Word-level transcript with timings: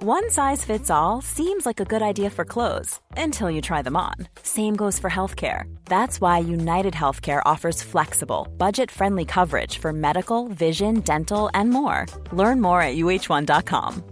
One 0.00 0.30
size 0.30 0.64
fits 0.64 0.90
all 0.90 1.20
seems 1.22 1.66
like 1.66 1.80
a 1.80 1.84
good 1.84 2.02
idea 2.02 2.30
for 2.30 2.44
clothes 2.44 3.00
until 3.16 3.50
you 3.50 3.60
try 3.60 3.82
them 3.82 3.96
on. 3.96 4.14
Same 4.44 4.76
goes 4.76 4.96
for 4.96 5.10
healthcare. 5.10 5.64
That's 5.86 6.20
why 6.20 6.38
United 6.38 6.94
Healthcare 6.94 7.42
offers 7.44 7.82
flexible, 7.82 8.46
budget 8.58 8.92
friendly 8.92 9.24
coverage 9.24 9.78
for 9.78 9.92
medical, 9.92 10.46
vision, 10.46 11.00
dental, 11.00 11.50
and 11.52 11.70
more. 11.70 12.06
Learn 12.30 12.60
more 12.60 12.80
at 12.80 12.94
uh1.com. 12.94 14.04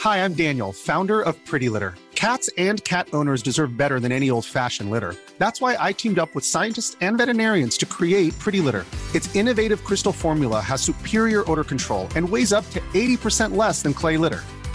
Hi, 0.00 0.24
I'm 0.24 0.34
Daniel, 0.34 0.72
founder 0.72 1.20
of 1.20 1.36
Pretty 1.46 1.68
Litter. 1.68 1.94
Cats 2.16 2.50
and 2.58 2.82
cat 2.82 3.06
owners 3.12 3.42
deserve 3.42 3.76
better 3.76 4.00
than 4.00 4.10
any 4.10 4.28
old 4.28 4.44
fashioned 4.44 4.90
litter. 4.90 5.14
That's 5.38 5.60
why 5.60 5.76
I 5.78 5.92
teamed 5.92 6.18
up 6.18 6.34
with 6.34 6.44
scientists 6.44 6.96
and 7.00 7.16
veterinarians 7.16 7.78
to 7.78 7.86
create 7.86 8.36
Pretty 8.40 8.60
Litter. 8.60 8.84
Its 9.14 9.32
innovative 9.36 9.84
crystal 9.84 10.12
formula 10.12 10.60
has 10.60 10.82
superior 10.82 11.48
odor 11.48 11.62
control 11.64 12.08
and 12.16 12.28
weighs 12.28 12.52
up 12.52 12.68
to 12.70 12.80
80% 12.92 13.56
less 13.56 13.82
than 13.82 13.94
clay 13.94 14.16
litter. 14.16 14.42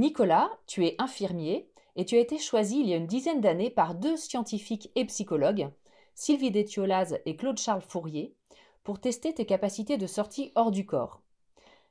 Nicolas, 0.00 0.50
tu 0.66 0.86
es 0.86 0.94
infirmier 0.98 1.68
et 1.94 2.06
tu 2.06 2.16
as 2.16 2.20
été 2.20 2.38
choisi 2.38 2.80
il 2.80 2.88
y 2.88 2.94
a 2.94 2.96
une 2.96 3.06
dizaine 3.06 3.42
d'années 3.42 3.68
par 3.68 3.94
deux 3.94 4.16
scientifiques 4.16 4.90
et 4.94 5.04
psychologues, 5.04 5.68
Sylvie 6.14 6.50
Détiolaz 6.50 7.18
et 7.26 7.36
Claude-Charles 7.36 7.82
Fourier, 7.82 8.34
pour 8.82 8.98
tester 8.98 9.34
tes 9.34 9.44
capacités 9.44 9.98
de 9.98 10.06
sortie 10.06 10.52
hors 10.54 10.70
du 10.70 10.86
corps. 10.86 11.20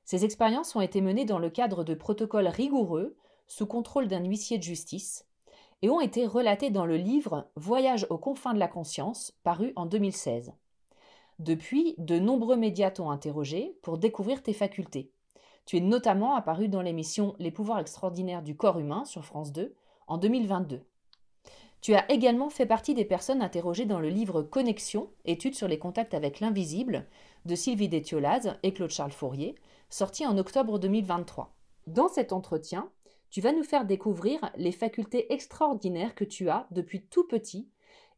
Ces 0.06 0.26
expériences 0.26 0.76
ont 0.76 0.82
été 0.82 1.02
menées 1.02 1.26
dans 1.26 1.38
le 1.38 1.52
cadre 1.52 1.84
de 1.84 1.94
protocoles 1.94 2.48
rigoureux, 2.48 3.16
sous 3.46 3.68
contrôle 3.68 4.08
d'un 4.08 4.26
huissier 4.26 4.58
de 4.58 4.64
justice, 4.64 5.28
et 5.84 5.92
ont 5.92 6.02
été 6.02 6.26
relatées 6.26 6.72
dans 6.72 6.88
le 6.88 6.98
livre 6.98 7.48
Voyage 7.58 8.08
aux 8.10 8.18
confins 8.18 8.56
de 8.56 8.60
la 8.60 8.68
conscience, 8.68 9.38
paru 9.44 9.72
en 9.76 9.86
2016. 9.86 10.52
Depuis, 11.38 11.94
de 12.00 12.18
nombreux 12.18 12.58
médias 12.58 12.90
t'ont 12.90 13.12
interrogé 13.12 13.78
pour 13.84 14.00
découvrir 14.00 14.42
tes 14.42 14.54
facultés. 14.54 15.12
Tu 15.70 15.78
es 15.78 15.81
notamment 15.81 16.34
apparu 16.34 16.67
dans 16.67 16.81
l'émission 16.81 17.36
Les 17.38 17.52
pouvoirs 17.52 17.78
extraordinaires 17.78 18.42
du 18.42 18.58
corps 18.58 18.80
humain 18.80 19.06
sur 19.06 19.23
France 19.23 19.53
2 19.53 19.75
en 20.08 20.17
2022. 20.17 20.81
Tu 21.81 21.94
as 21.94 22.12
également 22.12 22.50
fait 22.50 22.66
partie 22.66 22.95
des 22.95 23.06
personnes 23.06 23.44
interrogées 23.44 23.86
dans 23.86 24.00
le 24.00 24.09
livre 24.09 24.42
Connexion, 24.42 25.12
études 25.25 25.53
sur 25.53 25.68
les 25.68 25.78
contacts 25.78 26.16
avec 26.16 26.40
l'invisible 26.40 27.06
de 27.46 27.53
Sylvie 27.53 27.88
Détiolaz 27.88 28.57
et 28.63 28.74
Claude-Charles 28.74 29.12
Fourier, 29.12 29.53
sorti 29.91 30.25
en 30.25 30.40
octobre 30.40 30.80
2023. 30.80 31.56
Dans 31.86 32.07
cet 32.07 32.34
entretien, 32.34 32.90
tu 33.30 33.40
vas 33.40 33.51
nous 33.51 33.62
faire 33.62 33.86
découvrir 33.86 34.40
les 34.57 34.72
facultés 34.72 35.31
extraordinaires 35.31 36.16
que 36.16 36.25
tu 36.25 36.50
as 36.50 36.66
depuis 36.72 37.03
tout 37.03 37.28
petit 37.28 37.69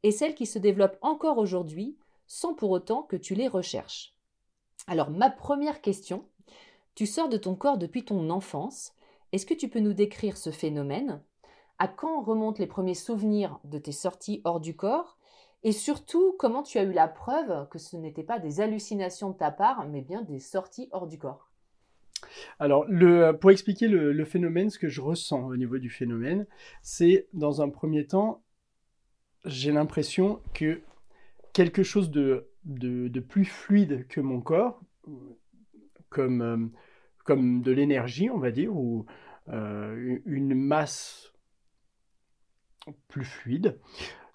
et 0.04 0.12
celles 0.12 0.36
qui 0.36 0.46
se 0.46 0.58
développent 0.58 1.00
encore 1.02 1.38
aujourd'hui 1.38 1.98
sans 2.28 2.54
pour 2.54 2.70
autant 2.70 3.02
que 3.04 3.18
tu 3.18 3.36
les 3.36 3.50
recherches. 3.50 4.16
Alors 4.88 5.10
ma 5.10 5.30
première 5.30 5.82
question, 5.82 6.26
tu 6.96 7.06
sors 7.06 7.30
de 7.30 7.38
ton 7.38 7.56
corps 7.56 7.78
depuis 7.78 8.04
ton 8.04 8.30
enfance. 8.30 8.94
Est-ce 9.32 9.46
que 9.46 9.54
tu 9.54 9.70
peux 9.70 9.80
nous 9.80 9.94
décrire 9.94 10.38
ce 10.38 10.52
phénomène? 10.52 11.22
À 11.80 11.88
quand 11.88 12.22
remontent 12.22 12.60
les 12.60 12.68
premiers 12.68 12.96
souvenirs 12.96 13.60
de 13.64 13.80
tes 13.80 13.92
sorties 13.92 14.42
hors 14.44 14.60
du 14.60 14.76
corps? 14.76 15.18
Et 15.64 15.72
surtout, 15.72 16.36
comment 16.40 16.64
tu 16.64 16.80
as 16.80 16.84
eu 16.84 16.92
la 16.92 17.08
preuve 17.08 17.68
que 17.70 17.78
ce 17.78 17.96
n'était 17.96 18.24
pas 18.24 18.40
des 18.40 18.62
hallucinations 18.62 19.30
de 19.30 19.38
ta 19.38 19.52
part, 19.52 19.88
mais 19.88 20.02
bien 20.02 20.24
des 20.24 20.40
sorties 20.40 20.90
hors 20.92 21.08
du 21.08 21.18
corps? 21.20 21.52
Alors, 22.60 22.86
le, 22.88 23.32
pour 23.32 23.52
expliquer 23.52 23.88
le, 23.88 24.26
phénomène, 24.26 24.70
ce 24.70 24.80
que 24.80 24.90
je 24.90 25.02
ressens 25.02 25.48
au 25.48 25.58
niveau 25.58 25.78
du 25.78 25.90
phénomène, 25.90 26.46
c'est 26.82 27.28
dans 27.34 27.62
un 27.62 27.70
premier 27.70 28.06
temps, 28.06 28.44
j'ai 29.46 29.72
l'impression 29.72 30.40
que 30.54 30.82
quelque 31.54 31.84
chose 31.84 32.12
de, 32.12 32.48
plus 33.28 33.46
fluide 33.46 34.08
que 34.08 34.22
mon 34.22 34.42
corps, 34.42 34.82
comme, 36.12 36.42
euh, 36.42 36.68
comme 37.26 37.64
de 37.64 37.72
l'énergie, 37.72 38.30
on 38.30 38.38
va 38.38 38.52
dire, 38.52 38.76
ou 38.76 39.08
euh, 39.50 40.20
une 40.26 40.54
masse 40.54 41.34
plus 43.08 43.26
fluide, 43.26 43.80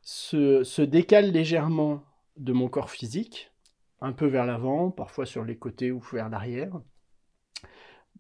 se, 0.03 0.65
se, 0.65 0.83
décale 0.83 1.31
légèrement 1.31 2.03
de 2.37 2.53
mon 2.53 2.69
corps 2.69 2.91
physique, 2.91 3.53
un 4.01 4.13
peu 4.13 4.27
vers 4.27 4.47
l'avant, 4.47 4.91
parfois 4.91 5.27
sur 5.27 5.45
les 5.45 5.57
côtés 5.57 5.93
ou 5.93 6.01
vers 6.13 6.29
l'arrière, 6.29 6.81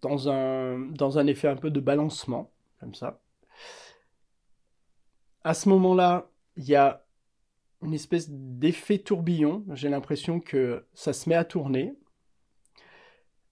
dans 0.03 0.28
un, 0.28 0.78
dans 0.78 1.19
un 1.19 1.27
effet 1.27 1.49
un 1.49 1.56
peu 1.56 1.71
de 1.71 1.81
balancement, 1.81 2.53
comme 2.81 2.95
ça. 2.95 3.21
À 5.43 5.55
ce 5.55 5.69
moment-là, 5.69 6.28
il 6.56 6.65
y 6.65 6.75
a 6.75 7.05
une 7.83 7.95
espèce 7.95 8.28
d'effet 8.31 8.99
tourbillon. 8.99 9.65
J'ai 9.72 9.89
l'impression 9.89 10.41
que 10.41 10.87
ça 10.93 11.12
se 11.12 11.28
met 11.28 11.37
à 11.37 11.45
tourner 11.45 11.95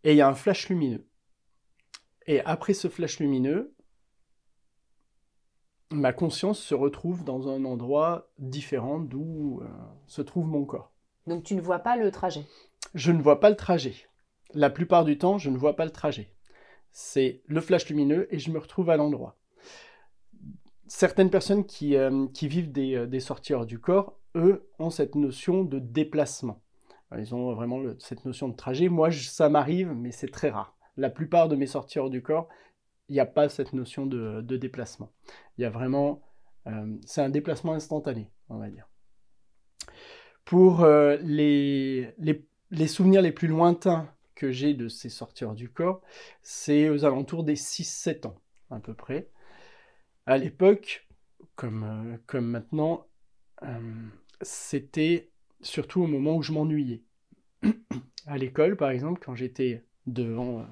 et 0.04 0.12
il 0.12 0.16
y 0.16 0.20
a 0.20 0.28
un 0.28 0.34
flash 0.34 0.69
lumineux. 0.69 1.06
Et 2.26 2.41
après 2.42 2.75
ce 2.75 2.88
flash 2.88 3.19
lumineux, 3.19 3.75
ma 5.91 6.12
conscience 6.12 6.60
se 6.60 6.75
retrouve 6.75 7.25
dans 7.25 7.48
un 7.48 7.65
endroit 7.65 8.31
différent 8.38 9.00
d'où 9.00 9.60
euh, 9.62 9.69
se 10.06 10.22
trouve 10.22 10.47
mon 10.47 10.64
corps. 10.64 10.93
Donc 11.26 11.43
tu 11.43 11.54
ne 11.54 11.60
vois 11.60 11.81
pas 11.81 11.97
le 11.97 12.10
trajet? 12.10 12.44
Je 12.94 13.12
ne 13.12 13.22
vois 13.22 13.41
pas 13.41 13.50
le 13.50 13.56
trajet. 13.56 13.94
La 14.53 14.70
plupart 14.70 15.04
du 15.04 15.19
temps, 15.19 15.38
je 15.38 15.50
ne 15.50 15.56
vois 15.56 15.75
pas 15.75 15.84
le 15.84 15.91
trajet. 15.91 16.31
C'est 16.93 17.43
le 17.47 17.60
flash 17.60 17.88
lumineux 17.88 18.32
et 18.32 18.38
je 18.38 18.50
me 18.50 18.59
retrouve 18.59 18.91
à 18.91 18.97
l'endroit. 18.97 19.37
Certaines 20.87 21.31
personnes 21.31 21.64
qui, 21.64 21.97
euh, 21.97 22.26
qui 22.28 22.47
vivent 22.47 22.70
des, 22.70 22.94
euh, 22.94 23.06
des 23.06 23.20
sorties 23.20 23.54
hors 23.54 23.66
du 23.66 23.81
corps, 23.81 24.19
eux, 24.37 24.69
ont 24.78 24.91
cette 24.91 25.14
notion 25.14 25.64
de 25.64 25.78
déplacement. 25.78 26.60
Ils 27.19 27.34
ont 27.34 27.54
vraiment 27.54 27.82
cette 27.98 28.25
notion 28.25 28.48
de 28.48 28.56
trajet. 28.56 28.88
Moi, 28.88 29.10
ça 29.10 29.48
m'arrive, 29.48 29.92
mais 29.92 30.10
c'est 30.10 30.30
très 30.30 30.50
rare. 30.50 30.76
La 30.97 31.10
plupart 31.10 31.48
de 31.48 31.56
mes 31.56 31.66
sorties 31.66 31.98
hors 31.98 32.10
du 32.10 32.22
corps, 32.22 32.48
il 33.08 33.14
n'y 33.14 33.20
a 33.20 33.26
pas 33.26 33.48
cette 33.48 33.72
notion 33.72 34.06
de, 34.06 34.41
déplacement. 34.56 35.12
Il 35.58 35.62
y 35.62 35.64
a 35.64 35.70
vraiment... 35.70 36.22
Euh, 36.66 36.97
c'est 37.04 37.20
un 37.20 37.28
déplacement 37.28 37.75
instantané, 37.75 38.30
on 38.48 38.58
va 38.58 38.70
dire. 38.70 38.88
Pour 40.44 40.82
euh, 40.82 41.16
les, 41.22 42.14
souvenirs 42.86 43.22
les 43.22 43.32
plus 43.32 43.48
lointains 43.48 44.10
que 44.34 44.50
j'ai 44.50 44.75
de 44.75 44.88
ces 44.88 45.08
sorties 45.08 45.44
hors 45.44 45.54
du 45.54 45.69
corps, 45.69 46.00
c'est 46.42 46.88
aux 46.88 47.04
alentours 47.04 47.44
des 47.44 47.56
6-7 47.56 48.26
ans, 48.26 48.41
à 48.70 48.81
peu 48.81 48.94
près. 48.94 49.28
À 50.26 50.38
l'époque, 50.38 51.06
comme, 51.55 51.84
euh, 51.84 52.17
comme 52.26 52.46
maintenant, 52.46 53.06
c'était 54.43 55.31
surtout 55.64 56.02
au 56.02 56.06
moment 56.06 56.37
où 56.37 56.43
je 56.43 56.52
m'ennuyais. 56.52 57.02
à 58.26 58.38
l'école, 58.38 58.76
par 58.76 58.90
exemple, 58.90 59.20
quand 59.25 59.34
j'étais 59.34 59.84
devant 60.06 60.61
euh, 60.61 60.64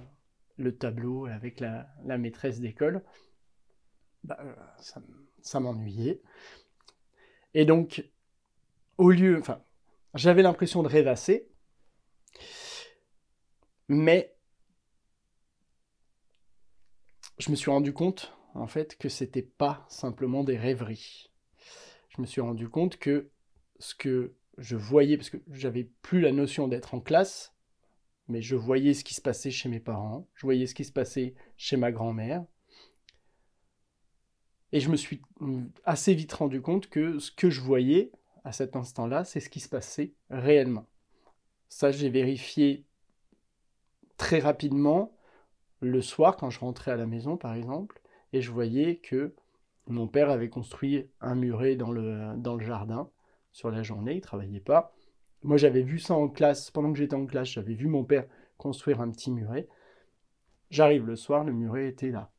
le 0.57 0.77
tableau 0.77 1.27
avec 1.27 1.61
la, 1.61 1.89
maîtresse 2.19 2.61
d'école, 2.61 3.03
bah, 4.25 4.39
euh, 4.41 4.55
ça, 5.41 5.61
m'ennuyait. 5.61 6.21
Et 7.55 7.65
donc, 7.65 8.05
au 8.99 9.11
lieu, 9.11 9.39
enfin, 9.39 9.63
j'avais 10.15 10.43
l'impression 10.43 10.83
de 10.83 10.89
rêvasser, 10.89 11.49
mais 13.89 14.35
je 17.39 17.51
me 17.51 17.57
suis 17.57 17.71
rendu 17.71 17.93
compte, 17.93 18.37
en 18.55 18.67
fait, 18.67 18.97
que 18.97 19.09
c'était 19.09 19.43
pas 19.43 19.85
simplement 19.89 20.45
des 20.45 20.57
rêveries. 20.57 21.31
Je 22.11 22.21
me 22.21 22.27
suis 22.27 22.43
rendu 22.43 22.69
compte 22.69 22.99
que 22.99 23.31
ce 23.79 23.95
que 23.95 24.35
je 24.59 24.77
voyais, 24.77 25.17
parce 25.17 25.31
que 25.31 25.39
j'avais 25.51 25.85
plus 26.03 26.21
la 26.21 26.33
notion 26.33 26.69
d'être 26.69 26.95
en 26.95 27.01
classe, 27.01 27.55
mais 28.29 28.43
je 28.43 28.57
voyais 28.57 28.95
ce 28.95 29.05
qui 29.05 29.15
se 29.15 29.21
passait 29.21 29.51
chez 29.51 29.69
mes 29.69 29.81
parents, 29.81 30.29
je 30.35 30.47
voyais 30.47 30.67
ce 30.67 30.75
qui 30.75 30.85
se 30.85 30.93
passait 30.93 31.35
chez 31.57 31.77
ma 31.77 31.93
grand-mère. 31.93 32.45
Et 34.73 34.81
je 34.81 34.91
me 34.91 34.97
suis 34.97 35.21
assez 35.85 36.15
vite 36.15 36.33
rendu 36.33 36.63
compte 36.63 36.89
que 36.89 37.19
ce 37.19 37.31
que 37.31 37.51
je 37.51 37.61
voyais 37.61 38.11
à 38.45 38.53
cet 38.53 38.75
instant-là, 38.75 39.25
c'est 39.25 39.41
ce 39.41 39.51
qui 39.51 39.61
se 39.61 39.69
passait 39.69 40.15
réellement. 40.31 40.87
Ça, 41.69 41.91
j'ai 41.91 42.09
vérifié 42.09 42.87
très 44.17 44.39
rapidement 44.39 45.17
le 45.81 46.01
soir 46.01 46.37
quand 46.37 46.51
je 46.51 46.61
rentrais 46.61 46.93
à 46.93 46.97
la 46.97 47.07
maison, 47.07 47.37
par 47.37 47.55
exemple, 47.55 48.01
et 48.33 48.41
je 48.41 48.51
voyais 48.51 48.97
que 48.97 49.35
mon 49.89 50.07
père 50.07 50.31
avait 50.31 50.49
construit 50.49 51.11
un 51.21 51.35
muret 51.35 51.77
dans 51.77 51.91
le, 51.91 52.35
dans 52.37 52.55
le 52.55 52.65
jardin 52.65 53.11
sur 53.53 53.71
la 53.71 53.83
journée, 53.83 54.15
il 54.17 54.21
travaillait 54.21 54.61
pas. 54.61 54.95
Moi, 55.43 55.57
j'avais 55.57 55.83
vu 55.83 55.99
ça 55.99 56.15
en 56.15 56.29
classe, 56.29 56.71
pendant 56.71 56.93
que 56.93 56.99
j'étais 56.99 57.15
en 57.15 57.27
classe, 57.27 57.49
j'avais 57.49 57.75
vu 57.75 57.89
mon 57.89 58.05
père 58.05 58.27
construire 58.57 59.01
un 59.01 59.11
petit 59.11 59.31
muret. 59.31 59.69
J'arrive 60.71 61.07
le 61.07 61.17
soir, 61.17 61.45
le 61.45 61.53
muret 61.53 61.89
était 61.89 62.11
là. 62.11 62.31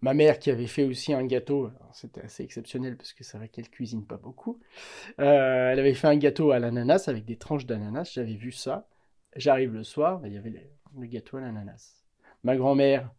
Ma 0.00 0.12
mère 0.12 0.38
qui 0.38 0.50
avait 0.50 0.66
fait 0.66 0.84
aussi 0.84 1.14
un 1.14 1.24
gâteau, 1.24 1.70
c'était 1.92 2.20
assez 2.20 2.42
exceptionnel 2.42 2.96
parce 2.96 3.14
que 3.14 3.24
c'est 3.24 3.38
vrai 3.38 3.48
qu'elle 3.48 3.70
cuisine 3.70 4.04
pas 4.04 4.18
beaucoup. 4.18 4.60
Euh, 5.18 5.70
elle 5.72 5.78
avait 5.78 5.94
fait 5.94 6.08
un 6.08 6.16
gâteau 6.16 6.50
à 6.50 6.58
l'ananas 6.58 7.04
avec 7.08 7.24
des 7.24 7.36
tranches 7.36 7.64
d'ananas, 7.64 8.10
j'avais 8.12 8.34
vu 8.34 8.52
ça. 8.52 8.86
J'arrive 9.36 9.72
le 9.72 9.82
soir, 9.82 10.20
il 10.26 10.34
y 10.34 10.36
avait 10.36 10.70
le 10.98 11.06
gâteau 11.06 11.38
à 11.38 11.40
l'ananas. 11.40 12.04
Ma 12.42 12.56
grand-mère 12.56 13.10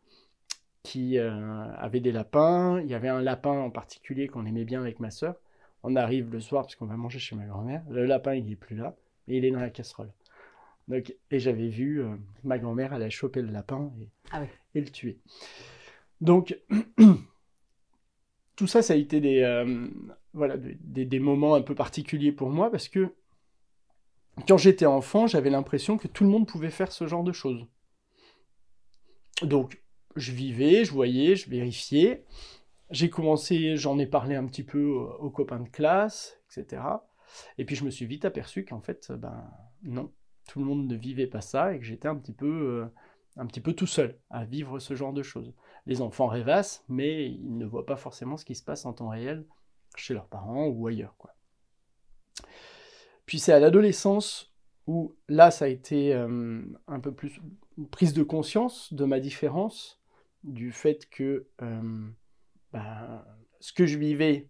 qui 0.84 1.18
euh, 1.18 1.32
avait 1.76 2.02
des 2.02 2.12
lapins, 2.12 2.80
il 2.82 2.88
y 2.88 2.94
avait 2.94 3.10
un 3.10 3.22
lapin 3.22 3.58
en 3.60 3.72
particulier 3.72 4.28
qu'on 4.28 4.46
aimait 4.46 4.66
bien 4.66 4.82
avec 4.82 5.00
ma 5.00 5.10
soeur. 5.10 5.36
On 5.88 5.96
arrive 5.96 6.32
le 6.32 6.40
soir 6.40 6.64
parce 6.64 6.76
qu'on 6.76 6.88
va 6.88 6.98
manger 6.98 7.20
chez 7.20 7.36
ma 7.36 7.46
grand-mère. 7.46 7.84
Le 7.90 8.06
lapin, 8.06 8.34
il 8.34 8.46
n'est 8.46 8.56
plus 8.56 8.76
là, 8.76 8.96
mais 9.28 9.38
il 9.38 9.46
est 9.46 9.52
dans 9.52 9.60
la 9.60 9.70
casserole. 9.70 10.12
Donc, 10.88 11.16
et 11.32 11.40
j'avais 11.40 11.68
vu 11.68 12.02
euh, 12.02 12.16
ma 12.44 12.58
grand-mère, 12.58 12.94
elle 12.94 13.04
a 13.04 13.10
chopé 13.10 13.42
le 13.42 13.52
lapin 13.52 13.92
et, 14.02 14.10
Ah 14.32 14.42
oui. 14.42 14.48
et 14.74 14.82
le 14.82 14.90
tuer. 14.90 15.20
Donc, 16.22 16.58
tout 18.56 18.68
ça, 18.68 18.82
ça 18.82 18.94
a 18.94 18.96
été 18.96 19.20
des, 19.20 19.42
euh, 19.42 19.88
voilà, 20.34 20.58
des, 20.58 21.06
des 21.06 21.20
moments 21.20 21.56
un 21.56 21.62
peu 21.62 21.76
particuliers 21.76 22.32
pour 22.32 22.50
moi 22.50 22.72
parce 22.72 22.88
que 22.88 23.14
quand 24.48 24.58
j'étais 24.58 24.86
enfant, 24.86 25.28
j'avais 25.28 25.50
l'impression 25.50 25.98
que 25.98 26.08
tout 26.08 26.24
le 26.24 26.30
monde 26.30 26.48
pouvait 26.48 26.70
faire 26.70 26.92
ce 26.92 27.08
genre 27.08 27.24
de 27.24 27.32
choses. 27.32 27.66
Donc, 29.42 29.82
je 30.16 30.32
vivais, 30.32 30.86
je 30.86 30.92
voyais, 30.92 31.36
je 31.36 31.50
vérifiais. 31.50 32.26
J'ai 32.96 33.10
commencé, 33.10 33.76
j'en 33.76 34.00
ai 34.00 34.06
parlé 34.06 34.36
un 34.36 34.46
petit 34.46 34.64
peu 34.64 34.82
aux 35.20 35.30
copains 35.30 35.60
de 35.60 35.68
classe, 35.68 36.40
etc. 36.50 36.82
Et 37.58 37.66
puis 37.66 37.76
je 37.76 37.84
me 37.84 37.90
suis 37.90 38.06
vite 38.06 38.24
aperçu 38.24 38.64
qu'en 38.64 38.80
fait, 38.80 39.12
ben 39.12 39.52
non, 39.84 40.14
tout 40.48 40.60
le 40.60 40.66
monde 40.66 40.88
ne 40.88 40.96
vivait 40.96 41.28
pas 41.28 41.42
ça 41.42 41.74
et 41.74 41.80
que 41.80 41.84
j'étais 41.84 42.08
un 42.08 42.16
petit 42.16 42.32
peu, 42.32 42.48
euh, 42.48 42.86
un 43.36 43.48
petit 43.48 43.60
peu 43.60 43.74
tout 43.74 43.86
seul 43.86 44.18
à 44.30 44.46
vivre 44.46 44.80
ce 44.80 44.96
genre 44.96 45.12
de 45.12 45.24
choses. 45.24 45.54
Les 45.86 46.00
enfants 46.00 46.28
rêvassent, 46.28 46.86
mais 46.88 47.30
ils 47.30 47.58
ne 47.58 47.66
voient 47.66 47.86
pas 47.86 47.98
forcément 47.98 48.38
ce 48.38 48.46
qui 48.46 48.56
se 48.56 48.64
passe 48.64 48.86
en 48.86 48.94
temps 48.94 49.10
réel 49.10 49.46
chez 49.98 50.14
leurs 50.14 50.28
parents 50.28 50.68
ou 50.68 50.88
ailleurs, 50.88 51.18
quoi. 51.18 51.36
Puis 53.26 53.40
c'est 53.40 53.52
à 53.52 53.60
l'adolescence 53.60 54.56
où 54.88 55.18
là, 55.28 55.52
ça 55.52 55.66
a 55.66 55.68
été 55.68 56.14
euh, 56.14 56.62
un 56.88 57.02
peu 57.02 57.14
plus 57.14 57.42
prise 57.92 58.14
de 58.14 58.24
conscience 58.24 58.94
de 58.94 59.04
ma 59.04 59.20
différence, 59.20 60.02
du 60.46 60.72
fait 60.72 61.10
que 61.10 61.50
euh, 61.62 62.08
ben, 62.76 63.24
ce 63.62 63.72
que 63.72 63.86
je 63.86 63.98
vivais 63.98 64.50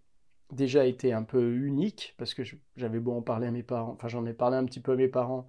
déjà 0.51 0.87
était 0.87 1.11
un 1.11 1.21
peu 1.21 1.53
unique, 1.53 2.15
parce 2.17 2.33
que 2.33 2.41
j'avais 2.75 2.99
beau 2.99 3.13
en 3.13 3.21
parler 3.21 3.45
à 3.45 3.51
mes 3.51 3.61
parents, 3.61 3.91
enfin 3.91 4.07
j'en 4.07 4.25
ai 4.25 4.33
parlé 4.33 4.57
un 4.57 4.65
petit 4.65 4.79
peu 4.79 4.93
à 4.93 4.95
mes 4.95 5.07
parents, 5.07 5.47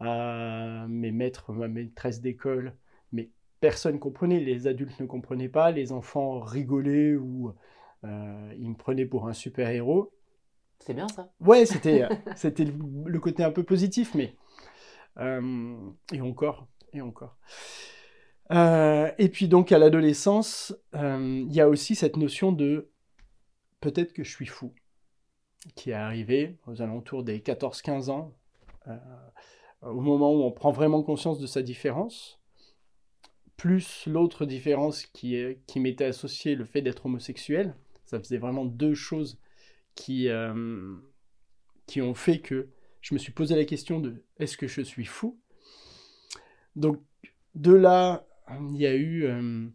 à 0.00 0.86
mes 0.88 1.12
maîtres, 1.12 1.52
ma 1.52 1.68
maîtresse 1.68 2.20
d'école, 2.20 2.74
mais 3.12 3.30
personne 3.60 4.00
comprenait, 4.00 4.40
les 4.40 4.66
adultes 4.66 4.98
ne 4.98 5.06
comprenaient 5.06 5.48
pas, 5.48 5.70
les 5.70 5.92
enfants 5.92 6.40
rigolaient 6.40 7.14
ou 7.14 7.54
euh, 8.04 8.54
ils 8.58 8.70
me 8.70 8.76
prenaient 8.76 9.06
pour 9.06 9.28
un 9.28 9.32
super-héros. 9.32 10.12
C'est 10.80 10.94
bien 10.94 11.06
ça. 11.06 11.32
Ouais, 11.38 11.64
c'était 11.66 12.08
c'était 12.34 12.64
le, 12.64 13.20
côté 13.20 13.44
un 13.44 13.52
peu 13.52 13.62
positif, 13.62 14.16
mais 14.16 14.34
euh, 15.18 15.76
et 16.12 16.20
encore 16.20 16.66
et 16.92 17.00
encore. 17.00 17.36
Euh, 18.50 19.10
et 19.18 19.28
puis 19.28 19.48
donc 19.48 19.72
à 19.72 19.78
l'adolescence, 19.78 20.74
euh, 20.94 21.44
il 21.46 21.52
y 21.52 21.60
a 21.60 21.68
aussi 21.68 21.94
cette 21.94 22.16
notion 22.16 22.52
de 22.52 22.90
peut-être 23.80 24.12
que 24.12 24.24
je 24.24 24.30
suis 24.30 24.46
fou, 24.46 24.74
qui 25.74 25.90
est 25.90 25.94
arrivée 25.94 26.56
aux 26.66 26.80
alentours 26.80 27.24
des 27.24 27.40
14-15 27.40 28.10
ans, 28.10 28.34
euh, 28.86 28.96
au 29.82 30.00
moment 30.00 30.32
où 30.32 30.42
on 30.42 30.50
prend 30.50 30.72
vraiment 30.72 31.02
conscience 31.02 31.38
de 31.38 31.46
sa 31.46 31.62
différence, 31.62 32.40
plus 33.56 34.06
l'autre 34.06 34.46
différence 34.46 35.06
qui, 35.06 35.36
qui 35.66 35.80
m'était 35.80 36.04
associée, 36.04 36.54
le 36.54 36.64
fait 36.64 36.80
d'être 36.80 37.06
homosexuel. 37.06 37.74
Ça 38.06 38.18
faisait 38.18 38.38
vraiment 38.38 38.64
deux 38.64 38.94
choses 38.94 39.38
qui, 39.94 40.28
qui 41.86 42.00
ont 42.00 42.14
fait 42.14 42.38
que 42.38 42.68
je 43.00 43.14
me 43.14 43.18
suis 43.18 43.32
posé 43.32 43.56
la 43.56 43.64
question 43.64 44.00
de 44.00 44.22
est-ce 44.38 44.56
que 44.56 44.68
je 44.68 44.80
suis 44.80 45.04
fou? 45.04 45.38
Donc 46.76 47.00
de 47.56 47.72
là, 47.72 48.28
il 48.50 48.76
y 48.76 48.86
a 48.86 48.94
eu 48.94 49.24
euh, 49.24 49.68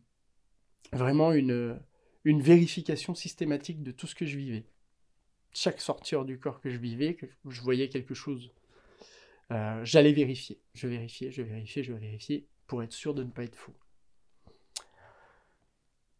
vraiment 0.92 1.31
une, 1.34 1.80
vérification 2.25 3.16
systématique 3.16 3.84
de 3.84 3.92
tout 3.92 4.08
ce 4.08 4.16
que 4.16 4.25
je 4.25 4.38
vivais. 4.38 4.66
Chaque 5.54 5.81
sortie 5.81 6.16
hors 6.16 6.25
du 6.25 6.40
corps 6.40 6.62
que 6.62 6.70
je 6.70 6.78
vivais, 6.78 7.16
que 7.16 7.28
je 7.48 7.62
voyais 7.62 7.90
quelque 7.90 8.14
chose, 8.14 8.52
euh, 9.52 9.84
j'allais 9.84 10.14
vérifier. 10.14 10.60
Je 10.74 10.88
vérifiais, 10.88 11.31
je 11.31 11.42
vérifiais, 11.42 11.84
je 11.84 11.94
vérifiais 11.94 12.48
pour 12.66 12.81
être 12.81 12.94
sûr 12.94 13.14
de 13.14 13.24
ne 13.24 13.30
pas 13.30 13.44
être 13.44 13.56
fou. 13.56 13.74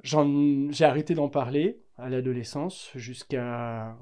J'ai 0.04 0.86
arrêté 0.86 1.16
d'en 1.16 1.30
parler 1.30 1.82
à 1.98 2.10
l'adolescence 2.10 2.92
jusqu'à 2.96 3.98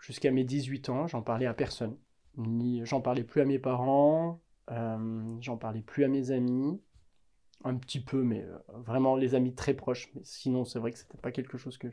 jusqu'à 0.00 0.30
mes 0.30 0.44
18 0.44 0.88
ans. 0.88 1.06
J'en 1.08 1.22
parlais 1.22 1.46
à 1.46 1.54
personne. 1.54 1.98
J'en 2.84 3.00
parlais 3.00 3.24
plus 3.24 3.40
à 3.40 3.44
mes 3.44 3.58
parents, 3.58 4.40
euh, 4.70 5.36
j'en 5.40 5.56
parlais 5.56 5.82
plus 5.82 6.04
à 6.04 6.08
mes 6.08 6.30
amis, 6.30 6.80
un 7.64 7.76
petit 7.76 8.00
peu, 8.00 8.22
mais 8.22 8.42
euh, 8.42 8.58
vraiment 8.68 9.16
les 9.16 9.34
amis 9.34 9.54
très 9.54 9.74
proches. 9.74 10.10
Mais 10.14 10.22
sinon, 10.24 10.64
c'est 10.64 10.78
vrai 10.78 10.92
que 10.92 10.98
c'était 10.98 11.18
pas 11.18 11.32
quelque 11.32 11.58
chose 11.58 11.78
que, 11.78 11.88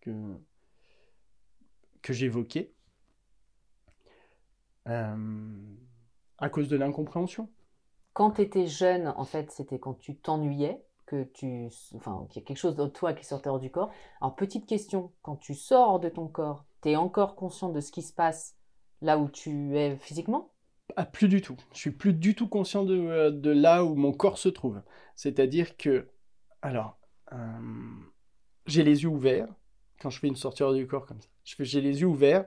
que, 0.00 2.12
j'évoquais. 2.12 2.72
Euh, 4.88 5.16
à 6.38 6.48
cause 6.48 6.68
de 6.68 6.76
l'incompréhension. 6.76 7.48
Quand 8.14 8.32
tu 8.32 8.42
étais 8.42 8.66
jeune, 8.66 9.08
en 9.16 9.24
fait, 9.24 9.50
c'était 9.50 9.78
quand 9.78 9.94
tu 9.94 10.16
t'ennuyais, 10.16 10.82
que 11.06 11.24
tu, 11.24 11.68
enfin, 11.94 12.26
qu'il 12.28 12.42
y 12.42 12.44
a 12.44 12.46
quelque 12.46 12.58
chose 12.58 12.76
de 12.76 12.86
toi 12.86 13.14
qui 13.14 13.24
sortait 13.24 13.48
hors 13.48 13.58
du 13.58 13.70
corps. 13.70 13.90
Alors, 14.20 14.36
petite 14.36 14.66
question, 14.66 15.12
quand 15.22 15.36
tu 15.36 15.54
sors 15.54 16.00
de 16.00 16.08
ton 16.08 16.28
corps, 16.28 16.64
tu 16.82 16.90
es 16.90 16.96
encore 16.96 17.34
conscient 17.34 17.70
de 17.70 17.80
ce 17.80 17.90
qui 17.90 18.02
se 18.02 18.12
passe 18.12 18.56
là 19.00 19.18
où 19.18 19.28
tu 19.28 19.76
es 19.76 19.96
physiquement? 19.96 20.50
Ah, 21.00 21.04
plus 21.04 21.28
du 21.28 21.40
tout. 21.40 21.56
Je 21.72 21.78
suis 21.78 21.92
plus 21.92 22.12
du 22.12 22.34
tout 22.34 22.48
conscient 22.48 22.84
de, 22.84 22.96
euh, 22.96 23.54
là 23.54 23.84
où 23.84 23.94
mon 23.94 24.10
corps 24.10 24.36
se 24.36 24.48
trouve. 24.48 24.82
C'est-à-dire 25.14 25.76
que, 25.76 26.08
alors, 26.60 26.98
euh, 27.32 27.36
j'ai 28.66 28.82
les 28.82 29.04
yeux 29.04 29.08
ouverts 29.08 29.46
quand 30.00 30.10
je 30.10 30.18
fais 30.18 30.26
une 30.26 30.34
sortie 30.34 30.64
hors 30.64 30.74
du 30.74 30.88
corps 30.88 31.06
comme 31.06 31.20
ça. 31.20 31.28
J'ai 31.44 31.80
les 31.80 32.00
yeux 32.00 32.08
ouverts. 32.08 32.46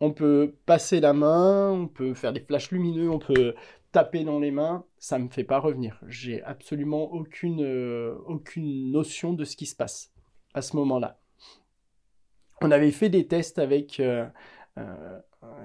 On 0.00 0.10
peut 0.10 0.56
passer 0.66 0.98
la 0.98 1.12
main, 1.12 1.70
on 1.70 1.86
peut 1.86 2.14
faire 2.14 2.32
des 2.32 2.40
flashs 2.40 2.72
lumineux, 2.72 3.08
on 3.08 3.20
peut 3.20 3.54
taper 3.92 4.24
dans 4.24 4.40
les 4.40 4.50
mains. 4.50 4.84
Ça 4.98 5.20
me 5.20 5.28
fait 5.28 5.44
pas 5.44 5.60
revenir. 5.60 6.00
J'ai 6.08 6.42
absolument 6.42 7.12
aucune, 7.12 7.62
euh, 7.62 8.18
aucune 8.26 8.90
notion 8.90 9.32
de 9.32 9.44
ce 9.44 9.54
qui 9.54 9.66
se 9.66 9.76
passe 9.76 10.12
à 10.54 10.60
ce 10.60 10.74
moment-là. 10.74 11.20
On 12.60 12.72
avait 12.72 12.90
fait 12.90 13.10
des 13.10 13.28
tests 13.28 13.60
avec 13.60 14.02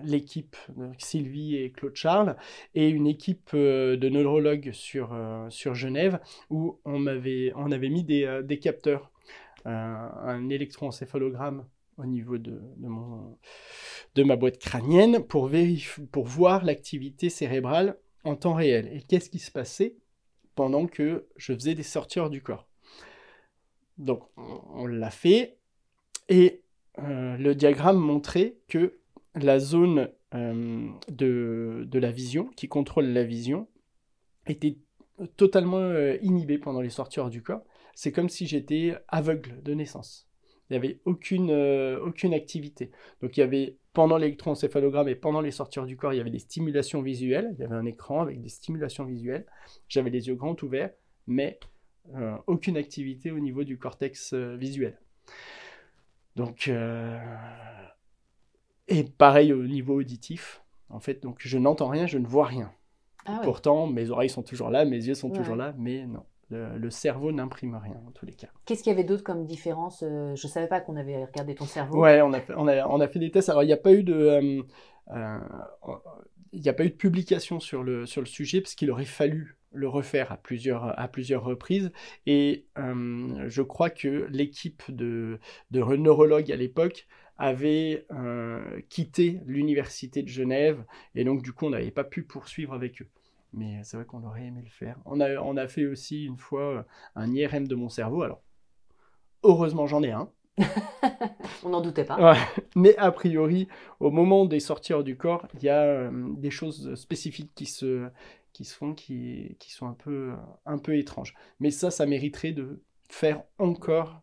l'équipe 0.04 0.56
Sylvie 0.98 1.56
et 1.56 1.72
Claude 1.72 1.96
Charles 1.96 2.36
et 2.76 2.90
une 2.90 3.08
équipe 3.08 3.52
euh, 3.54 3.98
de 3.98 4.10
neurologues 4.10 4.72
sur, 4.72 5.14
euh, 5.14 5.50
sur 5.50 5.76
Genève 5.76 6.20
où 6.50 6.80
on 6.86 7.08
avait, 7.08 7.52
on 7.56 7.72
avait 7.72 7.90
mis 7.90 8.04
des, 8.04 8.26
euh, 8.26 8.42
des 8.42 8.60
capteurs, 8.60 9.12
un 9.64 10.50
électroencéphalogramme 10.50 11.68
au 11.98 12.06
niveau 12.08 12.40
de, 12.40 12.60
de, 12.78 12.88
mon, 12.88 13.38
de 14.16 14.24
ma 14.24 14.36
boîte 14.36 14.58
crânienne 14.58 15.24
pour, 15.24 15.46
vérifier, 15.46 16.04
pour 16.12 16.26
voir 16.26 16.66
l'activité 16.66 17.30
cérébrale 17.30 18.00
en 18.24 18.36
temps 18.36 18.56
réel 18.56 18.90
et 18.92 19.04
qu'est-ce 19.04 19.30
qui 19.30 19.38
se 19.38 19.52
passait 19.52 19.98
pendant 20.56 20.88
que 20.88 21.28
je 21.38 21.54
faisais 21.54 21.76
des 21.76 21.84
sorties 21.84 22.20
hors 22.20 22.32
du 22.32 22.42
corps? 22.42 22.68
Donc 24.00 24.24
on, 24.36 24.88
l'a 24.88 25.12
fait 25.12 25.60
et 26.28 26.64
le 26.98 27.54
diagramme 27.54 28.00
montrait 28.00 28.56
que 28.68 29.01
la 29.36 29.60
zone 29.60 30.10
euh, 30.34 30.90
de, 31.10 31.84
de, 31.88 32.00
la 32.00 32.12
vision, 32.12 32.50
qui 32.56 32.68
contrôle 32.68 33.06
la 33.06 33.24
vision, 33.24 33.68
était 34.48 34.78
totalement 35.38 35.78
euh, 35.78 36.18
inhibée 36.22 36.58
pendant 36.58 36.82
les 36.82 36.90
sorties 36.90 37.20
hors 37.20 37.30
du 37.30 37.42
corps. 37.42 37.64
C'est 37.96 38.12
comme 38.12 38.30
si 38.30 38.48
j'étais 38.48 38.96
aveugle 39.08 39.62
de 39.64 39.74
naissance. 39.74 40.28
Il 40.70 40.74
n'y 40.74 40.78
avait 40.78 41.02
aucune, 41.04 41.52
aucune 42.02 42.34
activité. 42.34 42.92
Donc 43.22 43.36
il 43.36 43.42
y 43.42 43.44
avait 43.44 43.76
pendant 43.92 44.18
l'électroencéphalogramme 44.18 45.10
et 45.10 45.16
pendant 45.16 45.42
les 45.42 45.52
sorties 45.52 45.82
du 45.82 45.98
corps, 45.98 46.14
il 46.14 46.18
y 46.18 46.22
avait 46.22 46.30
des 46.30 46.40
stimulations 46.40 47.02
visuelles. 47.02 47.54
Il 47.58 47.62
y 47.62 47.66
avait 47.66 47.76
un 47.76 47.86
écran 47.86 48.22
avec 48.22 48.42
des 48.42 48.48
stimulations 48.48 49.04
visuelles. 49.04 49.46
J'avais 49.90 50.10
les 50.10 50.30
yeux 50.30 50.36
grands 50.36 50.56
ouverts, 50.62 50.92
mais 51.28 51.60
aucune 52.48 52.78
activité 52.78 53.32
au 53.32 53.40
niveau 53.40 53.66
du 53.66 53.78
cortex 53.78 54.34
visuel. 54.34 54.98
Donc, 56.38 56.72
et 58.92 59.04
pareil 59.04 59.54
au 59.54 59.64
niveau 59.64 59.96
auditif. 59.96 60.62
En 60.90 61.00
fait, 61.00 61.24
donc 61.24 61.38
je 61.40 61.58
n'entends 61.58 61.88
rien, 61.88 62.06
je 62.06 62.18
ne 62.18 62.28
vois 62.28 62.46
rien. 62.46 62.72
Ah 63.26 63.40
Pourtant, 63.44 63.88
mes 63.88 64.10
oreilles 64.10 64.30
sont 64.30 64.44
toujours 64.44 64.70
là, 64.70 64.84
mes 64.84 65.08
yeux 65.08 65.14
sont 65.14 65.30
toujours 65.30 65.56
là, 65.56 65.74
mais 65.78 66.06
non. 66.06 66.24
Le, 66.50 66.90
cerveau 66.90 67.32
n'imprime 67.32 67.76
rien 67.76 67.96
en 68.06 68.12
tous 68.12 68.26
les 68.26 68.34
cas. 68.34 68.50
Qu'est-ce 68.66 68.84
qu'il 68.84 68.92
y 68.92 68.94
avait 68.94 69.06
d'autre 69.06 69.24
comme 69.24 69.46
différence 69.46 70.04
euh, 70.04 70.36
Je 70.36 70.48
ne 70.48 70.52
savais 70.52 70.68
pas 70.68 70.82
qu'on 70.82 70.98
avait 70.98 71.24
regardé 71.24 71.56
ton 71.56 71.64
cerveau. 71.64 72.02
Ouais, 72.02 72.22
on 72.22 72.34
a 72.34 72.42
fait, 72.42 72.54
on 72.58 72.68
a, 72.68 72.86
on 72.90 73.00
a 73.00 73.08
fait 73.08 73.20
des 73.20 73.32
tests. 73.32 73.48
Alors, 73.48 73.64
il 73.64 73.68
n'y 73.68 73.74
a 73.74 73.78
pas 73.78 73.94
eu 73.94 74.04
de. 74.04 74.14
Euh, 74.14 74.62
euh, 75.14 75.38
il 76.52 76.62
n'y 76.62 76.68
a 76.68 76.74
pas 76.74 76.84
eu 76.84 76.90
de 76.90 76.96
publication 76.96 77.62
sur 77.62 77.84
le, 77.84 78.06
sur 78.06 78.20
le 78.20 78.28
sujet 78.28 78.60
parce 78.60 78.76
qu'il 78.76 78.92
aurait 78.92 79.06
fallu 79.06 79.58
le 79.72 79.88
refaire 79.88 80.34
à 80.34 80.36
plusieurs, 80.36 81.00
à 81.00 81.08
plusieurs 81.08 81.46
reprises. 81.46 81.94
Et 82.26 82.66
je 82.76 83.62
crois 83.62 83.90
que 83.90 84.28
l'équipe 84.30 84.84
de, 84.90 85.40
de 85.72 85.80
neurologues 85.80 86.52
à 86.52 86.58
l'époque 86.58 87.08
avait 87.42 88.06
quitté 88.90 89.42
l'université 89.46 90.24
de 90.24 90.28
Genève 90.28 90.84
et 91.16 91.24
donc 91.24 91.42
du 91.42 91.52
coup 91.54 91.66
on 91.66 91.72
n'avait 91.72 91.92
pas 91.92 92.04
pu 92.04 92.24
poursuivre 92.24 92.74
avec 92.74 93.02
eux. 93.02 93.08
Mais 93.54 93.84
c'est 93.84 93.98
vrai 93.98 94.06
qu'on 94.06 94.24
aurait 94.24 94.46
aimé 94.46 94.62
le 94.64 94.70
faire. 94.70 94.98
On 95.06 95.20
a, 95.20 95.36
on 95.42 95.58
a 95.58 95.68
fait 95.68 95.86
aussi 95.86 96.26
une 96.26 96.38
fois 96.38 96.62
euh, 96.62 96.84
un 97.16 97.32
IRM 97.34 97.68
de 97.68 97.76
mon 97.76 97.90
cerveau. 97.90 98.24
Alors, 98.24 98.42
heureusement, 99.44 99.88
j'en 99.88 100.04
ai 100.04 100.12
un. 100.12 100.30
on 101.64 101.70
n'en 101.70 101.82
doutait 101.82 102.06
pas. 102.06 102.38
Mais 102.76 102.96
a 102.98 103.12
priori, 103.12 103.68
au 104.00 104.12
moment 104.12 104.46
des 104.46 104.60
sorties 104.60 104.94
hors 104.94 105.04
du 105.04 105.18
corps, 105.18 105.48
il 105.56 105.64
y 105.64 105.70
a 105.70 105.84
euh, 105.84 106.12
des 106.38 106.52
choses 106.52 106.96
spécifiques 106.96 107.52
qui 107.56 107.66
se, 107.66 108.08
qui 108.54 108.64
se 108.64 108.76
font 108.76 108.94
qui, 108.94 109.58
qui 109.60 109.72
sont 109.72 109.88
un 109.88 109.94
peu, 109.94 110.34
un 110.66 110.78
peu 110.78 110.98
étranges. 110.98 111.34
Mais 111.60 111.72
ça, 111.72 111.92
ça 111.92 112.06
mériterait 112.06 112.54
de 112.54 112.82
faire 113.10 113.44
encore 113.58 114.22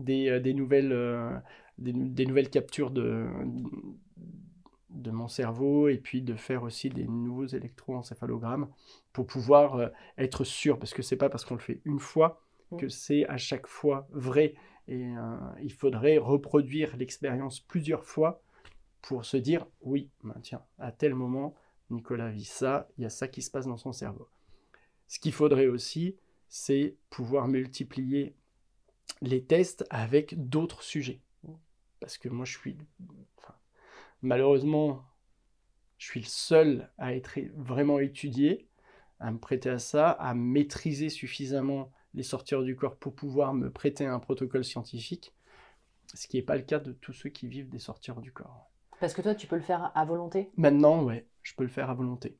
des, 0.00 0.28
euh, 0.30 0.40
des 0.40 0.54
nouvelles, 0.54 0.92
des, 1.78 1.92
des, 1.92 2.26
nouvelles 2.26 2.50
captures 2.50 2.90
de, 2.90 3.26
de 4.90 5.10
mon 5.10 5.28
cerveau 5.28 5.88
et 5.88 5.98
puis 5.98 6.22
de 6.22 6.34
faire 6.34 6.62
aussi 6.62 6.90
des 6.90 7.06
nouveaux 7.06 7.46
électroencéphalogrammes 7.46 8.68
pour 9.12 9.26
pouvoir 9.26 9.76
euh, 9.76 9.88
être 10.18 10.44
sûr, 10.44 10.78
parce 10.78 10.94
que 10.94 11.02
c'est 11.02 11.16
pas 11.16 11.28
parce 11.28 11.44
qu'on 11.44 11.54
le 11.54 11.60
fait 11.60 11.80
une 11.84 11.98
fois 11.98 12.40
que 12.78 12.88
c'est 12.88 13.26
à 13.26 13.36
chaque 13.36 13.66
fois 13.66 14.08
vrai. 14.12 14.54
Et 14.88 15.04
euh, 15.04 15.36
il 15.62 15.72
faudrait 15.72 16.18
reproduire 16.18 16.96
l'expérience 16.96 17.60
plusieurs 17.60 18.04
fois 18.04 18.42
pour 19.02 19.24
se 19.24 19.36
dire 19.36 19.66
oui, 19.82 20.10
ben 20.22 20.38
tiens, 20.42 20.62
à 20.78 20.92
tel 20.92 21.14
moment, 21.14 21.54
Nicolas 21.90 22.30
vit 22.30 22.44
ça, 22.44 22.88
il 22.96 23.02
y 23.02 23.04
a 23.04 23.10
ça 23.10 23.28
qui 23.28 23.42
se 23.42 23.50
passe 23.50 23.66
dans 23.66 23.76
son 23.76 23.92
cerveau. 23.92 24.28
Ce 25.08 25.18
qu'il 25.18 25.32
faudrait 25.32 25.66
aussi, 25.66 26.16
c'est 26.48 26.96
pouvoir 27.10 27.48
multiplier 27.48 28.34
les 29.20 29.44
tests 29.44 29.84
avec 29.90 30.48
d'autres 30.48 30.82
sujets. 30.82 31.20
Parce 32.02 32.18
que 32.18 32.28
moi, 32.28 32.44
je 32.44 32.58
suis, 32.58 32.76
Malheureusement, 34.22 35.04
je 35.98 36.06
suis 36.06 36.20
le 36.20 36.26
seul 36.26 36.90
à 36.98 37.14
être 37.14 37.38
vraiment 37.54 38.00
étudié, 38.00 38.68
à 39.20 39.30
me 39.30 39.38
prêter 39.38 39.70
à 39.70 39.78
ça, 39.78 40.10
à 40.10 40.34
maîtriser 40.34 41.10
suffisamment 41.10 41.92
les 42.14 42.24
sorties 42.24 42.56
du 42.64 42.74
corps 42.74 42.96
pour 42.96 43.14
pouvoir 43.14 43.54
me 43.54 43.70
prêter 43.70 44.04
un 44.04 44.18
protocole 44.18 44.64
scientifique, 44.64 45.32
ce 46.12 46.26
qui 46.26 46.38
n'est 46.38 46.42
pas 46.42 46.56
le 46.56 46.62
cas 46.62 46.80
de 46.80 46.90
tous 46.90 47.12
ceux 47.12 47.30
qui 47.30 47.46
vivent 47.46 47.68
des 47.68 47.78
sorties 47.78 48.10
du 48.20 48.32
corps. 48.32 48.68
Parce 48.98 49.14
que 49.14 49.22
toi, 49.22 49.36
tu 49.36 49.46
peux 49.46 49.56
le 49.56 49.62
faire 49.62 49.92
à 49.94 50.04
volonté? 50.04 50.50
Maintenant, 50.56 51.04
ouais, 51.04 51.28
je 51.42 51.54
peux 51.54 51.62
le 51.62 51.70
faire 51.70 51.88
à 51.88 51.94
volonté. 51.94 52.36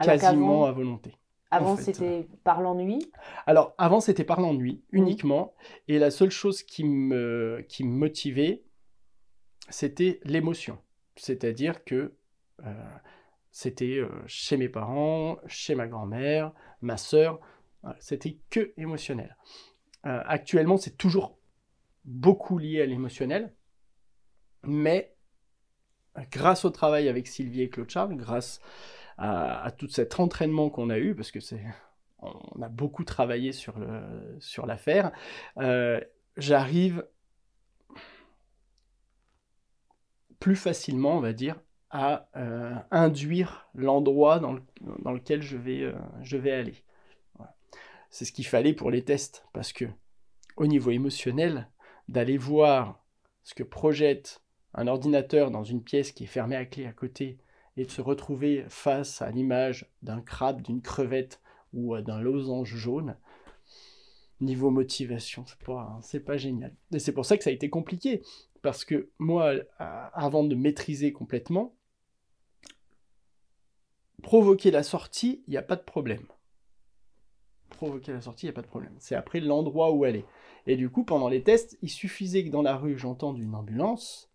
Quasiment 0.00 0.64
à 0.64 0.72
volonté. 0.72 1.18
Avant, 1.50 1.76
c'était 1.76 2.26
par 2.44 2.62
l'ennui? 2.62 3.12
Alors, 3.44 3.74
avant, 3.76 4.00
c'était 4.00 4.24
par 4.24 4.40
l'ennui 4.40 4.82
uniquement. 4.90 5.52
Et 5.86 5.98
la 5.98 6.10
seule 6.10 6.30
chose 6.30 6.62
qui 6.62 6.82
me, 6.82 7.62
qui 7.68 7.84
me 7.84 7.92
motivait, 7.92 8.64
c'était 9.68 10.20
l'émotion. 10.24 10.78
C'est-à-dire 11.16 11.84
que 11.84 12.14
euh, 12.64 12.72
c'était 13.50 13.98
euh, 13.98 14.08
chez 14.26 14.56
mes 14.56 14.68
parents, 14.68 15.38
chez 15.46 15.74
ma 15.74 15.86
grand-mère, 15.86 16.52
ma 16.80 16.96
sœur, 16.96 17.40
c'était 17.98 18.38
que 18.48 18.72
émotionnel. 18.76 19.36
Euh, 20.06 20.22
actuellement, 20.26 20.76
c'est 20.76 20.96
toujours 20.96 21.38
beaucoup 22.04 22.58
lié 22.58 22.80
à 22.80 22.86
l'émotionnel, 22.86 23.54
mais 24.62 25.16
grâce 26.30 26.64
au 26.64 26.70
travail 26.70 27.08
avec 27.08 27.26
Sylvie 27.26 27.62
et 27.62 27.70
Claude 27.70 27.90
Charles, 27.90 28.16
grâce 28.16 28.60
à, 29.18 29.70
tout 29.76 29.88
cet 29.88 30.18
entraînement 30.18 30.70
qu'on 30.70 30.90
a 30.90 30.98
eu, 30.98 31.14
parce 31.14 31.30
que 31.30 31.40
c'est 31.40 31.64
on 32.18 32.62
a 32.62 32.68
beaucoup 32.68 33.02
travaillé 33.02 33.50
sur 33.50 33.74
l'affaire, 34.64 35.12
sur 35.56 36.06
j'arrive 36.36 37.04
plus 40.42 40.56
facilement, 40.56 41.18
on 41.18 41.20
va 41.20 41.32
dire, 41.32 41.54
à 41.90 42.28
euh, 42.34 42.74
induire 42.90 43.68
l'endroit 43.76 44.40
dans, 44.40 44.58
lequel 45.12 45.40
je 45.40 45.56
vais, 45.56 45.82
euh, 45.82 46.58
aller. 46.58 46.82
C'est 48.10 48.24
ce 48.24 48.32
qu'il 48.32 48.44
fallait 48.44 48.72
pour 48.72 48.90
les 48.90 49.04
tests, 49.04 49.46
parce 49.52 49.72
que 49.72 49.84
au 50.56 50.66
niveau 50.66 50.90
émotionnel, 50.90 51.68
d'aller 52.08 52.38
voir 52.38 53.04
ce 53.44 53.54
que 53.54 53.62
projette 53.62 54.42
un 54.74 54.88
ordinateur 54.88 55.52
dans 55.52 55.62
une 55.62 55.84
pièce 55.84 56.10
qui 56.10 56.24
est 56.24 56.26
fermée 56.26 56.56
à 56.56 56.66
clé 56.66 56.86
à 56.86 56.92
côté 56.92 57.38
et 57.76 57.84
de 57.84 57.90
se 57.92 58.02
retrouver 58.02 58.64
face 58.68 59.22
à 59.22 59.30
l'image 59.30 59.92
d'un 60.02 60.20
crabe, 60.20 60.60
d'une 60.60 60.82
crevette 60.82 61.40
ou 61.72 61.94
euh, 61.94 62.02
d'un 62.02 62.20
losange 62.20 62.74
jaune, 62.74 63.16
niveau 64.42 64.70
motivation, 64.70 65.44
c'est 66.02 66.24
pas, 66.24 66.36
génial. 66.36 66.74
Et 66.92 66.98
c'est 66.98 67.12
pour 67.12 67.24
ça 67.24 67.36
que 67.36 67.44
ça 67.44 67.50
a 67.50 67.52
été 67.52 67.70
compliqué. 67.70 68.22
Parce 68.60 68.84
que 68.84 69.10
moi, 69.18 69.54
avant 69.78 70.44
de 70.44 70.54
maîtriser 70.54 71.12
complètement, 71.12 71.74
provoquer 74.22 74.70
la 74.70 74.82
sortie, 74.82 75.42
il 75.46 75.50
n'y 75.50 75.56
a 75.56 75.62
pas 75.62 75.76
de 75.76 75.82
problème. 75.82 76.26
Provoquer 77.70 78.12
la 78.12 78.20
sortie, 78.20 78.46
il 78.46 78.48
n'y 78.48 78.52
a 78.52 78.54
pas 78.54 78.62
de 78.62 78.68
problème. 78.68 78.94
C'est 78.98 79.16
après 79.16 79.40
l'endroit 79.40 79.92
où 79.92 80.04
elle 80.04 80.16
est. 80.16 80.26
Et 80.66 80.76
du 80.76 80.90
coup, 80.90 81.04
pendant 81.04 81.28
les 81.28 81.42
tests, 81.42 81.76
il 81.82 81.90
suffisait 81.90 82.44
que 82.44 82.50
dans 82.50 82.62
la 82.62 82.76
rue, 82.76 82.96
j'entende 82.96 83.38
une 83.38 83.54
ambulance, 83.54 84.30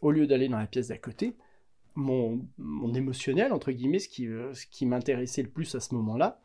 au 0.00 0.10
lieu 0.10 0.26
d'aller 0.26 0.48
dans 0.48 0.58
la 0.58 0.66
pièce 0.66 0.88
d'à 0.88 0.96
côté, 0.96 1.36
mon, 1.94 2.94
émotionnel, 2.94 3.52
entre 3.52 3.72
guillemets, 3.72 3.98
euh, 4.20 4.54
ce 4.54 4.66
qui 4.66 4.86
m'intéressait 4.86 5.42
le 5.42 5.50
plus 5.50 5.74
à 5.74 5.80
ce 5.80 5.94
moment-là, 5.94 6.40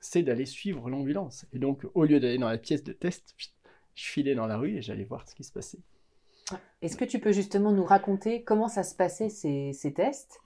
c'est 0.00 0.22
d'aller 0.22 0.46
suivre 0.46 0.88
l'ambulance. 0.88 1.46
Et 1.52 1.58
donc, 1.58 1.86
au 1.94 2.04
lieu 2.04 2.20
d'aller 2.20 2.38
dans 2.38 2.48
la 2.48 2.58
pièce 2.58 2.82
de 2.82 2.92
test, 2.92 3.34
je 3.94 4.04
filais 4.06 4.34
dans 4.34 4.46
la 4.46 4.56
rue 4.56 4.76
et 4.76 4.82
j'allais 4.82 5.04
voir 5.04 5.28
ce 5.28 5.34
qui 5.34 5.44
se 5.44 5.52
passait. 5.52 5.78
Est-ce 6.82 6.96
que 6.96 7.04
tu 7.04 7.18
peux 7.18 7.32
justement 7.32 7.72
nous 7.72 7.84
raconter 7.84 8.42
comment 8.42 8.68
ça 8.68 8.82
se 8.82 8.94
passait 8.94 9.28
ces, 9.28 9.92
tests? 9.94 10.40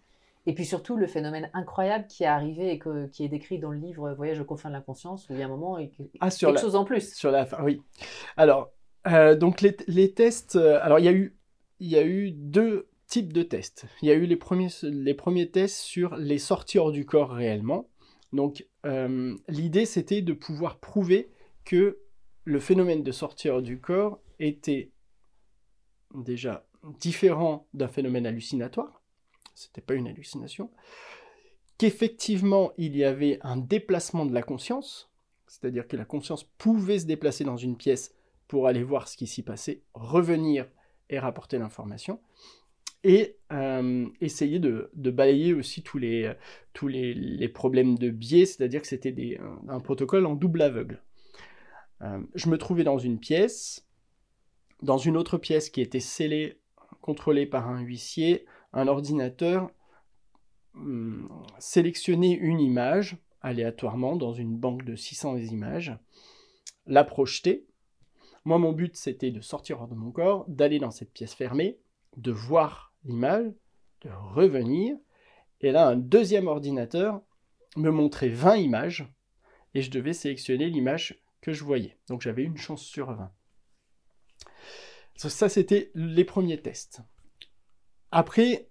Et 0.46 0.54
puis 0.54 0.66
surtout 0.66 0.96
le 0.96 1.06
phénomène 1.06 1.49
incroyable 1.54 2.06
qui 2.06 2.25
est 2.25 2.26
arrivé 2.26 2.73
et 2.73 3.08
qui 3.11 3.25
est 3.25 3.28
décrit 3.28 3.58
dans 3.58 3.70
le 3.70 3.78
livre 3.78 4.12
Voyage 4.12 4.40
au 4.40 4.44
confins 4.44 4.68
de 4.68 4.75
l'inconscience 4.75 5.28
où 5.28 5.32
il 5.32 5.38
y 5.38 5.42
a 5.42 5.46
un 5.46 5.49
moment 5.49 5.78
et 5.78 5.90
ah, 6.20 6.28
quelque 6.30 6.61
chose 6.61 6.76
en 6.76 6.84
plus. 6.84 7.14
Sur 7.14 7.30
la 7.30 7.46
fin, 7.46 7.62
oui. 7.62 7.80
Alors, 8.37 8.70
euh, 9.06 9.37
donc 9.37 9.62
les, 9.62 10.12
tests, 10.12 10.56
euh, 10.56 10.78
alors 10.82 10.99
il 10.99 11.06
y, 11.06 11.08
a 11.08 11.12
eu, 11.12 11.34
il 11.80 11.88
y 11.88 11.96
a 11.96 12.04
eu 12.04 12.30
deux 12.30 12.88
types 13.06 13.32
de 13.32 13.42
tests. 13.42 13.87
Il 14.02 14.08
y 14.08 14.11
a 14.11 14.14
eu 14.14 14.26
les 14.26 14.37
premiers, 14.37 14.68
les 14.82 15.14
premiers 15.14 15.50
tests 15.50 15.78
sur 15.78 16.16
les 16.16 16.38
sorties 16.38 16.78
hors 16.78 16.92
du 16.92 17.06
corps 17.06 17.30
réellement. 17.30 17.88
Donc 18.35 18.67
euh, 18.85 19.37
l'idée 19.49 19.87
c'était 19.87 20.21
de 20.21 20.33
pouvoir 20.33 20.81
prouver 20.81 21.31
que 21.64 22.00
le 22.43 22.61
phénomène 22.61 23.05
de 23.05 23.12
sortie 23.12 23.49
hors 23.49 23.62
du 23.62 23.81
corps 23.81 24.19
était 24.41 24.91
déjà 26.14 26.67
différent 26.99 27.69
d'un 27.75 27.87
phénomène 27.87 28.26
hallucinatoire, 28.26 29.03
c'était 29.55 29.81
pas 29.81 29.95
une 29.95 30.09
hallucination, 30.09 30.71
qu'effectivement 31.79 32.73
il 32.76 32.97
y 32.97 33.05
avait 33.05 33.38
un 33.43 33.57
déplacement 33.57 34.26
de 34.26 34.35
la 34.35 34.43
conscience, 34.43 35.12
c'est-à-dire 35.47 35.87
que 35.87 35.97
la 35.97 36.05
conscience 36.05 36.43
pouvait 36.59 36.99
se 36.99 37.07
déplacer 37.07 37.45
dans 37.45 37.57
une 37.57 37.76
pièce 37.76 38.12
pour 38.49 38.67
aller 38.67 38.83
voir 38.83 39.07
ce 39.07 39.17
qui 39.17 39.29
s'y 39.29 39.43
passait, 39.43 39.83
revenir 39.95 40.69
et 41.09 41.21
rapporter 41.21 41.57
l'information, 41.59 42.21
et 43.04 43.37
euh, 43.52 44.08
essayer 44.23 44.58
de, 44.58 44.90
balayer 44.94 45.52
aussi 45.52 45.82
tous 45.82 45.99
les, 45.99 46.34
problèmes 47.52 47.96
de 47.99 48.11
biais, 48.11 48.46
c'est-à-dire 48.46 48.80
que 48.80 48.88
c'était 48.88 49.38
un, 49.68 49.80
protocole 49.80 50.26
en 50.26 50.34
double 50.34 50.62
aveugle. 50.62 51.02
Euh, 52.00 52.20
je 52.34 52.49
me 52.49 52.58
trouvais 52.58 52.82
dans 52.82 52.99
une 52.99 53.20
pièce, 53.20 53.87
dans 54.82 54.99
une 54.99 55.16
autre 55.16 55.38
pièce 55.38 55.68
qui 55.70 55.82
était 55.82 56.00
scellée, 56.00 56.58
contrôlée 57.02 57.46
par 57.46 57.68
un 57.68 57.80
huissier, 57.80 58.46
un 58.73 58.88
ordinateur 58.88 59.70
hum, 60.75 61.28
sélectionnait 61.58 62.32
une 62.32 62.61
image 62.61 63.18
aléatoirement 63.42 64.16
dans 64.16 64.32
une 64.32 64.56
banque 64.56 64.84
de 64.84 64.96
600 64.96 65.37
images, 65.37 65.96
la 66.87 67.04
projetait, 67.04 67.66
Moi, 68.46 68.58
mon 68.58 68.73
but, 68.73 68.96
c'était 68.96 69.30
de 69.30 69.42
sortir 69.42 69.82
hors 69.82 69.88
de 69.88 69.94
mon 69.94 70.11
corps, 70.11 70.46
d'aller 70.49 70.78
dans 70.78 70.90
cette 70.90 71.12
pièce 71.12 71.34
fermée, 71.34 71.78
de 72.16 72.30
voir 72.30 72.94
l'image, 73.04 73.52
de 74.02 74.11
revenir. 74.11 74.96
Et 75.61 75.73
là, 75.73 75.88
un 75.88 75.96
deuxième 75.96 76.46
ordinateur 76.46 77.23
me 77.76 77.90
montrait 77.90 78.28
20 78.28 78.56
images 78.56 79.12
et 79.75 79.82
je 79.82 79.90
devais 79.90 80.12
sélectionner 80.12 80.68
l'image 80.68 81.20
que 81.40 81.52
je 81.52 81.64
voyais. 81.64 81.99
Donc 82.08 82.23
j'avais 82.23 82.44
une 82.44 82.56
chance 82.56 82.82
sur 82.82 83.12
20. 83.12 83.32
Ça, 85.16 85.49
c'était 85.49 85.90
les 85.94 86.25
premiers 86.25 86.61
tests. 86.61 87.00
Après, 88.11 88.68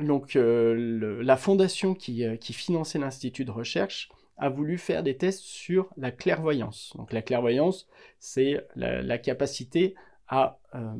donc, 0.00 0.36
euh, 0.36 1.22
la 1.22 1.36
fondation 1.36 1.94
qui, 1.94 2.24
euh, 2.24 2.36
qui 2.36 2.52
finançait 2.52 2.98
l'institut 2.98 3.44
de 3.44 3.50
recherche 3.50 4.10
a 4.36 4.48
voulu 4.48 4.78
faire 4.78 5.02
des 5.02 5.16
tests 5.16 5.40
sur 5.40 5.90
la 5.96 6.12
clairvoyance. 6.12 6.92
Donc 6.96 7.12
la 7.12 7.22
clairvoyance, 7.22 7.88
c'est 8.20 8.64
la, 8.76 9.18
capacité 9.18 9.96
à, 10.28 10.58
euh, 10.74 10.94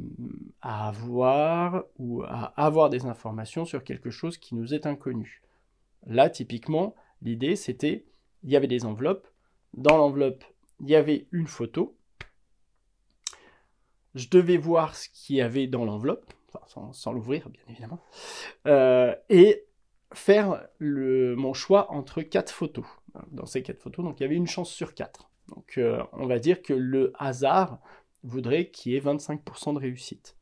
à, 0.62 0.88
avoir 0.88 1.85
ou 1.99 2.23
à 2.23 2.52
avoir 2.56 2.90
des 2.90 3.06
informations 3.06 3.64
sur 3.64 3.85
quelque 3.85 4.11
chose 4.11 4.38
qui 4.38 4.54
nous 4.54 4.75
est 4.75 4.87
inconnu. 4.87 5.42
Là, 6.06 6.30
typiquement, 6.30 6.94
l'idée, 7.23 7.56
c'était, 7.56 8.04
il 8.42 8.50
y 8.50 8.56
avait 8.56 8.66
des 8.66 8.85
enveloppes. 8.85 9.28
Dans 9.75 9.97
l'enveloppe, 9.97 10.44
il 10.80 10.88
y 10.88 10.97
avait 10.97 11.26
une 11.32 11.47
photo. 11.47 11.97
Je 14.14 14.28
devais 14.28 14.56
voir 14.56 14.97
ce 14.97 15.08
qu'il 15.11 15.37
y 15.37 15.42
avait 15.42 15.66
dans 15.66 15.85
l'enveloppe, 15.85 16.32
sans, 16.92 17.12
l'ouvrir, 17.12 17.49
bien 17.50 17.62
évidemment. 17.68 18.00
Euh, 18.66 19.14
et 19.28 19.66
faire 20.12 20.66
mon 20.80 21.52
choix 21.52 21.92
entre 21.92 22.23
quatre 22.23 22.52
photos. 22.52 22.87
Dans 23.30 23.47
ces 23.47 23.62
quatre 23.62 23.80
photos, 23.80 24.04
donc 24.04 24.20
il 24.20 24.23
y 24.23 24.26
avait 24.26 24.37
une 24.37 24.47
chance 24.47 24.70
sur 24.70 24.94
quatre. 24.94 25.28
Donc 25.49 25.78
euh, 25.78 26.02
on 26.12 26.26
va 26.26 26.38
dire 26.38 26.62
que 26.62 26.73
le 26.73 27.12
hasard 27.18 27.80
voudrait 28.22 28.70
qu'il 28.70 28.92
y 28.92 28.96
ait 28.96 29.00
25% 29.00 29.75
de 29.75 29.78
réussite. 29.78 30.37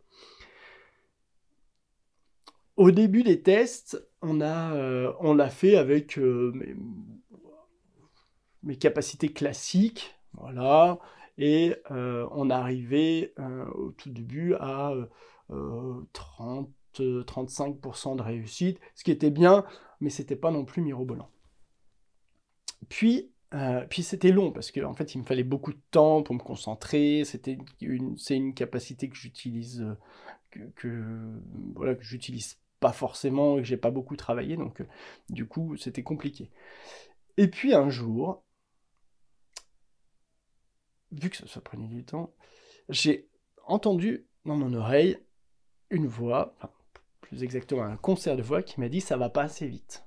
Au 2.76 2.90
début 2.90 3.22
des 3.22 3.42
tests, 3.42 4.06
on 4.20 4.40
a, 4.40 4.74
euh, 4.74 5.34
l'a 5.34 5.48
fait 5.48 5.76
avec 5.76 6.18
euh, 6.18 6.52
mes, 8.62 8.76
capacités 8.76 9.32
classiques, 9.32 10.14
voilà, 10.34 10.98
et 11.38 11.74
on 11.88 12.50
arrivait 12.50 13.34
au 13.74 13.92
tout 13.92 14.10
début 14.10 14.54
à 14.54 14.92
30 16.12 16.70
35% 17.02 18.16
de 18.16 18.22
réussite, 18.22 18.80
ce 18.94 19.04
qui 19.04 19.10
était 19.10 19.30
bien, 19.30 19.64
mais 20.00 20.10
c'était 20.10 20.36
pas 20.36 20.50
non 20.50 20.64
plus 20.64 20.82
mirobolant. 20.82 21.30
Puis, 22.88 23.32
euh, 23.54 23.86
puis 23.88 24.02
c'était 24.02 24.32
long 24.32 24.50
parce 24.50 24.72
qu'en 24.72 24.90
en 24.90 24.94
fait, 24.94 25.14
il 25.14 25.18
me 25.18 25.24
fallait 25.24 25.44
beaucoup 25.44 25.72
de 25.72 25.80
temps 25.90 26.22
pour 26.22 26.34
me 26.34 26.40
concentrer. 26.40 27.24
C'était 27.24 27.58
une, 27.80 28.16
c'est 28.18 28.36
une 28.36 28.54
capacité 28.54 29.08
que 29.08 29.16
j'utilise, 29.16 29.82
euh, 29.82 30.70
que, 30.74 31.40
voilà, 31.74 31.94
que 31.94 32.02
j'utilise 32.02 32.58
pas 32.80 32.92
forcément 32.92 33.58
et 33.58 33.62
que 33.62 33.68
j'ai 33.68 33.76
pas 33.76 33.90
beaucoup 33.90 34.16
travaillé, 34.16 34.56
donc 34.56 34.80
euh, 34.80 34.86
du 35.30 35.46
coup, 35.46 35.76
c'était 35.76 36.02
compliqué. 36.02 36.50
Et 37.36 37.48
puis 37.48 37.74
un 37.74 37.88
jour, 37.90 38.44
vu 41.12 41.30
que 41.30 41.36
ça, 41.36 41.60
prenait 41.60 41.88
du 41.88 42.04
temps, 42.04 42.34
j'ai 42.88 43.28
entendu 43.66 44.26
dans 44.44 44.56
mon 44.56 44.74
oreille 44.74 45.18
une 45.90 46.06
voix, 46.06 46.56
plus 47.20 47.42
exactement 47.44 47.82
un 47.82 47.96
concert 47.96 48.36
de 48.36 48.42
voix 48.42 48.62
qui 48.62 48.80
m'a 48.80 48.88
dit 48.88 49.00
ça 49.00 49.16
va 49.16 49.30
pas 49.30 49.42
assez 49.42 49.66
vite. 49.66 50.05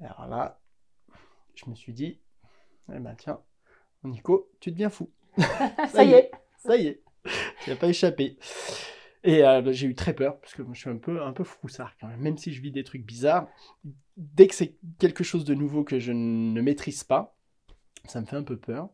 Alors 0.00 0.26
là, 0.28 0.60
je 1.54 1.68
me 1.70 1.74
suis 1.74 1.92
dit, 1.92 2.20
eh 2.92 2.98
ben 2.98 3.14
tiens, 3.16 3.40
Nico, 4.04 4.50
tu 4.60 4.70
deviens 4.70 4.90
fou. 4.90 5.10
ça, 5.88 6.04
y 6.04 6.12
est. 6.12 6.30
Ça 6.58 6.76
y 6.76 6.86
est. 6.86 7.02
Tu 7.64 7.70
n'as 7.70 7.76
pas 7.76 7.88
échappé. 7.88 8.38
Et 9.24 9.44
euh, 9.44 9.72
j'ai 9.72 9.88
eu 9.88 9.94
très 9.94 10.14
peur, 10.14 10.38
parce 10.38 10.54
que 10.54 10.62
je 10.72 10.78
suis 10.78 10.90
un 10.90 10.98
peu, 10.98 11.22
un 11.22 11.32
peu 11.32 11.44
froussard 11.44 11.96
quand 12.00 12.06
même. 12.06 12.20
Même 12.20 12.38
si 12.38 12.52
je 12.52 12.62
vis 12.62 12.70
des 12.70 12.84
trucs 12.84 13.04
bizarres, 13.04 13.48
dès 14.16 14.46
que 14.46 14.54
c'est 14.54 14.76
quelque 14.98 15.24
chose 15.24 15.44
de 15.44 15.54
nouveau 15.54 15.82
que 15.82 15.98
je 15.98 16.12
ne 16.12 16.60
maîtrise 16.60 17.02
pas, 17.02 17.36
ça 18.04 18.20
me 18.20 18.26
fait 18.26 18.36
un 18.36 18.44
peu 18.44 18.56
peur. 18.56 18.88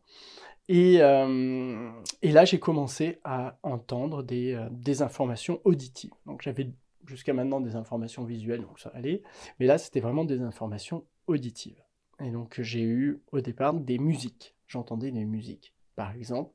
Euh, 0.71 1.91
et, 2.21 2.31
là, 2.31 2.45
j'ai 2.45 2.59
commencé 2.59 3.19
à 3.23 3.59
entendre 3.63 4.23
des, 4.23 4.53
euh, 4.53 4.67
des 4.71 5.01
informations 5.01 5.61
auditives. 5.65 6.13
Donc 6.25 6.41
j'avais 6.41 6.71
jusqu'à 7.05 7.33
maintenant 7.33 7.61
des 7.61 7.75
informations 7.75 8.23
visuelles, 8.23 8.61
donc 8.61 8.79
ça 8.79 8.89
allait. 8.93 9.21
Mais 9.59 9.65
là, 9.65 9.77
c'était 9.77 9.99
vraiment 9.99 10.25
des 10.25 10.41
informations 10.41 11.05
auditives. 11.27 11.81
Et 12.19 12.31
donc 12.31 12.61
j'ai 12.61 12.83
eu 12.83 13.21
au 13.31 13.41
départ 13.41 13.73
des 13.73 13.97
musiques. 13.97 14.55
J'entendais 14.67 15.11
des 15.11 15.25
musiques. 15.25 15.73
Par 15.95 16.15
exemple, 16.15 16.53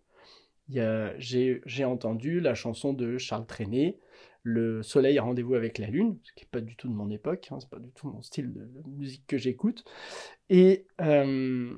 j'ai 0.68 1.84
entendu 1.84 2.40
la 2.40 2.54
chanson 2.54 2.92
de 2.92 3.18
Charles 3.18 3.46
Trenet, 3.46 3.98
Le 4.42 4.82
Soleil 4.82 5.18
a 5.18 5.22
rendez-vous 5.22 5.54
avec 5.54 5.78
la 5.78 5.88
Lune, 5.88 6.18
ce 6.22 6.32
qui 6.32 6.44
n'est 6.44 6.50
pas 6.50 6.60
du 6.60 6.76
tout 6.76 6.88
de 6.88 6.94
mon 6.94 7.10
époque, 7.10 7.48
hein, 7.50 7.58
c'est 7.60 7.70
pas 7.70 7.78
du 7.78 7.90
tout 7.92 8.08
mon 8.08 8.22
style 8.22 8.52
de, 8.52 8.68
musique 8.86 9.26
que 9.26 9.38
j'écoute. 9.38 9.84
Et 10.50 10.86
euh, 11.00 11.74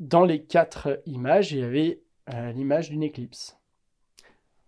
dans 0.00 0.24
les 0.24 0.44
quatre 0.44 1.02
images, 1.06 1.52
il 1.52 1.58
y 1.58 1.62
avait 1.62 2.02
euh, 2.32 2.52
l'image 2.52 2.90
d'une 2.90 3.02
éclipse. 3.02 3.58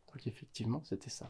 Donc 0.09 0.27
effectivement, 0.27 0.83
c'était 0.85 1.11
ça. 1.11 1.27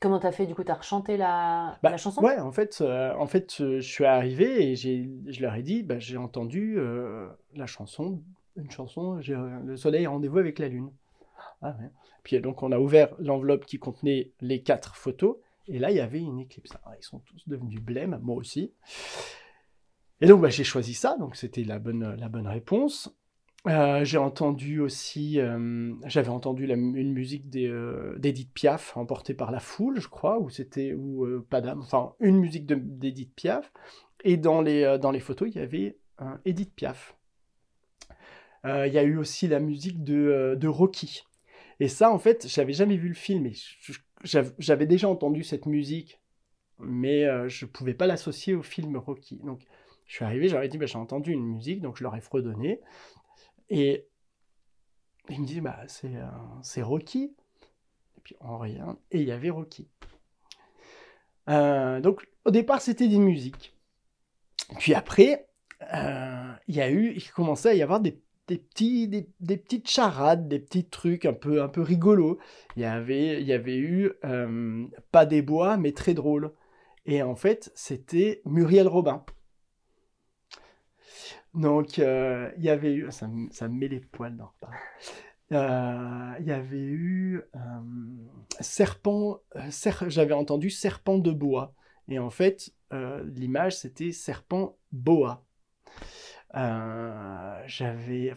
Comment 0.00 0.18
t'as 0.18 0.32
fait 0.32 0.46
du 0.46 0.54
coup 0.54 0.64
T'as 0.64 0.74
rechanté 0.74 1.18
la, 1.18 1.78
bah, 1.82 1.90
la 1.90 1.98
chanson? 1.98 2.22
Ouais, 2.22 2.38
en 2.38 2.52
fait, 2.52 2.78
euh, 2.80 3.14
en 3.16 3.26
fait 3.26 3.58
euh, 3.60 3.80
je 3.80 3.88
suis 3.88 4.06
arrivé 4.06 4.70
et 4.70 4.76
je 4.76 5.42
leur 5.42 5.54
ai 5.54 5.62
dit, 5.62 5.82
bah, 5.82 5.98
j'ai 5.98 6.16
entendu 6.16 6.78
la 7.54 7.66
chanson, 7.66 8.22
une 8.56 8.70
chanson, 8.70 9.20
le 9.26 9.76
soleil 9.76 10.06
rendez-vous 10.06 10.38
avec 10.38 10.58
la 10.58 10.68
lune. 10.68 10.90
Ah, 11.62 11.76
ouais. 11.78 11.90
Puis 12.22 12.40
donc 12.40 12.62
on 12.62 12.72
a 12.72 12.78
ouvert 12.78 13.14
l'enveloppe 13.18 13.66
qui 13.66 13.78
contenait 13.78 14.32
les 14.40 14.62
quatre 14.62 14.96
photos 14.96 15.36
et 15.66 15.78
là 15.78 15.90
il 15.90 15.96
y 15.96 16.00
avait 16.00 16.20
une 16.20 16.40
éclipse. 16.40 16.72
ils 16.98 17.04
sont 17.04 17.20
tous 17.20 17.48
devenus 17.48 17.80
blêmes, 17.80 18.18
moi 18.22 18.36
aussi. 18.36 18.72
Et 20.22 20.26
donc 20.26 20.40
bah, 20.40 20.48
j'ai 20.48 20.64
choisi 20.64 20.94
ça, 20.94 21.16
donc 21.18 21.36
c'était 21.36 21.64
la 21.64 21.78
bonne, 21.78 22.14
la 22.14 22.28
bonne 22.28 22.46
réponse. 22.46 23.14
Euh, 23.66 24.04
j'ai 24.04 24.16
entendu 24.16 24.80
aussi, 24.80 25.38
euh, 25.38 25.92
j'avais 26.06 26.30
entendu 26.30 26.66
une 26.66 27.12
musique 27.12 27.44
euh, 27.56 28.18
d'Edith 28.18 28.52
Piaf 28.54 28.96
emportée 28.96 29.34
par 29.34 29.50
la 29.50 29.60
foule, 29.60 30.00
je 30.00 30.08
crois, 30.08 30.38
ou 30.38 30.48
c'était 30.48 30.94
ou 30.94 31.42
pas 31.50 31.60
d'âme, 31.60 31.80
enfin 31.80 32.14
une 32.20 32.38
musique 32.38 32.66
d'Edith 32.66 33.34
Piaf. 33.34 33.70
Et 34.24 34.36
dans 34.36 34.62
les 34.62 35.20
photos, 35.20 35.48
il 35.50 35.56
y 35.56 35.62
avait 35.62 35.98
Edith 36.44 36.74
Piaf. 36.74 37.16
Il 38.64 38.92
y 38.92 38.98
a 38.98 39.02
eu 39.02 39.16
aussi 39.16 39.48
la 39.48 39.60
musique 39.60 40.04
de, 40.04 40.66
Rocky. 40.66 41.24
Et 41.80 41.88
ça, 41.88 42.10
en 42.12 42.18
fait, 42.18 42.46
j'avais 42.46 42.74
jamais 42.74 42.96
vu 42.96 43.08
le 43.08 43.14
film, 43.14 43.46
et 43.46 43.54
j'avais 44.58 44.86
déjà 44.86 45.08
entendu 45.08 45.42
cette 45.42 45.66
musique, 45.66 46.20
mais 46.78 47.48
je 47.48 47.66
pouvais 47.66 47.94
pas 47.94 48.06
l'associer 48.06 48.54
au 48.54 48.62
film 48.62 48.96
Rocky. 48.96 49.40
Donc 49.44 49.60
je 50.06 50.16
suis 50.16 50.24
arrivé, 50.24 50.48
j'aurais 50.48 50.68
dit, 50.68 50.76
bah, 50.76 50.86
j'ai 50.86 50.98
entendu 50.98 51.32
une 51.32 51.46
musique, 51.46 51.80
donc 51.80 51.96
je 51.96 52.02
leur 52.02 52.16
ai 52.16 52.20
fredonné. 52.20 52.80
Et 53.70 54.08
il 55.28 55.40
me 55.40 55.46
dit, 55.46 55.60
bah, 55.60 55.78
c'est 56.62 56.82
Rocky. 56.82 57.34
Et 58.16 58.20
puis 58.22 58.36
on 58.40 58.58
regarde, 58.58 58.96
et 59.10 59.20
il 59.20 59.26
y 59.26 59.32
avait 59.32 59.50
Rocky. 59.50 59.88
Euh, 61.48 62.00
donc 62.00 62.28
au 62.44 62.50
départ, 62.50 62.82
c'était 62.82 63.08
des 63.08 63.18
musiques. 63.18 63.74
Puis 64.78 64.94
après, 64.94 65.48
euh, 65.94 66.52
il 66.68 66.74
y 66.74 66.80
a 66.80 66.90
eu, 66.90 67.12
il 67.14 67.30
commençait 67.30 67.70
à 67.70 67.74
y 67.74 67.82
avoir 67.82 68.00
des, 68.00 68.20
petits, 68.46 69.08
des, 69.08 69.56
petites 69.56 69.88
charades, 69.88 70.48
des 70.48 70.58
petits 70.58 70.84
trucs 70.84 71.24
un 71.24 71.32
peu, 71.32 71.62
un 71.62 71.68
peu 71.68 71.80
rigolos. 71.80 72.38
Il 72.76 72.82
y 72.82 72.84
avait, 72.84 73.40
il 73.40 73.46
y 73.46 73.52
avait 73.52 73.76
eu 73.76 74.12
euh, 74.24 74.86
pas 75.12 75.26
des 75.26 75.42
bois, 75.42 75.76
mais 75.76 75.92
très 75.92 76.14
drôle. 76.14 76.52
Et 77.06 77.22
en 77.22 77.36
fait, 77.36 77.72
c'était 77.74 78.42
Muriel 78.44 78.88
Robin. 78.88 79.24
Donc, 81.54 81.98
euh, 81.98 82.50
il 82.56 82.64
y 82.64 82.70
avait 82.70 82.94
eu, 82.94 83.10
ça, 83.10 83.26
me 83.26 83.68
met 83.68 83.88
les 83.88 84.00
poils 84.00 84.36
dans 84.36 84.52
euh, 85.52 86.32
il 86.38 86.46
y 86.46 86.52
avait 86.52 86.78
eu 86.78 87.42
euh, 87.56 87.60
serpent, 88.60 89.40
j'avais 90.06 90.34
entendu 90.34 90.70
serpent 90.70 91.18
de 91.18 91.32
bois. 91.32 91.74
Et 92.08 92.18
en 92.18 92.30
fait, 92.30 92.72
l'image, 92.92 93.76
c'était 93.76 94.12
serpent 94.12 94.76
boa. 94.92 95.44
j'avais, 96.54 98.32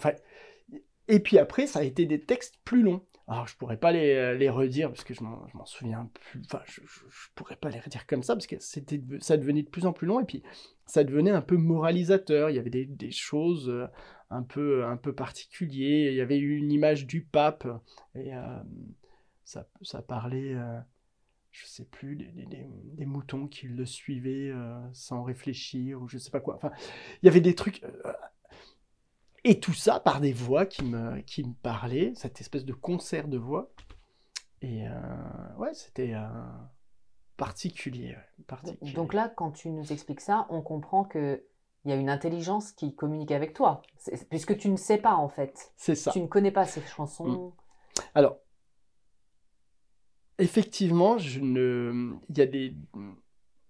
et 1.08 1.20
puis 1.20 1.38
après, 1.38 1.68
ça 1.68 1.80
a 1.80 1.84
été 1.84 2.06
des 2.06 2.22
textes 2.22 2.60
plus 2.64 2.82
longs. 2.82 3.06
Alors, 3.28 3.48
je 3.48 3.56
pourrais 3.56 3.78
pas 3.78 3.92
les, 3.92 4.38
les 4.38 4.50
redire 4.50 4.90
parce 4.90 5.04
que 5.04 5.14
je 5.14 5.24
m'en 5.24 5.66
souviens 5.66 6.10
plus. 6.14 6.42
Enfin, 6.46 6.62
je, 6.66 6.82
je, 6.86 7.28
pourrais 7.36 7.56
pas 7.56 7.70
les 7.70 7.80
redire 7.80 8.06
comme 8.06 8.22
ça 8.22 8.36
parce 8.36 8.48
que 8.48 8.58
c'était, 8.60 9.02
ça 9.22 9.38
devenait 9.38 9.64
de 9.64 9.70
plus 9.70 9.86
en 9.86 9.94
plus 9.94 10.08
long 10.08 10.20
et 10.20 10.26
puis 10.26 10.44
ça 10.86 11.04
devenait 11.04 11.32
un 11.32 11.42
peu 11.42 11.56
moralisateur. 11.56 12.50
Il 12.50 12.56
y 12.56 12.60
avait 12.60 12.70
des, 12.70 12.86
des 12.86 13.12
choses 13.12 13.70
euh, 13.70 13.88
un 14.30 14.44
peu, 14.44 14.86
un 14.86 14.98
peu 14.98 15.14
particulières. 15.14 16.12
Il 16.12 16.18
y 16.18 16.22
avait 16.22 16.40
une 16.40 16.72
image 16.72 17.08
du 17.08 17.24
pape 17.24 17.68
et 18.16 18.36
euh, 18.36 18.60
ça, 19.46 19.68
ça, 19.82 20.02
parlait, 20.02 20.54
euh, 20.54 20.80
je 21.52 21.66
sais 21.66 21.86
plus, 21.86 22.18
des, 22.18 22.26
des, 22.26 22.68
des, 22.68 23.06
moutons 23.06 23.48
qui 23.48 23.68
le 23.68 23.86
suivaient 23.86 24.52
sans 24.92 25.24
réfléchir 25.24 26.02
ou 26.02 26.08
je 26.10 26.18
sais 26.18 26.32
pas 26.32 26.42
quoi. 26.42 26.56
Enfin, 26.56 26.72
il 27.22 27.28
y 27.28 27.30
avait 27.30 27.42
des 27.42 27.56
trucs 27.56 27.82
Et 29.44 29.60
tout 29.60 29.74
ça 29.74 30.00
par 30.00 30.22
des 30.22 30.34
voix 30.34 30.66
qui 30.66 30.86
me, 30.86 31.20
qui 31.22 31.44
me 31.44 31.54
parlaient, 31.54 32.14
cette 32.16 32.40
espèce 32.40 32.64
de 32.64 32.74
concert 32.74 33.28
de 33.28 33.38
voix. 33.38 33.74
Et 34.62 34.88
euh, 34.88 34.92
ouais, 35.58 35.74
c'était 35.74 36.14
euh, 36.14 36.22
particulier, 37.36 38.16
particulier. 38.48 38.94
Donc 38.94 39.14
là, 39.14 39.28
quand 39.28 39.52
tu 39.52 39.70
nous 39.70 39.92
expliques 39.92 40.22
ça, 40.22 40.48
on 40.50 40.62
comprend 40.62 41.04
que 41.04 41.44
il 41.86 41.90
y 41.90 41.94
a 41.94 41.98
une 41.98 42.10
intelligence 42.10 42.72
qui 42.72 42.96
communique 42.96 43.32
avec 43.32 43.54
toi, 43.54 43.82
puisque 44.30 44.56
tu 44.56 44.70
ne 44.70 44.78
sais 44.78 44.98
pas 44.98 45.16
en 45.16 45.28
fait. 45.28 45.74
C'est 45.76 45.96
ça. 45.96 46.12
Tu 46.12 46.22
ne 46.22 46.28
connais 46.28 46.52
pas 46.52 46.66
ces 46.66 46.82
chansons. 46.82 47.28
Mm. 47.28 47.52
Alors, 48.16 48.38
effectivement, 50.40 51.18
je 51.18 51.42
ne... 51.42 52.14
il 52.30 52.38
y 52.38 52.42
a 52.42 52.46
des, 52.46 52.78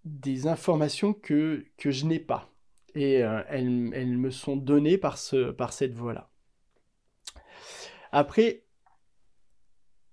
des 0.05 0.45
informations 0.45 1.13
que, 1.13 1.65
que 1.77 1.89
je 1.89 2.05
n'ai 2.05 2.19
pas. 2.19 2.52
Et 2.95 3.23
euh, 3.23 3.43
elles, 3.49 3.91
elles, 3.93 4.17
me 4.17 4.29
sont 4.29 4.56
données 4.56 4.97
par, 4.97 5.17
ce, 5.17 5.51
par 5.51 5.73
cette 5.73 5.93
voie-là. 5.93 6.29
Après, 8.12 8.63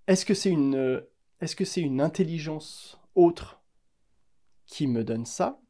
est-ce 0.06 0.24
que 0.24 0.34
c'est 0.34 0.50
une, 0.50 1.04
est-ce 1.40 1.56
que 1.56 1.64
c'est 1.64 1.82
une 1.82 2.00
intelligence 2.00 3.00
autre 3.14 3.62
qui 4.66 4.86
me 4.86 5.04
donne 5.04 5.26
ça? 5.26 5.60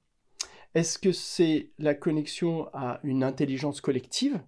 Est-ce 0.74 0.98
que 0.98 1.10
c'est 1.10 1.72
la 1.78 1.94
connexion 1.94 2.68
à 2.72 3.00
une 3.02 3.24
intelligence 3.24 3.80
collective? 3.80 4.40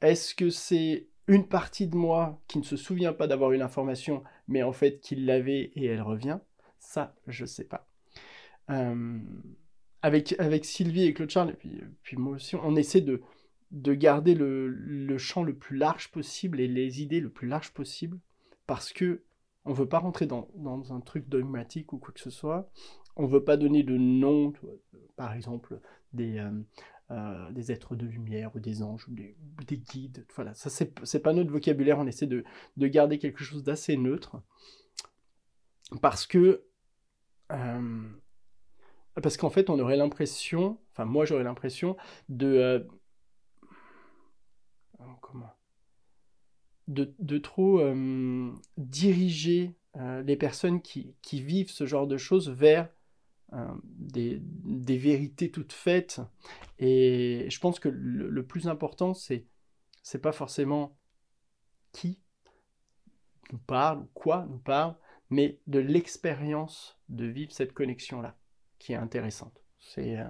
Est-ce 0.00 0.34
que 0.34 0.50
c'est 0.50 1.08
une 1.26 1.46
partie 1.46 1.88
de 1.88 1.96
moi 1.96 2.40
qui 2.46 2.58
ne 2.58 2.64
se 2.64 2.76
souvient 2.76 3.12
pas 3.12 3.26
d'avoir 3.26 3.52
une 3.52 3.62
information, 3.62 4.22
mais 4.48 4.62
en 4.62 4.72
fait 4.72 5.00
qui 5.00 5.16
l'avait 5.16 5.72
et 5.74 5.86
elle 5.86 6.02
revient? 6.02 6.38
Ça, 6.78 7.14
je 7.26 7.42
ne 7.44 7.48
sais 7.48 7.64
pas. 7.64 7.88
Euh, 8.70 9.18
avec, 10.02 10.34
avec 10.38 10.64
Sylvie 10.64 11.04
et 11.04 11.14
Claude 11.14 11.30
Charles, 11.30 11.50
et 11.50 11.54
puis, 11.54 11.80
puis 12.02 12.16
moi 12.16 12.34
aussi, 12.34 12.56
on 12.56 12.76
essaie 12.76 13.00
de, 13.00 13.20
de 13.70 13.94
garder 13.94 14.34
le, 14.34 14.68
le, 14.68 15.18
champ 15.18 15.42
le 15.42 15.54
plus 15.54 15.76
large 15.76 16.10
possible 16.10 16.60
et 16.60 16.68
les 16.68 17.02
idées 17.02 17.20
le 17.20 17.30
plus 17.30 17.48
large 17.48 17.72
possible, 17.72 18.18
parce 18.66 18.92
que 18.92 19.22
on 19.64 19.72
veut 19.72 19.88
pas 19.88 19.98
rentrer 19.98 20.26
dans, 20.26 20.48
dans 20.54 20.92
un 20.94 21.00
truc 21.00 21.28
dogmatique 21.28 21.92
ou 21.92 21.98
quoi 21.98 22.14
que 22.14 22.20
ce 22.20 22.30
soit. 22.30 22.70
On 23.16 23.26
veut 23.26 23.44
pas 23.44 23.58
donner 23.58 23.82
de 23.82 23.96
nom, 23.96 24.54
par 25.16 25.34
exemple, 25.34 25.80
des, 26.14 26.38
euh, 26.38 26.50
euh, 27.10 27.50
des 27.50 27.70
êtres 27.70 27.96
de 27.96 28.06
lumière 28.06 28.54
ou 28.54 28.60
des 28.60 28.82
anges 28.82 29.06
ou 29.08 29.12
des, 29.12 29.36
des 29.66 29.76
guides. 29.76 30.24
Voilà, 30.34 30.54
ça 30.54 30.70
c'est 30.70 31.20
pas 31.20 31.32
notre 31.32 31.50
vocabulaire. 31.50 31.98
On 31.98 32.06
essaie 32.06 32.26
de, 32.26 32.44
de 32.76 32.86
garder 32.86 33.18
quelque 33.18 33.44
chose 33.44 33.62
d'assez 33.62 33.96
neutre 33.96 34.40
parce 36.00 36.26
que 36.26 36.62
euh, 37.52 38.08
parce 39.20 39.36
qu'en 39.36 39.50
fait, 39.50 39.70
on 39.70 39.78
aurait 39.78 39.96
l'impression, 39.96 40.78
enfin 40.92 41.04
moi 41.04 41.24
j'aurais 41.24 41.44
l'impression 41.44 41.96
de 42.28 42.46
euh, 42.46 42.80
de 46.88 47.38
trop 47.38 47.80
euh, 47.80 48.52
diriger 48.76 49.76
euh, 49.96 50.22
les 50.22 50.36
personnes 50.36 50.82
qui, 50.82 51.14
vivent 51.32 51.70
ce 51.70 51.86
genre 51.86 52.06
de 52.06 52.16
choses 52.16 52.50
vers 52.50 52.88
des, 53.96 54.40
vérités 54.98 55.50
toutes 55.50 55.72
faites. 55.72 56.20
Et 56.78 57.46
je 57.48 57.60
pense 57.60 57.80
que 57.80 57.88
le, 57.88 58.28
le 58.28 58.46
plus 58.46 58.68
important, 58.68 59.14
c'est 59.14 59.46
c'est 60.02 60.20
pas 60.20 60.32
forcément 60.32 60.96
qui 61.92 62.18
nous 63.52 63.58
parle 63.58 64.00
ou 64.00 64.08
quoi 64.14 64.46
nous 64.48 64.58
parle, 64.58 64.94
mais 65.28 65.58
de 65.66 65.78
l'expérience 65.78 66.98
de 67.08 67.26
vivre 67.26 67.52
cette 67.52 67.72
connexion-là 67.72 68.39
qui 68.80 68.92
est 68.94 68.96
intéressante. 68.96 69.62
C'est 69.78 70.18
euh, 70.18 70.24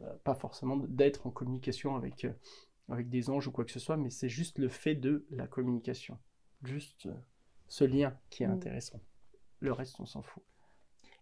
euh, 0.00 0.12
pas 0.24 0.34
forcément 0.34 0.76
d'être 0.76 1.28
en 1.28 1.30
communication 1.30 1.94
avec, 1.94 2.24
euh, 2.24 2.32
avec 2.88 3.08
des 3.08 3.30
anges 3.30 3.46
ou 3.46 3.52
quoi 3.52 3.64
que 3.64 3.70
ce 3.70 3.78
soit, 3.78 3.96
mais 3.96 4.10
c'est 4.10 4.28
juste 4.28 4.58
le 4.58 4.68
fait 4.68 4.96
de 4.96 5.24
la 5.30 5.46
communication. 5.46 6.18
Juste 6.64 7.08
ce 7.68 7.84
lien 7.84 8.16
qui 8.30 8.42
est 8.42 8.48
mm. 8.48 8.52
intéressant. 8.52 9.00
Le 9.60 9.72
reste, 9.72 10.00
on 10.00 10.06
s'en 10.06 10.22
fout. 10.22 10.42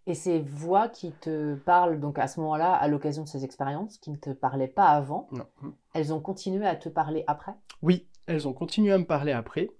Et 0.06 0.14
ces 0.14 0.40
voix 0.40 0.88
qui 0.88 1.12
te 1.12 1.54
parlent 1.54 2.00
donc 2.00 2.18
à 2.18 2.26
ce 2.26 2.40
moment-là, 2.40 2.74
à 2.74 2.88
l'occasion 2.88 3.22
de 3.22 3.28
ces 3.28 3.44
expériences, 3.44 3.98
qui 3.98 4.10
ne 4.10 4.16
te 4.16 4.30
parlaient 4.30 4.66
pas 4.66 4.86
avant, 4.86 5.28
non. 5.30 5.46
elles 5.94 6.12
ont 6.12 6.20
continué 6.20 6.66
à 6.66 6.74
te 6.74 6.88
parler 6.88 7.22
après? 7.28 7.54
Oui, 7.82 8.08
elles 8.26 8.48
ont 8.48 8.52
continué 8.52 8.92
à 8.92 8.98
me 8.98 9.04
parler 9.04 9.32
après. 9.32 9.70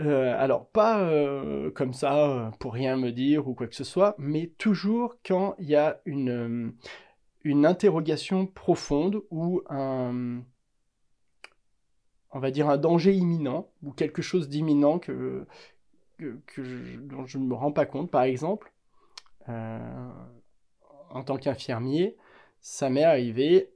Euh, 0.00 0.34
alors, 0.38 0.68
pas 0.68 1.00
euh, 1.00 1.70
comme 1.70 1.92
ça, 1.92 2.28
euh, 2.28 2.50
pour 2.58 2.72
rien 2.72 2.96
me 2.96 3.12
dire 3.12 3.48
ou 3.48 3.54
quoi 3.54 3.66
que 3.66 3.74
ce 3.74 3.84
soit, 3.84 4.14
mais 4.18 4.48
toujours 4.58 5.16
quand 5.26 5.54
il 5.58 5.68
y 5.68 5.76
a 5.76 6.00
une, 6.06 6.74
une 7.44 7.66
interrogation 7.66 8.46
profonde 8.46 9.22
ou 9.30 9.62
un, 9.68 10.42
on 12.30 12.38
va 12.38 12.50
dire, 12.50 12.68
un 12.68 12.78
danger 12.78 13.12
imminent, 13.12 13.68
ou 13.82 13.92
quelque 13.92 14.22
chose 14.22 14.48
d'imminent 14.48 14.98
que, 14.98 15.46
que, 16.18 16.64
je, 16.64 16.96
dont 16.98 17.26
je 17.26 17.38
ne 17.38 17.44
me 17.44 17.54
rends 17.54 17.72
pas 17.72 17.86
compte. 17.86 18.10
Par 18.10 18.22
exemple, 18.22 18.72
en 19.48 21.22
tant 21.24 21.36
qu'infirmier, 21.36 22.16
ça 22.60 22.88
m'est 22.88 23.04
arrivé 23.04 23.70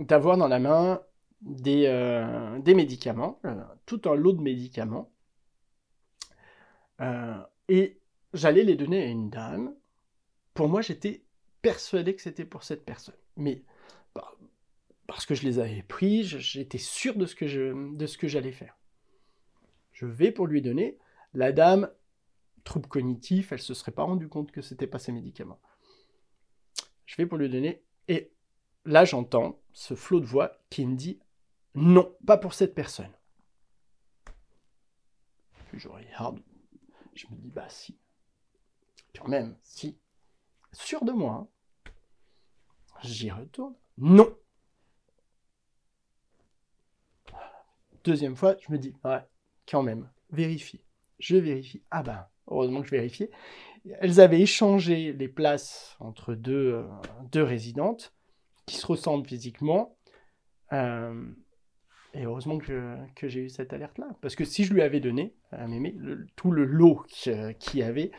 d'avoir 0.00 0.36
dans 0.36 0.48
la 0.48 0.58
main 0.58 1.00
des, 1.42 1.86
des 2.62 2.74
médicaments, 2.74 3.40
tout 3.86 4.02
un 4.04 4.14
lot 4.14 4.32
de 4.32 4.42
médicaments, 4.42 5.10
euh, 7.00 7.42
et 7.68 7.98
j'allais 8.34 8.64
les 8.64 8.76
donner 8.76 9.02
à 9.02 9.06
une 9.06 9.30
dame. 9.30 9.74
Pour 10.54 10.68
moi, 10.68 10.82
j'étais 10.82 11.24
persuadé 11.62 12.14
que 12.14 12.22
c'était 12.22 12.44
pour 12.44 12.62
cette 12.62 12.84
personne. 12.84 13.14
Mais 13.36 13.62
bah, 14.14 14.32
parce 15.06 15.26
que 15.26 15.34
je 15.34 15.44
les 15.44 15.58
avais 15.58 15.82
pris, 15.82 16.24
j'étais 16.24 16.78
sûr 16.78 17.16
de 17.16 17.26
ce 17.26 17.34
que 17.34 18.28
j'allais 18.28 18.52
faire. 18.52 18.76
Je 19.92 20.06
vais 20.06 20.32
pour 20.32 20.46
lui 20.46 20.62
donner. 20.62 20.98
La 21.32 21.52
dame, 21.52 21.90
trouble 22.64 22.88
cognitif, 22.88 23.52
elle 23.52 23.60
se 23.60 23.74
serait 23.74 23.92
pas 23.92 24.02
rendue 24.02 24.28
compte 24.28 24.50
que 24.50 24.62
c'était 24.62 24.86
pas 24.86 24.98
ses 24.98 25.12
médicaments. 25.12 25.60
Je 27.06 27.16
vais 27.16 27.26
pour 27.26 27.38
lui 27.38 27.48
donner 27.48 27.82
et 28.08 28.32
là 28.84 29.04
j'entends 29.04 29.60
ce 29.72 29.94
flot 29.94 30.20
de 30.20 30.26
voix 30.26 30.58
qui 30.70 30.86
me 30.86 30.96
dit 30.96 31.20
non, 31.74 32.16
pas 32.26 32.36
pour 32.36 32.54
cette 32.54 32.74
personne. 32.74 33.12
Je 35.72 37.26
me 37.28 37.36
dis, 37.36 37.50
bah 37.50 37.68
si. 37.68 37.98
Quand 39.14 39.28
même, 39.28 39.56
si. 39.62 39.98
Sûr 40.72 41.04
de 41.04 41.12
moi. 41.12 41.32
Hein. 41.32 41.90
J'y 43.02 43.30
retourne. 43.30 43.74
Non. 43.98 44.36
Deuxième 48.04 48.36
fois, 48.36 48.56
je 48.60 48.72
me 48.72 48.78
dis, 48.78 48.94
ouais, 49.04 49.20
quand 49.68 49.82
même, 49.82 50.10
vérifie. 50.30 50.82
Je 51.18 51.36
vérifie. 51.36 51.82
Ah 51.90 52.02
ben, 52.02 52.26
heureusement 52.46 52.80
que 52.80 52.86
je 52.86 52.92
vérifiais. 52.92 53.30
Elles 54.00 54.20
avaient 54.20 54.40
échangé 54.40 55.12
les 55.12 55.28
places 55.28 55.96
entre 56.00 56.34
deux, 56.34 56.74
euh, 56.74 56.88
deux 57.30 57.42
résidentes 57.42 58.14
qui 58.66 58.76
se 58.76 58.86
ressemblent 58.86 59.26
physiquement. 59.26 59.96
Euh, 60.72 61.30
et 62.14 62.24
heureusement 62.24 62.58
que, 62.58 62.96
j'ai 63.22 63.40
eu 63.40 63.48
cette 63.48 63.72
alerte-là. 63.72 64.08
Parce 64.20 64.34
que 64.34 64.44
si 64.44 64.64
je 64.64 64.74
lui 64.74 64.82
avais 64.82 65.00
donné 65.00 65.34
à 65.52 65.66
Mémé 65.66 65.94
tout 66.36 66.50
le 66.50 66.64
lot 66.64 67.04
qu'il 67.08 67.80
y 67.80 67.82
avait, 67.82 68.10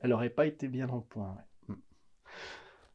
elle 0.00 0.10
n'aurait 0.10 0.30
pas 0.30 0.46
été 0.46 0.68
bien 0.68 0.88
en 0.88 1.00
point. 1.00 1.36
Mm. 1.68 1.74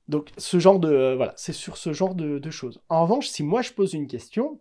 Donc, 0.08 0.32
ce 0.38 0.60
genre 0.60 0.80
de. 0.80 0.92
Euh, 0.92 1.16
voilà, 1.16 1.34
c'est 1.38 1.54
sur 1.54 1.78
ce 1.78 1.94
genre 1.94 2.16
de, 2.16 2.50
choses. 2.50 2.82
En 2.90 3.04
revanche, 3.04 3.28
si 3.28 3.44
moi 3.44 3.62
je 3.62 3.74
pose 3.74 3.94
une 3.94 4.08
question, 4.08 4.60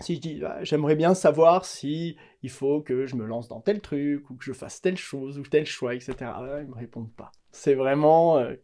si 0.00 0.16
je 0.16 0.20
dis 0.20 0.42
ah, 0.44 0.62
j'aimerais 0.62 0.96
bien 0.96 1.14
savoir 1.14 1.64
si 1.64 2.16
il 2.42 2.50
faut 2.50 2.80
que 2.80 3.06
je 3.06 3.16
me 3.16 3.24
lance 3.24 3.48
dans 3.48 3.60
tel 3.60 3.80
truc, 3.80 4.28
ou 4.30 4.34
que 4.34 4.44
je 4.44 4.52
fasse 4.52 4.80
telle 4.80 4.96
chose, 4.96 5.38
ou 5.38 5.42
tel 5.42 5.66
choix, 5.66 5.94
etc., 5.94 6.16
ah, 6.22 6.58
ils 6.60 6.64
ne 6.64 6.70
me 6.70 6.74
répondent 6.74 7.12
pas. 7.12 7.30
C'est 7.52 7.74
vraiment 7.74 8.38
euh, 8.38 8.54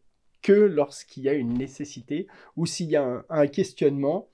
que 0.42 0.52
lorsqu'il 0.52 1.22
y 1.22 1.28
a 1.28 1.34
une 1.34 1.54
nécessité, 1.54 2.26
ou 2.56 2.66
s'il 2.66 2.90
y 2.90 2.96
a 2.96 3.24
un, 3.28 3.46
questionnement 3.46 4.28
euh, 4.28 4.30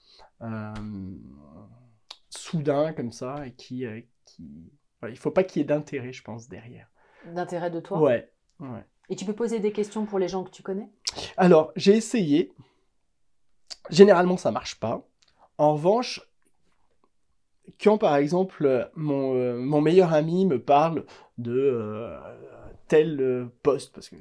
soudain 2.30 2.92
comme 2.92 3.12
ça 3.12 3.46
et 3.46 3.52
qui, 3.52 3.84
euh, 3.84 4.00
qui... 4.24 4.72
il 5.08 5.18
faut 5.18 5.30
pas 5.30 5.44
qu'il 5.44 5.60
y 5.60 5.62
ait 5.62 5.66
d'intérêt, 5.66 6.12
je 6.12 6.22
pense, 6.22 6.48
derrière. 6.48 6.88
D'intérêt 7.26 7.70
de 7.70 7.80
toi 7.80 8.00
Ouais, 8.00 8.30
ouais. 8.60 8.84
Et 9.08 9.16
tu 9.16 9.24
peux 9.24 9.34
poser 9.34 9.60
des 9.60 9.72
questions 9.72 10.04
pour 10.04 10.18
les 10.18 10.28
gens 10.28 10.44
que 10.44 10.50
tu 10.50 10.62
connais? 10.62 10.90
Alors, 11.36 11.72
j'ai 11.76 11.96
essayé. 11.96 12.52
Généralement, 13.88 14.36
ça 14.36 14.50
marche 14.50 14.80
pas. 14.80 15.06
En 15.58 15.74
revanche, 15.74 16.20
quand 17.80 17.98
par 17.98 18.16
exemple 18.16 18.90
mon, 18.94 19.34
euh, 19.34 19.58
mon 19.58 19.80
meilleur 19.80 20.12
ami 20.12 20.44
me 20.44 20.60
parle 20.60 21.04
de 21.38 22.12
tel 22.88 23.48
poste, 23.62 23.92
parce 23.94 24.08
qu'il 24.08 24.18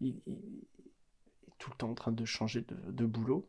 il, 0.00 0.16
est 0.26 1.52
tout 1.58 1.70
le 1.70 1.76
temps 1.76 1.90
en 1.90 1.94
train 1.94 2.12
de 2.12 2.24
changer 2.24 2.62
de, 2.62 2.92
de 2.92 3.06
boulot, 3.06 3.48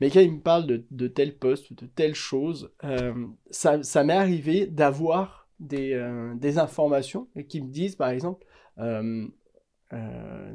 mais 0.00 0.10
quand 0.10 0.20
il 0.20 0.32
me 0.32 0.40
parle 0.40 0.66
de, 0.66 0.84
de 0.90 1.08
tel 1.08 1.36
poste, 1.36 1.72
de 1.72 1.86
telle 1.86 2.14
chose, 2.14 2.72
euh, 2.84 3.26
ça, 3.50 3.82
ça 3.82 4.04
m'est 4.04 4.14
arrivé 4.14 4.66
d'avoir 4.66 5.48
des, 5.60 5.92
euh, 5.94 6.34
des, 6.34 6.58
informations 6.58 7.28
et 7.36 7.46
qui 7.46 7.60
me 7.60 7.70
disent, 7.70 7.96
par 7.96 8.10
exemple, 8.10 8.44
euh, 8.78 9.26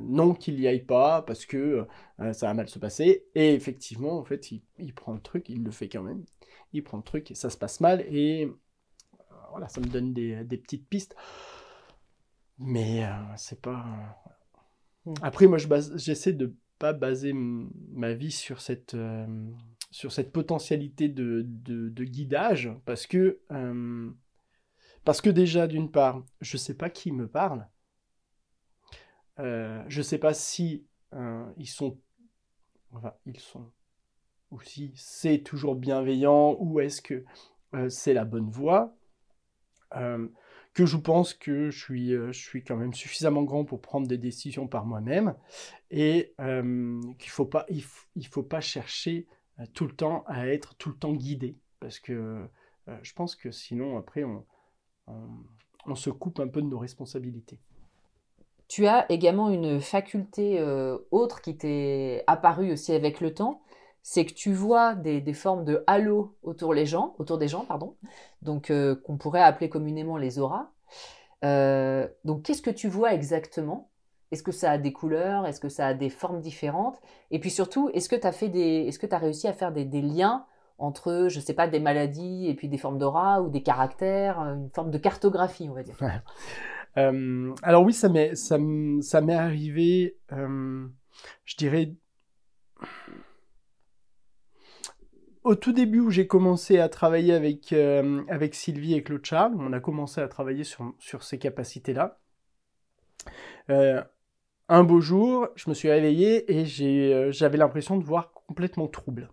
non 0.02 0.34
qu'il 0.34 0.56
n'y 0.56 0.68
aille 0.68 0.84
pas 0.84 1.22
parce 1.22 1.46
que 1.46 1.88
ça 2.34 2.48
va 2.48 2.54
mal 2.54 2.68
se 2.68 2.78
passer. 2.78 3.26
Et 3.36 3.54
effectivement, 3.54 4.18
en 4.20 4.26
fait, 4.26 4.52
il, 4.52 4.94
prend 4.94 5.14
le 5.14 5.22
truc, 5.22 5.48
il 5.48 5.64
le 5.64 5.72
fait 5.72 5.88
quand 5.88 6.04
même. 6.04 6.26
Il 6.74 6.84
prend 6.84 6.98
le 6.98 7.04
truc 7.04 7.32
et 7.32 7.36
ça 7.36 7.50
se 7.50 7.58
passe 7.58 7.80
mal. 7.80 8.02
Et 8.10 8.52
voilà, 9.52 9.70
ça 9.70 9.80
me 9.80 9.86
donne 9.86 10.14
des, 10.14 10.44
des 10.44 10.58
petites 10.58 10.90
pistes. 10.90 11.16
Mais 12.58 13.06
c'est 13.38 13.62
pas. 13.62 13.86
Mmh. 15.06 15.14
Après, 15.22 15.48
moi, 15.48 15.58
j'essaie 15.96 16.34
de 16.34 16.54
pas 16.80 16.94
baser 16.94 17.34
ma 17.34 18.14
vie 18.14 18.32
sur 18.32 18.62
cette, 18.62 18.96
sur 19.92 20.12
cette 20.12 20.32
potentialité 20.32 21.10
de, 21.10 22.04
guidage 22.04 22.72
parce 22.86 23.06
que, 23.06 23.40
parce 25.04 25.22
que 25.22 25.30
déjà, 25.30 25.68
d'une 25.68 25.92
part, 25.92 26.24
je 26.42 26.58
sais 26.58 26.76
pas 26.76 26.90
qui 26.90 27.12
me 27.12 27.28
parle. 27.28 27.68
Euh, 29.40 29.84
je 29.88 30.02
sais 30.02 30.18
pas 30.18 30.34
si 30.34 30.86
ils 31.58 31.70
sont. 31.70 32.00
Enfin, 32.92 33.14
ils 33.26 33.40
sont. 33.40 33.72
Ou 34.52 34.60
si 34.62 34.92
c'est 34.96 35.44
toujours 35.44 35.76
bienveillant 35.76 36.58
ou 36.60 36.80
est-ce 36.80 37.02
que 37.02 37.24
c'est 37.90 38.14
la 38.14 38.26
bonne 38.26 38.50
voie 38.50 38.96
que 40.80 40.86
je 40.86 40.96
pense 40.96 41.34
que 41.34 41.70
je 41.72 41.78
suis, 41.78 42.14
euh, 42.14 42.32
je 42.32 42.40
suis 42.40 42.64
quand 42.64 42.78
même 42.78 42.94
suffisamment 42.94 43.44
grand 43.44 43.66
pour 43.66 43.82
prendre 43.82 44.08
des 44.08 44.18
décisions 44.18 44.66
par 44.66 44.86
moi-même 44.86 45.36
et 45.92 46.34
euh, 46.40 47.02
qu'il 47.20 47.28
ne 47.28 47.32
faut, 47.32 47.46
pas, 47.46 47.66
il, 47.68 48.28
faut 48.28 48.44
pas 48.44 48.62
chercher 48.62 49.28
euh, 49.60 49.66
tout 49.74 49.86
le 49.86 49.92
temps 49.94 50.24
à 50.26 50.48
être 50.48 50.76
tout 50.76 50.88
le 50.88 50.96
temps 50.96 51.12
guidé 51.12 51.58
parce 51.82 52.00
que 52.00 52.48
je 53.04 53.14
pense 53.14 53.36
que 53.36 53.52
sinon 53.52 53.98
après 53.98 54.24
on, 54.24 54.46
on, 55.86 55.96
se 55.96 56.10
coupe 56.10 56.40
un 56.40 56.48
peu 56.48 56.62
de 56.62 56.68
nos 56.68 56.80
responsabilités. 56.80 57.60
Tu 58.68 58.88
as 58.88 59.06
également 59.12 59.50
une 59.50 59.80
faculté 59.80 60.60
autre 61.12 61.42
qui 61.42 61.56
t'est 61.56 62.24
apparue 62.26 62.72
aussi 62.72 62.94
avec 62.94 63.22
le 63.22 63.34
temps, 63.34 63.62
c'est 64.02 64.26
que 64.26 64.34
tu 64.34 64.54
vois 64.54 64.96
des, 64.96 65.34
formes 65.34 65.66
de 65.66 65.84
halo 65.88 66.36
autour, 66.44 66.74
les 66.74 66.86
gens, 66.86 67.16
autour 67.20 67.38
des 67.38 67.48
gens, 67.48 67.66
pardon, 67.66 67.96
donc 68.42 68.72
euh, 68.72 68.96
qu'on 68.96 69.18
pourrait 69.18 69.42
appeler 69.42 69.70
communément 69.70 70.18
les 70.18 70.40
auras. 70.40 70.70
Euh, 71.46 72.08
donc 72.26 72.44
qu'est-ce 72.44 72.62
que 72.62 72.70
tu 72.70 72.88
vois 72.88 73.14
exactement? 73.14 73.90
Est-ce 74.32 74.44
que 74.44 74.52
ça 74.52 74.72
a 74.72 74.78
des 74.78 74.94
couleurs? 74.94 75.46
Est-ce 75.48 75.60
que 75.60 75.70
ça 75.70 75.88
a 75.88 75.94
des 75.94 76.10
formes 76.10 76.40
différentes? 76.40 77.00
Et 77.32 77.40
puis 77.40 77.50
surtout, 77.50 77.90
est-ce 77.94 78.10
que 78.10 78.16
tu 78.16 78.28
as 78.28 78.48
des, 78.48 78.90
tu 78.92 79.08
as 79.12 79.18
réussi 79.18 79.48
à 79.48 79.54
faire 79.54 79.72
des, 79.72 79.86
liens 80.02 80.46
entre, 80.78 81.28
je 81.30 81.40
sais 81.40 81.54
pas, 81.54 81.68
des 81.68 81.80
maladies 81.80 82.48
et 82.48 82.54
puis 82.54 82.70
des 82.70 82.78
formes 82.78 82.98
d'aura 82.98 83.42
ou 83.42 83.50
des 83.50 83.64
caractères, 83.64 84.40
euh, 84.40 84.56
une 84.56 84.70
forme 84.70 84.92
de 84.92 84.98
cartographie, 84.98 85.68
on 85.70 85.74
va 85.74 85.84
dire? 85.84 85.96
alors 86.96 87.84
oui, 87.84 87.94
ça 87.94 88.10
m'est, 88.10 88.36
ça 88.36 88.58
m'est 88.58 89.34
arrivé, 89.34 90.18
je 90.30 91.56
dirais 91.58 91.94
au 95.44 95.56
tout 95.56 95.72
début 95.72 96.00
où 96.00 96.10
j'ai 96.10 96.28
commencé 96.28 96.80
à 96.80 96.90
travailler 96.90 97.34
avec, 97.34 97.72
euh, 97.74 98.22
avec 98.28 98.56
Sylvie 98.56 98.96
et 98.96 99.04
Claude 99.04 99.26
Charles, 99.26 99.54
on 99.58 99.74
a 99.74 99.80
commencé 99.80 100.22
à 100.22 100.28
travailler 100.28 100.64
sur, 100.64 100.94
sur 101.00 101.24
ces 101.24 101.38
capacités-là. 101.38 102.20
Euh, 103.70 104.02
un 104.68 104.84
beau 104.84 105.02
jour, 105.02 105.48
je 105.56 105.70
me 105.70 105.74
suis 105.74 105.90
réveillé 105.90 106.52
et 106.52 106.66
euh, 107.14 107.32
j'avais 107.32 107.58
l'impression 107.58 107.98
de 107.98 108.04
voir 108.04 108.32
complètement 108.32 108.88
trouble. 108.88 109.30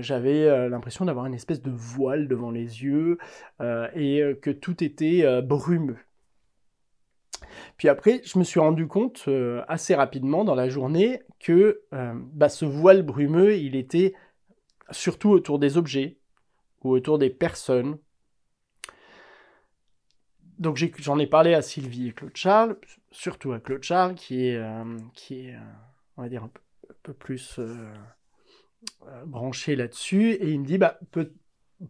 j'avais 0.00 0.68
l'impression 0.68 1.04
d'avoir 1.04 1.26
une 1.26 1.34
espèce 1.34 1.62
de 1.62 1.70
voile 1.70 2.26
devant 2.26 2.50
les 2.50 2.82
yeux 2.82 3.18
et 3.60 4.20
que 4.42 4.50
tout 4.50 4.82
était 4.82 5.40
brumeux. 5.42 5.98
Puis 7.76 7.88
après, 7.88 8.20
je 8.24 8.38
me 8.38 8.44
suis 8.44 8.58
rendu 8.58 8.88
compte 8.88 9.28
assez 9.68 9.94
rapidement 9.94 10.44
dans 10.44 10.56
la 10.56 10.68
journée 10.68 11.22
que 11.38 11.82
bah, 11.92 12.48
ce 12.48 12.64
voile 12.64 13.02
brumeux, 13.02 13.56
il 13.56 13.76
était 13.76 14.14
surtout 14.90 15.30
autour 15.30 15.58
des 15.58 15.76
objets 15.76 16.18
ou 16.82 16.90
autour 16.90 17.18
des 17.18 17.30
personnes. 17.30 17.98
Donc 20.58 20.76
j'en 20.98 21.18
ai, 21.18 21.26
parlé 21.26 21.54
à 21.54 21.62
Sylvie 21.62 22.08
et 22.08 22.12
Claude 22.12 22.36
Charles, 22.36 22.76
surtout 23.10 23.52
à 23.52 23.60
Claude 23.60 23.82
Charles, 23.82 24.14
qui 24.14 24.46
est, 24.46 24.56
euh, 24.56 24.98
qui 25.14 25.46
est 25.46 25.54
euh, 25.54 25.60
on 26.18 26.22
va 26.22 26.28
dire, 26.28 26.44
un 26.44 26.50
peu, 27.02 27.14
plus 27.14 27.58
euh, 27.58 27.94
branché 29.24 29.74
là-dessus, 29.74 30.32
et 30.32 30.50
il 30.50 30.60
me 30.60 30.66
dit, 30.66 30.76
bah, 30.76 30.98
peut, 31.12 31.32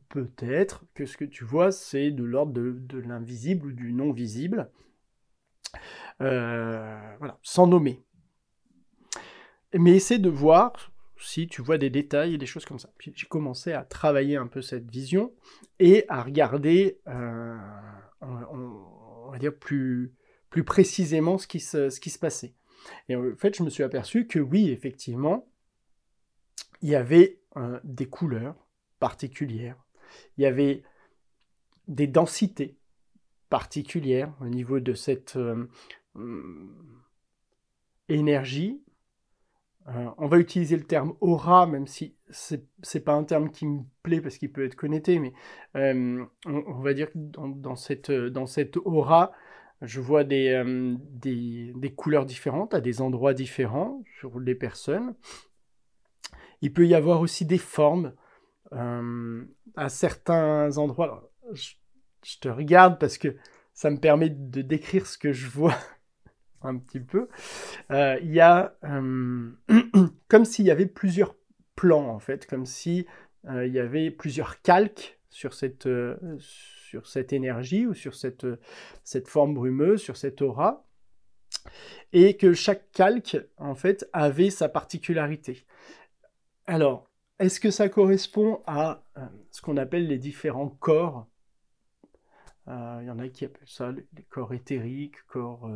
peut-être 0.09 0.85
que 0.95 1.05
ce 1.05 1.17
que 1.17 1.25
tu 1.25 1.45
vois, 1.45 1.73
c'est 1.73 2.13
de 2.13 2.23
l'ordre 2.23 2.53
de, 2.53 2.71
de 2.79 2.99
l'invisible 2.99 3.67
ou 3.67 3.73
du 3.73 3.93
non-visible, 3.93 4.71
voilà, 6.21 7.39
sans 7.43 7.67
nommer. 7.67 8.05
Mais 9.75 9.97
essaie 9.97 10.19
de 10.19 10.31
voir 10.31 10.89
si 11.20 11.48
tu 11.48 11.62
vois 11.62 11.78
des 11.78 11.90
détails 11.90 12.35
et 12.35 12.38
des 12.38 12.46
choses 12.46 12.64
comme 12.64 12.78
ça. 12.78 12.90
J'ai 12.98 13.26
commencé 13.26 13.72
à 13.72 13.85
travailler 13.85 14.37
un 14.37 14.46
peu 14.46 14.62
cette 14.62 14.90
vision 14.90 15.33
et 15.78 16.04
à 16.09 16.22
regarder, 16.22 17.00
euh, 17.09 17.56
on, 18.20 19.30
va 19.30 19.38
dire 19.38 19.54
plus, 19.54 20.14
plus 20.48 20.64
précisément 20.64 21.38
ce 21.38 21.46
qui, 21.46 21.61
se, 21.61 21.90
ce 21.90 22.00
qui 22.00 22.11
se 22.11 22.18
passait. 22.18 22.54
Et 23.09 23.16
en 23.16 23.37
fait, 23.37 23.56
je 23.56 23.62
me 23.62 23.70
suis 23.70 23.83
aperçu 23.83 24.26
que 24.26 24.38
oui, 24.38 24.70
effectivement, 24.70 25.48
il 26.83 26.88
y 26.88 26.94
avait 26.94 27.40
euh, 27.56 27.78
des 27.85 28.06
couleurs 28.06 28.56
particulières, 28.98 29.76
il 30.37 30.42
y 30.42 30.46
avait 30.46 30.83
des 31.88 32.06
densités 32.06 32.78
particulières 33.50 34.33
au 34.40 34.46
niveau 34.46 34.80
de 34.80 34.94
cette 34.94 35.37
euh, 35.37 35.66
énergie 38.09 38.83
euh, 39.88 40.11
on 40.19 40.27
va 40.27 40.38
utiliser 40.38 40.77
le 40.77 40.85
terme 40.85 41.14
aura, 41.21 41.66
même 41.66 41.87
si 41.87 42.14
c'est 42.29 42.64
n'est 42.95 43.01
pas 43.01 43.14
un 43.14 43.25
terme 43.25 43.51
qui 43.51 43.66
me 43.66 43.81
plaît 44.03 44.21
parce 44.21 44.37
qu'il 44.37 44.53
peut 44.53 44.64
être 44.64 44.77
connoté, 44.77 45.19
mais 45.19 45.33
euh, 45.77 46.25
on, 46.47 46.81
va 46.81 46.95
dire 46.95 47.11
que 47.11 47.19
dans, 47.19 47.77
cette, 47.77 48.11
dans 48.11 48.47
cette 48.47 48.77
aura, 48.77 49.33
je 49.81 50.01
vois 50.01 50.21
euh, 50.21 50.97
des, 50.99 51.73
des, 51.75 51.95
couleurs 51.95 52.27
différentes 52.27 52.75
à 52.75 52.81
des 52.81 53.01
endroits 53.01 53.35
différents 53.35 54.03
sur 54.19 54.38
les 54.38 54.55
personnes. 54.55 55.14
Il 56.61 56.73
peut 56.73 56.87
y 56.87 56.95
avoir 56.95 57.21
aussi 57.21 57.47
des 57.47 57.59
formes 57.59 58.12
à 58.71 59.88
certains 59.88 60.77
endroits. 60.79 61.33
je, 61.53 61.73
te 62.40 62.49
regarde 62.49 63.01
parce 63.01 63.19
que 63.19 63.35
ça 63.73 63.90
me 63.90 63.97
permet 63.97 64.29
de 64.29 64.62
décrire 64.62 65.07
ce 65.07 65.19
que 65.19 65.33
je 65.33 65.49
vois 65.49 65.75
un 66.62 66.77
petit 66.77 67.01
peu, 67.01 67.29
euh, 67.90 68.18
il 68.23 68.33
y 68.33 68.40
a 68.40 68.77
euh, 68.85 69.51
comme 70.29 70.44
s'il 70.44 70.66
y 70.66 70.70
avait 70.70 70.87
plusieurs 70.87 71.35
plans 71.75 72.09
en 72.09 72.18
fait, 72.18 72.46
comme 72.46 72.66
si 72.66 73.07
euh, 73.49 73.66
il 73.66 73.73
y 73.73 73.79
avait 73.79 74.11
plusieurs 74.11 74.61
calques 74.62 75.18
sur 75.31 75.55
cette, 75.55 75.88
sur 76.38 77.07
cette 77.07 77.33
énergie 77.33 77.87
ou 77.87 77.94
sur 77.94 78.14
cette, 78.14 78.46
cette 79.05 79.29
forme 79.29 79.55
brumeuse, 79.55 80.01
sur 80.01 80.16
cette 80.16 80.42
aura, 80.42 80.85
et 82.12 82.37
que 82.37 82.53
chaque 82.53 82.90
calque 82.90 83.38
en 83.57 83.77
fait 83.77 84.09
avait 84.12 84.51
sa 84.51 84.68
particularité. 84.68 85.66
Alors, 86.66 87.09
est-ce 87.38 87.61
que 87.61 87.70
ça 87.70 87.88
correspond 87.88 88.61
à 88.66 89.05
ce 89.53 89.62
qu'on 89.62 89.77
appelle 89.77 90.09
les 90.09 90.18
différents 90.18 90.68
corps? 90.68 91.29
Il 92.66 93.05
y 93.07 93.11
en 93.11 93.18
a 93.20 93.29
qui 93.29 93.44
appellent 93.44 93.68
ça 93.68 93.92
les 93.92 94.23
corps 94.25 94.53
éthériques, 94.53 95.25
corps 95.29 95.70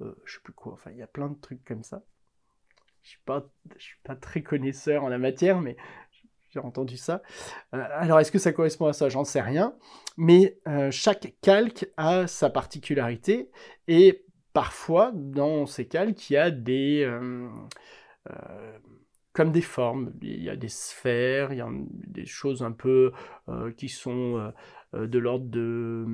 euh, 0.00 0.14
je 0.24 0.34
sais 0.34 0.40
plus 0.42 0.52
quoi, 0.52 0.72
enfin 0.72 0.90
il 0.90 0.98
y 0.98 1.02
a 1.02 1.06
plein 1.06 1.28
de 1.28 1.40
trucs 1.40 1.64
comme 1.64 1.82
ça. 1.84 2.02
Je 3.02 3.10
suis 3.10 3.20
pas, 3.24 3.46
je 3.76 3.82
suis 3.82 3.98
pas 4.02 4.16
très 4.16 4.42
connaisseur 4.42 5.04
en 5.04 5.08
la 5.08 5.18
matière, 5.18 5.60
mais 5.60 5.76
j'ai 6.50 6.58
entendu 6.58 6.96
ça. 6.96 7.22
Euh, 7.74 7.84
alors 7.90 8.18
est-ce 8.20 8.32
que 8.32 8.38
ça 8.38 8.52
correspond 8.52 8.86
à 8.86 8.92
ça? 8.92 9.08
J'en 9.08 9.24
sais 9.24 9.40
rien. 9.40 9.76
Mais 10.16 10.58
euh, 10.66 10.90
chaque 10.90 11.34
calque 11.42 11.88
a 11.96 12.26
sa 12.26 12.50
particularité 12.50 13.50
et 13.88 14.24
parfois 14.52 15.12
dans 15.14 15.66
ces 15.66 15.86
calques 15.86 16.30
il 16.30 16.34
y 16.34 16.36
a 16.36 16.50
des 16.50 17.08
comme 19.32 19.50
des 19.50 19.62
formes. 19.62 20.12
Il 20.22 20.42
y 20.42 20.48
a 20.48 20.56
des 20.56 20.68
sphères, 20.68 21.52
il 21.52 21.58
y 21.58 21.60
a 21.60 21.68
des 21.88 22.24
choses 22.24 22.62
un 22.62 22.72
peu 22.72 23.12
qui 23.76 23.88
sont 23.88 24.52
de 24.92 25.18
l'ordre 25.18 25.46
de 25.46 26.06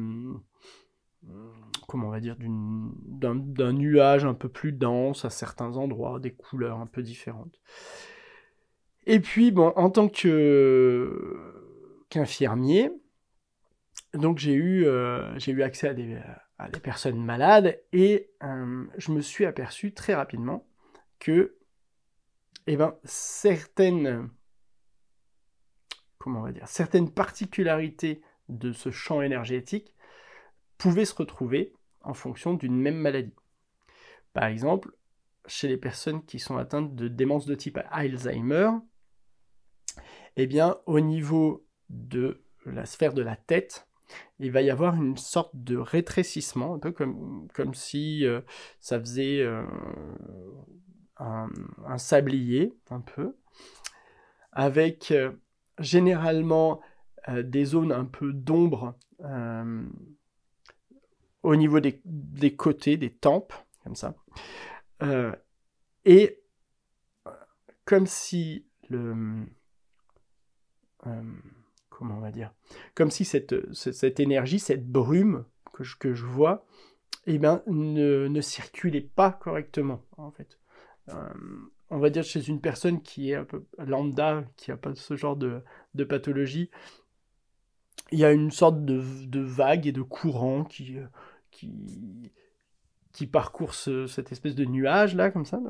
comment 1.87 2.09
on 2.09 2.11
va 2.11 2.20
dire, 2.20 2.37
d'un 2.38 3.72
nuage 3.72 4.24
un 4.24 4.35
peu 4.35 4.48
plus 4.48 4.72
dense 4.72 5.24
à 5.24 5.30
certains 5.30 5.76
endroits, 5.76 6.20
des 6.20 6.33
couleurs 6.33 6.78
un 6.78 6.87
peu 6.87 7.02
différentes. 7.02 7.61
Et 9.06 9.18
puis, 9.20 9.50
bon, 9.50 9.72
en 9.76 9.90
tant 9.90 10.09
qu'infirmier, 12.11 12.90
donc 14.14 14.38
j'ai 14.38 14.54
eu, 14.54 14.87
euh, 14.87 15.37
eu 15.46 15.62
accès 15.62 15.88
à 15.88 15.94
des, 15.94 16.16
personnes 16.80 17.22
malades 17.22 17.80
et 17.92 18.30
euh, 18.42 18.85
je 18.98 19.12
me 19.12 19.20
suis 19.20 19.46
aperçu 19.46 19.92
très 19.92 20.14
rapidement 20.14 20.66
que 21.18 21.56
eh 22.66 22.76
ben, 22.76 22.94
certaines 23.04 24.30
particularités 27.14 28.20
de 28.48 28.72
ce 28.72 28.90
champ 28.90 29.22
énergétique 29.22 29.94
pouvaient 30.80 31.04
se 31.04 31.14
retrouver 31.14 31.74
en 32.00 32.14
fonction 32.14 32.54
d'une 32.54 32.80
même 32.80 32.96
maladie. 32.96 33.36
Par 34.32 34.44
exemple, 34.44 34.96
chez 35.46 35.68
les 35.68 35.76
personnes 35.76 36.24
qui 36.24 36.38
sont 36.38 36.56
atteintes 36.56 36.94
de 36.94 37.06
démence 37.06 37.44
de 37.44 37.54
type 37.54 37.78
Alzheimer, 37.90 38.70
eh 40.36 40.46
bien, 40.46 40.78
au 40.86 41.00
niveau 41.00 41.66
de 41.90 42.42
la 42.64 42.86
sphère 42.86 43.12
de 43.12 43.20
la 43.20 43.36
tête, 43.36 43.88
il 44.38 44.50
va 44.52 44.62
y 44.62 44.70
avoir 44.70 44.94
une 44.94 45.18
sorte 45.18 45.54
de 45.54 45.76
rétrécissement, 45.76 46.74
un 46.74 46.78
peu 46.78 46.92
comme, 46.92 47.46
comme 47.52 47.74
si 47.74 48.24
euh, 48.24 48.40
ça 48.80 48.98
faisait 48.98 49.42
euh, 49.42 49.66
un, 51.18 51.98
sablier, 51.98 52.72
un 52.88 53.02
peu, 53.02 53.36
avec 54.50 55.10
euh, 55.10 55.32
généralement 55.78 56.80
des 57.28 57.66
zones 57.66 57.92
un 57.92 58.06
peu 58.06 58.32
d'ombre 58.32 58.96
au 61.42 61.57
niveau 61.57 61.81
des, 61.81 62.00
des, 62.05 62.55
côtés, 62.55 62.96
des 62.96 63.11
tempes, 63.11 63.55
comme 63.83 63.96
ça. 63.96 64.14
et 66.05 66.42
comme 67.85 68.07
si 68.07 68.66
le 68.88 69.46
comment 72.00 72.16
on 72.16 72.20
va 72.20 72.33
dire, 72.33 72.53
comme 72.94 73.11
si 73.11 73.26
cette, 73.26 73.55
cette 73.74 74.20
énergie, 74.20 74.59
cette 74.59 74.87
brume 74.87 75.44
que 75.74 75.85
je, 75.85 75.96
que 75.96 76.14
je 76.14 76.24
vois, 76.24 76.64
eh 77.26 77.38
ben, 77.38 77.62
ne, 77.66 78.26
ne, 78.26 78.40
circulait 78.40 79.03
pas 79.03 79.33
correctement, 79.33 80.03
en 80.16 80.31
fait. 80.31 80.59
Euh, 81.11 81.14
on 81.90 81.98
va 81.98 82.09
dire 82.09 82.24
chez 82.24 82.48
une 82.48 82.61
personne 82.61 83.03
qui 83.03 83.31
est 83.31 83.35
un 83.35 83.44
peu 83.44 83.66
lambda, 83.79 84.44
qui 84.57 84.70
n'a 84.70 84.79
pas 84.79 84.94
ce 84.94 85.14
genre 85.14 85.37
de, 85.37 85.61
de, 85.94 86.05
pathologie, 86.05 86.70
il 88.12 88.18
y 88.18 88.24
a 88.24 88.33
une 88.33 88.50
sorte 88.50 88.85
de, 88.85 89.03
de 89.26 89.40
vague 89.40 89.87
et 89.87 89.92
de 89.92 90.03
courant 90.03 90.64
qui, 90.64 90.96
qui, 93.12 93.26
parcourt 93.26 93.74
cette 93.74 94.32
espèce 94.32 94.54
de 94.54 94.64
nuage 94.64 95.14
là, 95.14 95.30
comme 95.30 95.44
ça. 95.44 95.60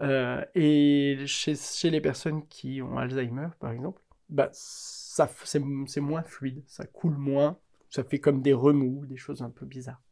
Euh, 0.00 0.44
et 0.54 1.24
chez, 1.26 1.54
chez, 1.54 1.90
les 1.90 2.00
personnes 2.00 2.46
qui 2.48 2.82
ont 2.82 2.98
Alzheimer, 2.98 3.48
par 3.60 3.70
exemple, 3.70 4.00
bah, 4.28 4.50
c'est 4.52 6.00
moins 6.00 6.22
fluide, 6.22 6.62
ça 6.66 6.86
coule 6.86 7.16
moins, 7.16 7.58
ça 7.88 8.02
fait 8.02 8.18
comme 8.18 8.42
des 8.42 8.54
remous, 8.54 9.06
des 9.06 9.16
choses 9.16 9.42
un 9.42 9.50
peu 9.50 9.66
bizarres. 9.66 10.02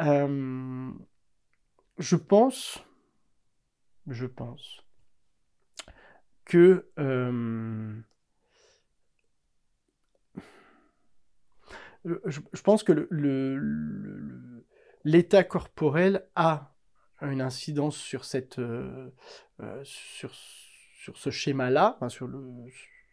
Euh, 0.00 0.90
je 1.98 2.16
pense, 2.16 2.84
je 4.06 4.26
pense 4.26 4.84
que 6.44 6.90
euh, 6.98 8.00
je, 12.04 12.62
pense 12.62 12.82
que 12.82 13.08
l'état 15.04 15.44
corporel 15.44 16.26
a 16.34 16.74
une 17.20 17.40
incidence 17.40 17.96
sur 17.96 18.24
cette 18.24 18.58
euh, 18.58 19.10
sur, 19.84 20.34
sur 20.34 21.16
ce 21.16 21.30
schéma-là, 21.30 21.98
sur 22.08 22.26
le 22.26 22.42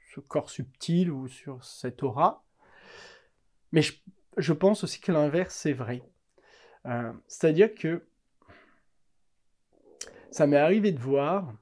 ce 0.10 0.20
corps 0.20 0.50
subtil 0.50 1.12
ou 1.12 1.28
sur 1.28 1.64
cette 1.64 2.04
aura. 2.04 2.44
Mais 3.72 3.82
je, 4.38 4.54
pense 4.54 4.84
aussi 4.84 5.00
que 5.00 5.12
l'inverse 5.12 5.66
est 5.66 5.74
vrai. 5.74 6.02
Euh, 6.86 7.14
c'est-à-dire 7.28 7.74
que 7.76 8.08
ça 10.32 10.48
m'est 10.48 10.58
arrivé 10.58 10.92
de 10.92 11.00
voir 11.00 11.54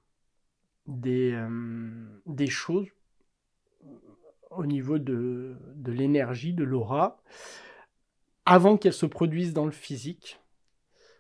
des, 0.86 1.34
euh, 1.34 2.22
des 2.26 2.48
choses 2.48 2.88
au 4.52 4.66
niveau 4.66 4.98
de, 4.98 5.58
l'énergie, 5.86 6.54
de 6.54 6.64
l'aura, 6.64 7.22
avant 8.46 8.78
qu'elles 8.78 8.94
se 8.94 9.06
produisent 9.06 9.54
dans 9.54 9.66
le 9.66 9.72
physique. 9.72 10.40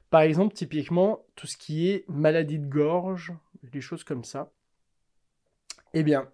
Par 0.10 0.22
exemple, 0.22 0.54
typiquement, 0.54 1.26
tout 1.36 1.48
ce 1.48 1.58
qui 1.58 1.90
est 1.90 2.06
maladie 2.08 2.60
de 2.60 2.68
gorge, 2.68 3.34
des 3.63 3.82
choses 3.82 4.04
comme 4.04 4.24
ça. 4.24 4.52
Eh 5.94 6.04
bien, 6.04 6.30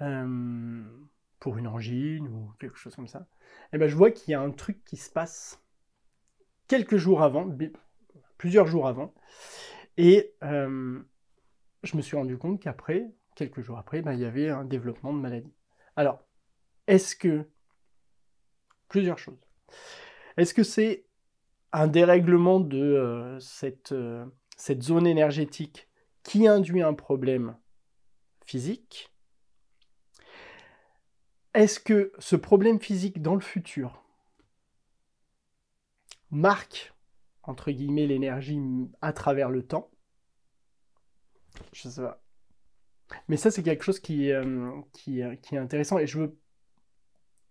euh, 0.00 0.82
pour 1.38 1.56
une 1.58 1.66
angine 1.66 2.28
ou 2.28 2.52
quelque 2.58 2.76
chose 2.76 2.94
comme 2.94 3.08
ça, 3.08 3.26
eh 3.72 3.78
ben 3.78 3.88
je 3.88 3.96
vois 3.96 4.10
qu'il 4.10 4.32
y 4.32 4.34
a 4.34 4.40
un 4.40 4.50
truc 4.50 4.84
qui 4.84 4.96
se 4.96 5.10
passe 5.10 5.62
quelques 6.68 6.96
jours 6.96 7.22
avant, 7.22 7.48
plusieurs 8.38 8.66
jours 8.66 8.88
avant, 8.88 9.14
et 9.96 10.34
euh, 10.42 11.02
je 11.82 11.96
me 11.96 12.02
suis 12.02 12.16
rendu 12.16 12.38
compte 12.38 12.60
qu'après, 12.60 13.10
quelques 13.34 13.60
jours 13.60 13.78
après, 13.78 14.02
ben, 14.02 14.12
il 14.12 14.20
y 14.20 14.24
avait 14.24 14.48
un 14.48 14.64
développement 14.64 15.12
de 15.12 15.18
maladie. 15.18 15.52
Alors, 15.96 16.22
est-ce 16.86 17.16
que... 17.16 17.48
Plusieurs 18.88 19.18
choses. 19.18 19.38
Est-ce 20.36 20.52
que 20.52 20.62
c'est 20.62 21.06
un 21.72 21.86
dérèglement 21.86 22.60
de 22.60 22.78
euh, 22.78 23.40
cette, 23.40 23.94
cette 24.56 24.82
zone 24.82 25.06
énergétique 25.06 25.88
qui 26.22 26.46
induit 26.46 26.82
un 26.82 26.94
problème 26.94 27.56
physique? 28.44 29.10
Est-ce 31.54 31.80
que 31.80 32.12
ce 32.18 32.36
problème 32.36 32.80
physique 32.80 33.20
dans 33.20 33.34
le 33.34 33.40
futur 33.40 34.02
marque, 36.30 36.94
entre 37.42 37.70
guillemets, 37.70 38.06
l'énergie 38.06 38.60
à 39.02 39.12
travers 39.12 39.50
le 39.50 39.66
temps? 39.66 39.90
Je 41.72 41.88
sais 41.88 42.02
pas. 42.02 42.21
Mais 43.28 43.36
ça, 43.36 43.50
c'est 43.50 43.62
quelque 43.62 43.84
chose 43.84 44.00
qui, 44.00 44.32
euh, 44.32 44.70
qui, 44.92 45.20
est 45.20 45.56
intéressant. 45.56 45.98
Et 45.98 46.06
je 46.06 46.18
veux, 46.18 46.36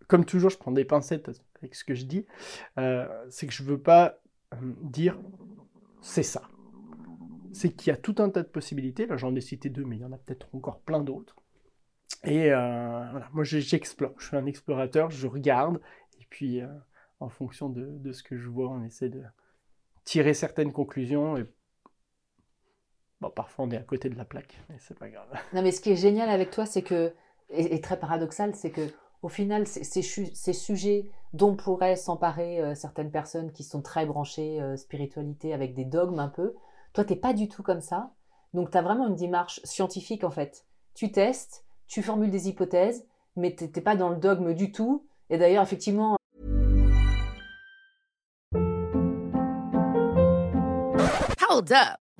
comme 0.08 0.24
toujours, 0.24 0.50
je 0.50 0.58
prends 0.58 0.72
des 0.72 0.84
pincettes 0.84 1.30
avec 1.60 1.74
ce 1.74 1.84
que 1.84 1.94
je 1.94 2.04
dis. 2.04 2.26
Euh, 2.78 3.06
c'est 3.30 3.46
que 3.46 3.52
je 3.52 3.62
veux 3.62 3.80
pas 3.80 4.20
euh, 4.54 4.56
dire 4.82 5.18
c'est 6.00 6.22
ça. 6.22 6.42
C'est 7.52 7.70
qu'il 7.70 7.90
y 7.90 7.94
a 7.94 7.96
tout 7.96 8.16
un 8.18 8.30
tas 8.30 8.42
de 8.42 8.48
possibilités. 8.48 9.06
Là, 9.06 9.16
j'en 9.16 9.34
ai 9.34 9.40
cité 9.40 9.68
deux, 9.68 9.84
mais 9.84 9.96
il 9.96 10.00
y 10.00 10.04
en 10.04 10.12
a 10.12 10.18
peut-être 10.18 10.48
encore 10.54 10.80
plein 10.80 11.00
d'autres. 11.00 11.36
Et 12.24 12.52
euh, 12.52 13.04
voilà, 13.10 13.28
moi 13.32 13.42
j'explore, 13.44 14.14
je 14.18 14.28
suis 14.28 14.36
un 14.36 14.46
explorateur, 14.46 15.10
je 15.10 15.26
regarde, 15.26 15.80
et 16.20 16.26
puis 16.30 16.60
euh, 16.60 16.68
en 17.18 17.28
fonction 17.28 17.68
de, 17.68 18.12
ce 18.12 18.22
que 18.22 18.36
je 18.36 18.48
vois, 18.48 18.68
on 18.68 18.84
essaie 18.84 19.08
de 19.08 19.22
tirer 20.04 20.34
certaines 20.34 20.72
conclusions. 20.72 21.36
Bon, 23.22 23.30
parfois 23.30 23.64
on 23.64 23.70
est 23.70 23.76
à 23.76 23.82
côté 23.82 24.08
de 24.10 24.16
la 24.16 24.24
plaque, 24.24 24.60
mais 24.68 24.76
c'est 24.78 24.98
pas 24.98 25.08
grave. 25.08 25.26
Non, 25.54 25.62
mais 25.62 25.70
ce 25.70 25.80
qui 25.80 25.90
est 25.90 25.96
génial 25.96 26.28
avec 26.28 26.50
toi, 26.50 26.66
c'est 26.66 26.82
que, 26.82 27.14
et, 27.50 27.80
très 27.80 27.98
paradoxal, 27.98 28.54
c'est 28.54 28.70
que 28.70 28.88
au 29.22 29.28
final, 29.28 29.66
ces, 29.68 29.84
ces 29.84 30.52
sujets 30.52 31.06
dont 31.32 31.54
pourraient 31.54 31.94
s'emparer 31.94 32.60
euh, 32.60 32.74
certaines 32.74 33.12
personnes 33.12 33.52
qui 33.52 33.62
sont 33.62 33.80
très 33.80 34.04
branchées 34.04 34.60
spiritualité 34.76 35.54
avec 35.54 35.74
des 35.74 35.84
dogmes 35.84 36.18
un 36.18 36.28
peu, 36.28 36.54
toi 36.92 37.04
t'es 37.04 37.16
pas 37.16 37.32
du 37.32 37.48
tout 37.48 37.62
comme 37.62 37.80
ça. 37.80 38.10
Donc 38.52 38.70
tu 38.70 38.76
as 38.76 38.82
vraiment 38.82 39.06
une 39.06 39.16
démarche 39.16 39.60
scientifique 39.64 40.24
en 40.24 40.30
fait. 40.30 40.66
Tu 40.94 41.12
testes, 41.12 41.64
tu 41.86 42.02
formules 42.02 42.30
des 42.30 42.48
hypothèses, 42.48 43.06
mais 43.36 43.54
tu 43.54 43.64
n'es 43.64 43.82
pas 43.82 43.96
dans 43.96 44.10
le 44.10 44.16
dogme 44.16 44.54
du 44.54 44.72
tout. 44.72 45.06
Et 45.30 45.38
d'ailleurs, 45.38 45.62
effectivement. 45.62 46.16
Hold 51.48 51.72
up. 51.72 52.02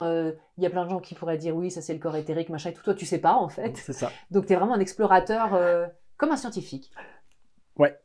Il 0.00 0.06
euh, 0.06 0.32
y 0.58 0.66
a 0.66 0.70
plein 0.70 0.84
de 0.84 0.90
gens 0.90 1.00
qui 1.00 1.14
pourraient 1.14 1.38
dire 1.38 1.54
oui, 1.54 1.70
ça 1.70 1.82
c'est 1.82 1.92
le 1.92 1.98
corps 1.98 2.16
éthérique, 2.16 2.48
machin 2.48 2.70
et 2.70 2.72
tout. 2.72 2.82
Toi, 2.82 2.94
tu 2.94 3.06
sais 3.06 3.20
pas 3.20 3.34
en 3.34 3.48
fait. 3.48 3.76
C'est 3.76 3.92
ça. 3.92 4.10
Donc, 4.30 4.46
tu 4.46 4.52
es 4.52 4.56
vraiment 4.56 4.74
un 4.74 4.80
explorateur 4.80 5.54
euh, 5.54 5.86
comme 6.16 6.30
un 6.30 6.36
scientifique. 6.36 6.90
Ouais. 7.76 7.98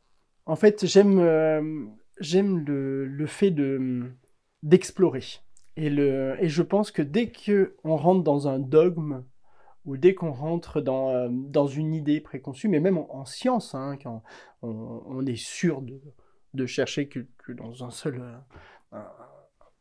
En 0.46 0.56
fait, 0.56 0.86
j'aime 0.86 1.18
euh, 1.18 1.86
j'aime 2.20 2.64
le, 2.64 3.06
le, 3.06 3.26
fait 3.26 3.50
de 3.50 4.10
d'explorer. 4.62 5.24
Et, 5.76 5.90
le, 5.90 6.36
et 6.40 6.48
je 6.48 6.62
pense 6.62 6.90
que 6.90 7.02
dès 7.02 7.30
qu'on 7.30 7.96
rentre 7.96 8.22
dans 8.22 8.48
un 8.48 8.58
dogme, 8.58 9.24
ou 9.84 9.96
dès 9.96 10.14
qu'on 10.14 10.32
rentre 10.32 10.80
dans, 10.80 11.30
dans 11.30 11.66
une 11.66 11.94
idée 11.94 12.20
préconçue, 12.20 12.68
mais 12.68 12.80
même 12.80 12.98
en, 12.98 13.24
science, 13.24 13.74
hein, 13.74 13.96
quand 14.02 14.22
on, 14.62 15.24
est 15.24 15.36
sûr 15.36 15.80
de, 15.80 16.00
de 16.52 16.66
chercher 16.66 17.08
que, 17.08 17.20
que, 17.38 17.52
dans 17.52 17.84
un 17.84 17.90
seul, 17.90 18.20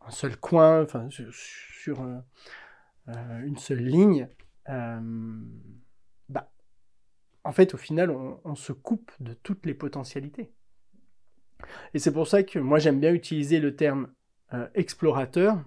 un, 0.08 0.12
seul 0.12 0.38
coin, 0.38 0.84
enfin, 0.84 1.10
sur, 1.10 1.34
sur 1.34 2.02
euh, 2.02 3.40
une 3.44 3.58
seule 3.58 3.84
ligne, 3.84 4.28
bah, 4.68 6.52
en 7.44 7.52
fait, 7.52 7.74
au 7.74 7.78
final, 7.78 8.12
on, 8.12 8.40
on, 8.44 8.56
se 8.56 8.74
coupe 8.74 9.12
de 9.20 9.34
toutes 9.34 9.66
les 9.66 9.74
potentialités. 9.74 10.52
Et 11.94 12.00
c'est 12.00 12.12
pour 12.12 12.28
ça 12.28 12.44
que 12.44 12.60
moi, 12.60 12.80
j'aime 12.80 13.00
bien 13.00 13.14
utiliser 13.14 13.60
le 13.60 13.76
terme 13.76 14.12
explorateur, 14.76 15.64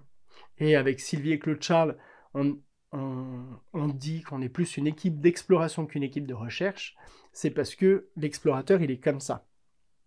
et 0.59 0.77
avec 0.77 1.01
Sylvie 1.01 1.33
et 1.33 1.39
Claude 1.39 1.63
Charles, 1.63 1.97
on, 2.35 2.59
on, 2.93 3.89
dit 3.89 4.23
qu'on 4.23 4.43
est 4.43 4.49
plus 4.49 4.77
une 4.77 4.87
équipe 4.87 5.21
d'exploration 5.21 5.87
qu'une 5.87 6.03
équipe 6.03 6.27
de 6.27 6.35
recherche, 6.35 6.97
c'est 7.33 7.51
parce 7.51 7.75
que 7.75 8.09
l'explorateur, 8.17 8.83
il 8.83 8.91
est 8.91 8.99
comme 8.99 9.21
ça. 9.21 9.47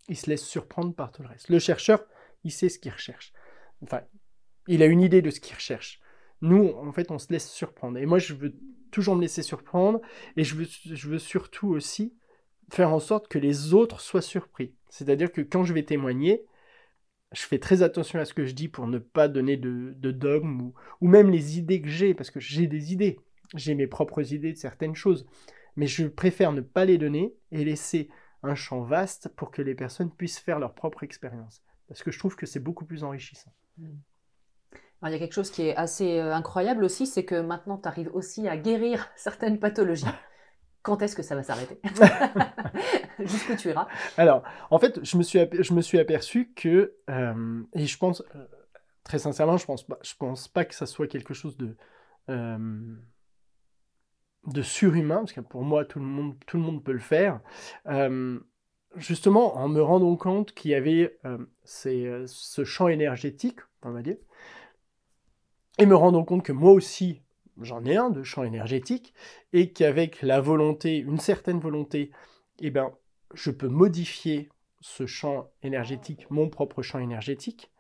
Il 0.10 0.18
se 0.18 0.30
laisse 0.30 0.46
surprendre 0.46 0.94
par 0.94 1.12
tout 1.12 1.22
le 1.22 1.30
reste. 1.30 1.50
Le 1.50 1.60
chercheur, 1.60 2.06
il 2.44 2.52
sait 2.52 2.70
ce 2.70 2.80
qu'il 2.80 2.92
recherche. 2.92 3.34
Enfin, 3.82 4.02
il 4.68 4.84
a 4.84 4.86
une 4.86 5.02
idée 5.02 5.22
de 5.22 5.30
ce 5.30 5.40
qu'il 5.40 5.56
recherche. 5.56 6.00
Nous, 6.42 6.70
en 6.70 6.92
fait, 6.92 7.12
on 7.12 7.20
se 7.20 7.32
laisse 7.32 7.50
surprendre. 7.50 7.98
Et 7.98 8.06
moi, 8.06 8.20
je 8.20 8.34
veux 8.34 8.54
toujours 8.92 9.16
me 9.16 9.22
laisser 9.22 9.42
surprendre. 9.42 10.02
Et 10.38 10.44
je 10.44 10.56
veux, 10.56 10.68
je 10.68 11.10
veux 11.10 11.20
surtout 11.20 11.70
aussi 11.70 12.14
faire 12.72 12.92
en 12.94 13.00
sorte 13.00 13.28
que 13.28 13.40
les 13.40 13.74
autres 13.74 14.02
soient 14.02 14.22
surpris. 14.22 14.74
C'est-à-dire 14.90 15.32
que 15.32 15.42
quand 15.42 15.64
je 15.64 15.74
vais 15.74 15.84
témoigner, 15.84 16.46
je 17.34 17.42
fais 17.42 17.60
très 17.60 17.82
attention 17.82 18.20
à 18.20 18.26
ce 18.26 18.34
que 18.34 18.46
je 18.46 18.54
dis 18.54 18.68
pour 18.68 18.88
ne 18.88 19.00
pas 19.00 19.28
donner 19.28 19.58
de, 19.58 19.94
dogme 20.12 20.62
ou, 20.62 20.74
ou, 21.02 21.08
même 21.08 21.30
les 21.30 21.58
idées 21.58 21.82
que 21.82 21.90
j'ai, 21.90 22.14
parce 22.14 22.32
que 22.32 22.40
j'ai 22.40 22.68
des 22.68 22.94
idées, 22.94 23.20
j'ai 23.56 23.76
mes 23.76 23.88
propres 23.88 24.34
idées 24.34 24.54
de 24.54 24.58
certaines 24.58 24.96
choses, 24.96 25.26
mais 25.76 25.88
je 25.88 26.06
préfère 26.06 26.52
ne 26.52 26.62
pas 26.62 26.86
les 26.86 26.98
donner 26.98 27.36
et 27.52 27.66
laisser 27.66 28.10
un 28.44 28.56
champ 28.56 28.82
vaste 28.82 29.30
pour 29.36 29.52
que 29.52 29.62
les 29.62 29.76
personnes 29.76 30.12
puissent 30.12 30.40
faire 30.40 30.60
leur 30.60 30.76
propre 30.76 31.04
expérience, 31.04 31.64
parce 31.88 32.04
que 32.04 32.12
je 32.12 32.20
trouve 32.20 32.36
que 32.36 32.46
c'est 32.46 32.60
beaucoup 32.60 32.86
plus 32.86 33.04
enrichissant. 33.04 33.54
Il 35.10 35.14
y 35.14 35.16
a 35.16 35.20
quelque 35.20 35.34
chose 35.34 35.52
qui 35.52 35.64
est 35.64 35.76
assez 35.76 36.20
euh, 36.20 36.34
incroyable 36.34 36.84
aussi, 36.84 37.06
c'est 37.06 37.26
que 37.26 37.36
maintenant 37.36 37.78
tu 37.78 37.88
arrives 37.88 38.10
aussi 38.14 38.48
à 38.48 38.58
guérir 38.58 39.10
certaines 39.16 39.60
pathologies. 39.60 40.06
quand 40.82 41.02
est-ce 41.02 41.16
que 41.16 41.24
ça 41.24 41.36
va 41.36 41.44
s'arrêter? 41.44 41.80
Jusqu'où 43.20 43.56
tu 43.56 43.70
iras? 43.70 43.88
Alors, 44.18 44.44
en 44.70 44.80
fait, 44.80 45.04
je 45.04 45.18
me 45.18 45.24
suis, 45.24 45.40
je 45.52 45.74
me 45.74 45.82
suis 45.82 46.00
aperçu 46.00 46.54
que, 46.56 46.96
euh, 47.10 47.64
et 47.74 47.86
je 47.86 47.98
pense, 47.98 48.24
euh, 48.36 48.46
très 49.04 49.20
sincèrement, 49.20 49.58
je 49.58 49.66
pense 49.66 49.86
pense 50.18 50.48
pas 50.48 50.66
que 50.66 50.76
ça 50.76 50.86
soit 50.86 51.08
quelque 51.08 51.34
chose 51.34 51.58
de, 51.58 51.76
de 54.48 54.62
surhumain, 54.62 55.18
parce 55.18 55.34
que 55.34 55.42
pour 55.42 55.64
moi, 55.64 55.86
tout 55.86 56.00
le 56.00 56.06
monde, 56.06 56.36
tout 56.48 56.58
le 56.58 56.64
monde 56.64 56.84
peut 56.84 56.94
le 56.94 57.00
faire. 57.00 57.40
justement, 58.96 59.58
en 59.58 59.68
me 59.68 59.82
rendant 59.82 60.16
compte 60.16 60.54
qu'il 60.54 60.72
y 60.72 60.76
avait 60.76 61.18
ce 61.66 62.64
champ 62.64 62.88
énergétique, 62.88 63.60
on 63.84 63.92
va 63.92 64.02
dire, 64.02 64.18
et 65.80 65.86
me 65.86 65.96
rendant 65.96 66.24
compte 66.24 66.44
que 66.44 66.52
moi 66.52 66.72
aussi, 66.72 67.22
j'en 67.62 67.84
ai 67.86 67.96
un 67.96 68.10
de 68.10 68.24
champ 68.24 68.44
énergétique, 68.44 69.14
et 69.54 69.72
qu'avec 69.72 70.22
la 70.22 70.42
volonté, 70.42 70.98
une 70.98 71.20
certaine 71.20 71.60
volonté, 71.60 72.12
eh 72.60 72.72
ben, 72.72 72.92
je 73.34 73.52
peux 73.52 73.68
modifier 73.68 74.50
ce 74.82 75.06
champ 75.06 75.50
énergétique, 75.64 76.30
mon 76.30 76.50
propre 76.50 76.82
champ 76.82 77.00
énergétique, 77.00 77.72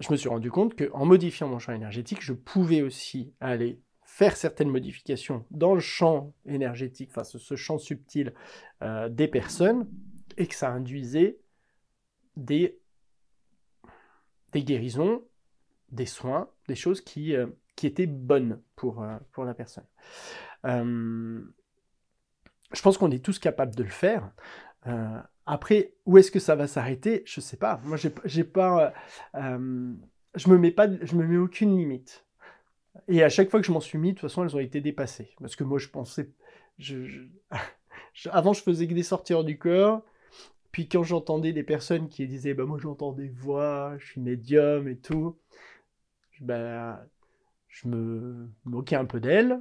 je 0.00 0.10
me 0.10 0.16
suis 0.16 0.30
rendu 0.30 0.50
compte 0.50 0.74
qu'en 0.76 1.04
modifiant 1.04 1.46
mon 1.46 1.58
champ 1.58 1.74
énergétique, 1.74 2.22
je 2.22 2.32
pouvais 2.32 2.80
aussi 2.80 3.34
aller 3.40 3.80
faire 4.02 4.36
certaines 4.36 4.70
modifications 4.70 5.44
dans 5.50 5.74
le 5.74 5.80
champ 5.80 6.32
énergétique, 6.46 7.10
enfin 7.10 7.22
ce, 7.22 7.54
champ 7.54 7.78
subtil 7.78 8.34
euh, 8.82 9.08
des 9.08 9.28
personnes, 9.28 9.88
et 10.36 10.46
que 10.46 10.54
ça 10.54 10.70
induisait 10.70 11.38
des, 12.36 12.78
des 14.52 14.64
guérisons, 14.64 15.22
des 15.92 16.06
soins, 16.06 16.48
des 16.68 16.74
choses 16.74 17.00
qui, 17.00 17.34
euh, 17.34 17.46
qui 17.76 17.86
était 17.86 18.06
bonne 18.06 18.60
pour, 18.76 19.02
euh, 19.02 19.16
pour 19.32 19.44
la 19.44 19.54
personne. 19.54 19.86
Euh, 20.66 21.40
je 22.72 22.82
pense 22.82 22.98
qu'on 22.98 23.10
est 23.10 23.24
tous 23.24 23.38
capables 23.38 23.74
de 23.74 23.82
le 23.82 23.90
faire. 23.90 24.30
Après, 25.46 25.94
où 26.06 26.16
est-ce 26.16 26.30
que 26.30 26.38
ça 26.38 26.54
va 26.54 26.68
s'arrêter? 26.68 27.22
Je 27.26 27.40
sais 27.40 27.56
pas. 27.56 27.80
Moi, 27.84 27.96
j'ai 27.96 28.44
pas, 28.44 28.94
je 29.34 30.48
me 30.48 30.58
mets 30.58 30.70
pas, 30.70 30.88
je 31.02 31.16
me 31.16 31.26
mets 31.26 31.36
aucune 31.36 31.76
limite. 31.76 32.24
Et 33.08 33.24
à 33.24 33.28
chaque 33.28 33.50
fois 33.50 33.60
que 33.60 33.66
je 33.66 33.72
m'en 33.72 33.80
suis 33.80 33.98
mis, 33.98 34.10
de 34.10 34.18
toute 34.18 34.28
façon, 34.28 34.44
elles 34.44 34.54
ont 34.54 34.60
été 34.60 34.80
dépassées. 34.80 35.34
Parce 35.40 35.56
que 35.56 35.64
moi, 35.64 35.78
je 35.78 35.88
pensais, 35.88 36.30
je, 36.78 37.26
avant, 38.30 38.52
je 38.52 38.62
faisais 38.62 38.86
que 38.86 38.94
des 38.94 39.02
sorties 39.02 39.34
hors 39.34 39.44
du 39.44 39.58
corps. 39.58 40.02
Puis 40.72 40.88
quand 40.88 41.02
j'entendais 41.02 41.52
des 41.52 41.62
personnes 41.62 42.08
qui 42.08 42.26
disaient, 42.26 42.54
bah 42.54 42.64
moi 42.64 42.78
j'entends 42.80 43.12
des 43.12 43.28
voix, 43.28 43.96
je 43.98 44.06
suis 44.06 44.20
médium 44.20 44.88
et 44.88 44.96
tout, 44.96 45.36
bah 46.40 47.04
je 47.70 47.88
me 47.88 48.50
moquais 48.64 48.96
un 48.96 49.04
peu 49.04 49.20
d'elle. 49.20 49.60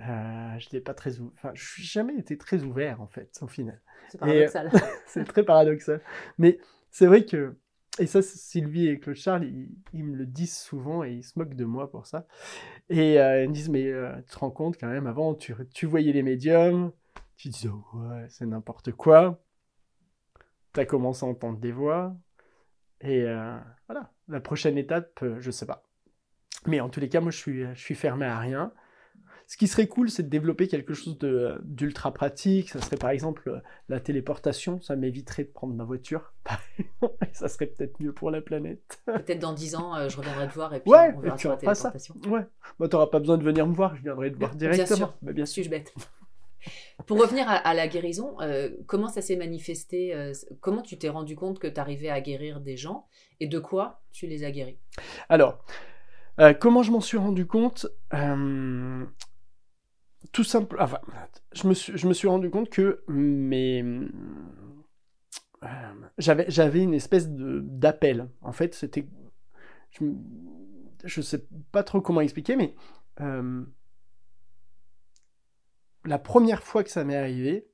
Euh, 0.00 0.58
je 0.58 0.68
n'ai 0.72 0.80
pas 0.80 0.94
très, 0.94 1.20
enfin, 1.20 1.52
je 1.54 1.80
n'ai 1.80 1.86
jamais 1.86 2.16
été 2.18 2.36
très 2.36 2.62
ouvert 2.64 3.00
en 3.00 3.06
fait, 3.06 3.38
au 3.42 3.46
final. 3.46 3.80
C'est 4.08 4.18
paradoxal. 4.18 4.70
c'est 5.06 5.24
très 5.24 5.44
paradoxal. 5.44 6.00
Mais 6.38 6.58
c'est 6.90 7.06
vrai 7.06 7.24
que, 7.24 7.56
et 8.00 8.06
ça, 8.06 8.22
Sylvie 8.22 8.88
et 8.88 8.98
Claude 8.98 9.14
Charles, 9.14 9.44
ils, 9.92 10.04
me 10.04 10.16
le 10.16 10.26
disent 10.26 10.58
souvent 10.58 11.04
et 11.04 11.12
ils 11.12 11.22
se 11.22 11.38
moquent 11.38 11.54
de 11.54 11.64
moi 11.64 11.90
pour 11.90 12.06
ça. 12.06 12.26
Et 12.88 13.20
euh, 13.20 13.44
ils 13.44 13.48
me 13.48 13.54
disent, 13.54 13.68
mais 13.68 13.86
euh, 13.86 14.16
tu 14.22 14.34
te 14.34 14.38
rends 14.38 14.50
compte 14.50 14.78
quand 14.78 14.88
même, 14.88 15.06
avant, 15.06 15.34
tu, 15.34 15.54
tu 15.72 15.86
voyais 15.86 16.12
les 16.12 16.24
médiums, 16.24 16.90
tu 17.36 17.48
disais, 17.48 17.68
oh, 17.68 17.98
ouais, 17.98 18.26
c'est 18.28 18.46
n'importe 18.46 18.90
quoi. 18.92 19.40
Tu 20.72 20.80
as 20.80 20.86
commencé 20.86 21.24
à 21.24 21.28
entendre 21.28 21.58
des 21.58 21.70
voix. 21.70 22.16
Et 23.00 23.22
voilà, 23.86 24.12
la 24.28 24.40
prochaine 24.40 24.78
étape, 24.78 25.22
je 25.38 25.50
sais 25.50 25.66
pas. 25.66 25.84
Mais 26.66 26.80
en 26.80 26.88
tous 26.88 27.00
les 27.00 27.08
cas, 27.08 27.20
moi, 27.20 27.30
je 27.30 27.38
suis, 27.38 27.64
je 27.74 27.80
suis 27.80 27.94
fermé 27.94 28.26
à 28.26 28.38
rien. 28.38 28.72
Ce 29.46 29.58
qui 29.58 29.68
serait 29.68 29.86
cool, 29.86 30.10
c'est 30.10 30.22
de 30.22 30.28
développer 30.28 30.68
quelque 30.68 30.94
chose 30.94 31.18
d'ultra 31.62 32.12
pratique. 32.12 32.70
Ça 32.70 32.80
serait 32.80 32.96
par 32.96 33.10
exemple 33.10 33.62
la 33.88 34.00
téléportation. 34.00 34.80
Ça 34.80 34.96
m'éviterait 34.96 35.44
de 35.44 35.50
prendre 35.50 35.74
ma 35.74 35.84
voiture. 35.84 36.32
ça 37.32 37.48
serait 37.48 37.66
peut-être 37.66 38.00
mieux 38.00 38.12
pour 38.12 38.30
la 38.30 38.40
planète. 38.40 39.02
Peut-être 39.06 39.40
dans 39.40 39.52
10 39.52 39.76
ans, 39.76 39.96
euh, 39.96 40.08
je 40.08 40.16
reviendrai 40.16 40.48
te 40.48 40.54
voir 40.54 40.74
et 40.74 40.80
puis 40.80 40.90
ouais, 40.90 41.14
on 41.16 41.20
verra 41.20 41.36
sur 41.36 41.50
la 41.50 41.56
téléportation. 41.56 42.14
Ça. 42.22 42.30
Ouais. 42.30 42.46
Bah, 42.78 42.88
n'auras 42.90 43.08
pas 43.08 43.18
besoin 43.18 43.36
de 43.36 43.44
venir 43.44 43.66
me 43.66 43.74
voir. 43.74 43.94
Je 43.96 44.02
viendrai 44.02 44.32
te 44.32 44.38
voir 44.38 44.54
directement. 44.54 44.86
Bien 44.86 44.96
sûr. 44.96 45.14
Bah, 45.20 45.32
bien 45.32 45.46
sûr. 45.46 45.52
Suis-je 45.52 45.70
bête 45.70 45.94
Pour 47.06 47.20
revenir 47.20 47.44
à, 47.46 47.74
la 47.74 47.86
guérison, 47.86 48.40
euh, 48.40 48.70
comment 48.86 49.08
ça 49.08 49.20
s'est 49.20 49.36
manifesté 49.36 50.14
euh, 50.14 50.32
Comment 50.60 50.80
tu 50.80 50.96
t'es 50.96 51.10
rendu 51.10 51.36
compte 51.36 51.58
que 51.58 51.66
tu 51.66 51.78
arrivais 51.78 52.08
à 52.08 52.22
guérir 52.22 52.60
des 52.60 52.78
gens 52.78 53.06
et 53.40 53.46
de 53.46 53.58
quoi 53.58 54.00
tu 54.12 54.26
les 54.26 54.44
as 54.44 54.50
guéris? 54.50 54.78
Alors, 55.28 55.62
euh, 56.40 56.52
comment 56.52 56.82
je 56.82 56.90
m'en 56.90 57.00
suis 57.00 57.16
rendu 57.16 57.46
compte 57.46 57.86
euh, 58.12 59.06
Tout 60.32 60.44
simple. 60.44 60.76
Enfin, 60.80 60.98
je 61.52 61.68
me 61.68 62.14
suis, 62.14 62.28
rendu 62.28 62.50
compte 62.50 62.70
que 62.70 63.04
euh, 63.08 64.08
j'avais 66.18 66.82
une 66.82 66.94
espèce 66.94 67.28
d'appel. 67.28 68.28
En 68.42 68.52
fait, 68.52 68.74
c'était 68.74 69.06
je, 69.90 70.04
je 71.04 71.20
sais 71.20 71.46
pas 71.70 71.84
trop 71.84 72.00
comment 72.00 72.20
expliquer, 72.20 72.56
mais 72.56 72.74
la 76.04 76.18
première 76.18 76.62
fois 76.64 76.82
que 76.82 76.90
ça 76.90 77.04
m'est 77.04 77.16
arrivé, 77.16 77.68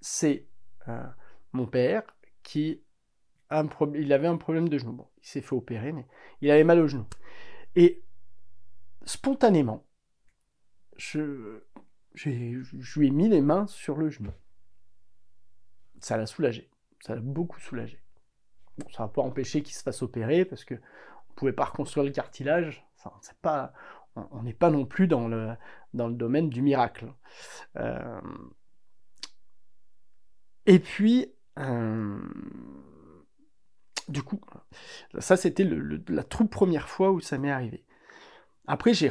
c'est 0.00 0.46
mon 1.52 1.66
père 1.66 2.04
qui 2.44 2.82
avait 3.48 4.28
un 4.28 4.36
problème 4.36 4.68
de 4.68 4.78
genou. 4.78 5.09
Il 5.22 5.26
s'est 5.26 5.40
fait 5.40 5.54
opérer, 5.54 5.92
mais 5.92 6.06
il 6.40 6.50
avait 6.50 6.64
mal 6.64 6.80
au 6.80 6.88
genou. 6.88 7.06
Et 7.76 8.02
spontanément, 9.04 9.86
je, 10.96 11.60
je 12.14 12.98
lui 12.98 13.06
ai 13.06 13.10
mis 13.10 13.28
les 13.28 13.40
mains 13.40 13.66
sur 13.66 13.96
le 13.96 14.10
genou. 14.10 14.32
Ça 16.00 16.16
l'a 16.16 16.26
soulagé. 16.26 16.70
Ça 17.00 17.14
l'a 17.14 17.20
beaucoup 17.20 17.60
soulagé. 17.60 18.02
Ça 18.92 19.04
n'a 19.04 19.08
pas 19.08 19.22
empêché 19.22 19.62
qu'il 19.62 19.74
se 19.74 19.82
fasse 19.82 20.02
opérer 20.02 20.44
parce 20.44 20.64
que 20.64 20.74
on 20.74 21.34
pouvait 21.34 21.52
pas 21.52 21.64
reconstruire 21.64 22.04
le 22.04 22.12
cartilage. 22.12 22.86
Pas, 23.42 23.72
on 24.14 24.42
n'est 24.42 24.54
pas 24.54 24.70
non 24.70 24.84
plus 24.84 25.06
dans 25.06 25.28
le, 25.28 25.54
dans 25.94 26.08
le 26.08 26.14
domaine 26.14 26.50
du 26.50 26.62
miracle. 26.62 27.12
Euh, 27.76 28.20
et 30.66 30.78
puis, 30.78 31.32
euh, 31.58 32.20
du 34.10 34.22
coup, 34.22 34.40
ça 35.18 35.36
c'était 35.36 35.66
la 36.08 36.24
toute 36.24 36.50
première 36.50 36.88
fois 36.88 37.10
où 37.10 37.20
ça 37.20 37.38
m'est 37.38 37.50
arrivé. 37.50 37.84
Après, 38.66 38.94
j'ai 38.94 39.10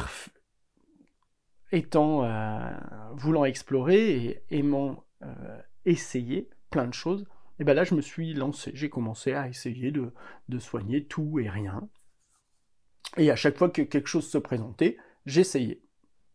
étant 1.72 2.24
euh, 2.24 2.70
voulant 3.14 3.46
explorer 3.46 4.26
et 4.26 4.44
aimant 4.50 5.06
euh, 5.24 5.62
essayer 5.86 6.50
plein 6.70 6.88
de 6.88 6.94
choses, 6.94 7.28
et 7.60 7.64
ben 7.64 7.74
là 7.74 7.84
je 7.84 7.96
me 7.96 8.02
suis 8.02 8.34
lancé, 8.34 8.72
j'ai 8.74 8.90
commencé 8.90 9.34
à 9.34 9.48
essayer 9.48 9.92
de, 9.92 10.12
soigner 10.60 11.06
tout 11.06 11.40
et 11.40 11.50
rien. 11.50 11.90
Et 13.18 13.32
à 13.32 13.36
chaque 13.36 13.58
fois 13.58 13.70
que 13.70 13.82
quelque 13.82 14.08
chose 14.08 14.30
se 14.30 14.38
présentait, 14.38 14.98
j'essayais. 15.26 15.82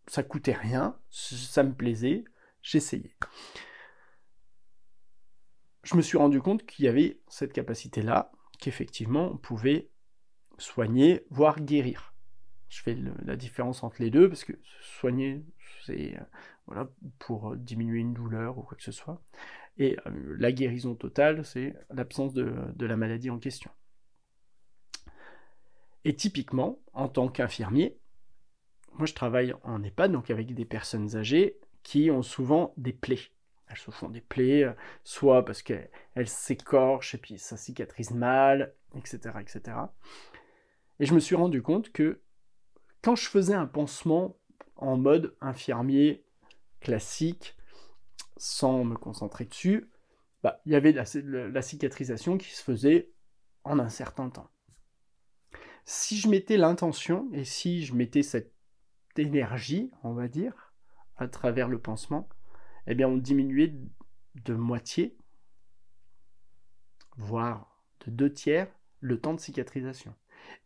Ça 0.07 0.23
coûtait 0.23 0.53
rien, 0.53 0.99
ça 1.11 1.63
me 1.63 1.73
plaisait, 1.73 2.25
j'essayais. 2.63 3.17
Je 5.83 5.97
me 5.97 6.03
suis 6.03 6.19
rendu 6.19 6.41
compte 6.41 6.67
qu'il 6.67 6.85
y 6.85 6.89
avait 6.89 7.21
cette 7.29 7.53
capacité-là, 7.53 8.33
qu'effectivement 8.65 9.31
on 9.33 9.37
pouvait 9.37 9.91
soigner, 10.57 11.25
voire 11.31 11.61
guérir. 11.61 12.15
Je 12.71 12.81
fais 12.81 12.97
la 13.25 13.37
différence 13.37 13.85
entre 13.85 14.03
les 14.03 14.11
deux, 14.11 14.29
parce 14.29 14.45
que 14.45 14.55
soigner, 14.81 15.45
c'est 15.85 16.17
euh, 16.17 16.25
voilà, 16.67 16.89
pour 17.19 17.57
diminuer 17.57 18.01
une 18.01 18.15
douleur 18.15 18.57
ou 18.59 18.63
quoi 18.63 18.77
que 18.77 18.83
ce 18.83 18.91
soit. 18.91 19.23
Et 19.77 19.97
euh, 20.07 20.35
la 20.39 20.51
guérison 20.51 20.95
totale, 20.95 21.45
c'est 21.45 21.75
l'absence 21.91 22.33
de, 22.33 22.53
de 22.75 22.87
la 22.87 22.97
maladie 22.97 23.31
en 23.31 23.39
question. 23.39 23.71
Et 26.05 26.17
typiquement, 26.17 26.81
en 26.95 27.09
tant 27.09 27.29
qu'infirmier, 27.29 27.99
moi 28.95 29.07
je 29.07 29.15
travaille 29.15 29.55
en 29.63 29.83
EHPAD, 29.83 30.13
donc 30.13 30.31
avec 30.31 30.55
des 30.55 30.65
personnes 30.65 31.17
âgées 31.17 31.59
qui 31.83 32.11
ont 32.11 32.23
souvent 32.23 32.73
des 32.77 32.93
plaies. 32.95 33.31
Elles 33.69 33.79
se 33.79 33.91
font 33.91 34.09
des 34.09 34.21
plaies, 34.21 34.65
euh, 34.65 34.73
soit 35.05 35.45
parce 35.45 35.63
qu'elles 35.63 35.89
s'écorchent 36.27 37.15
et 37.15 37.19
puis 37.19 37.39
ça 37.39 37.57
cicatrise 37.57 38.11
mal, 38.11 38.75
etc., 38.95 39.19
etc. 39.41 39.77
Et 41.01 41.07
je 41.07 41.15
me 41.15 41.21
suis 41.21 41.35
rendu 41.35 41.63
compte 41.63 41.91
que 41.93 42.21
quand 43.03 43.17
je 43.17 43.29
faisais 43.29 43.55
un 43.55 43.67
pansement 43.67 44.37
en 44.77 44.97
mode 44.97 45.37
infirmier 45.41 46.25
classique, 46.81 47.57
sans 48.37 48.85
me 48.85 48.97
concentrer 48.97 49.45
dessus, 49.45 49.91
bah, 50.43 50.61
il 50.67 50.73
y 50.73 50.75
avait 50.75 50.93
la, 50.93 51.63
cicatrisation 51.63 52.37
qui 52.37 52.51
se 52.51 52.63
faisait 52.63 53.11
en 53.65 53.79
un 53.79 53.89
certain 53.89 54.29
temps. 54.29 54.51
Si 55.87 56.19
je 56.19 56.29
mettais 56.29 56.57
l'intention 56.57 57.29
et 57.33 57.45
si 57.45 57.85
je 57.85 57.95
mettais 57.95 58.23
cette 58.23 58.53
énergie, 59.17 59.91
on 60.03 60.13
va 60.13 60.29
dire, 60.29 60.75
à 61.17 61.29
travers 61.29 61.69
le 61.69 61.79
pansement, 61.79 62.29
eh 62.87 62.95
bien 62.95 63.09
on 63.09 63.17
diminuait 63.17 63.75
de 64.45 64.55
moitié, 64.55 65.17
voire 67.17 67.83
de 68.07 68.11
deux 68.11 68.33
tiers, 68.33 68.69
le 69.01 69.19
temps 69.19 69.35
de 69.35 69.41
cicatrisation. 69.41 70.15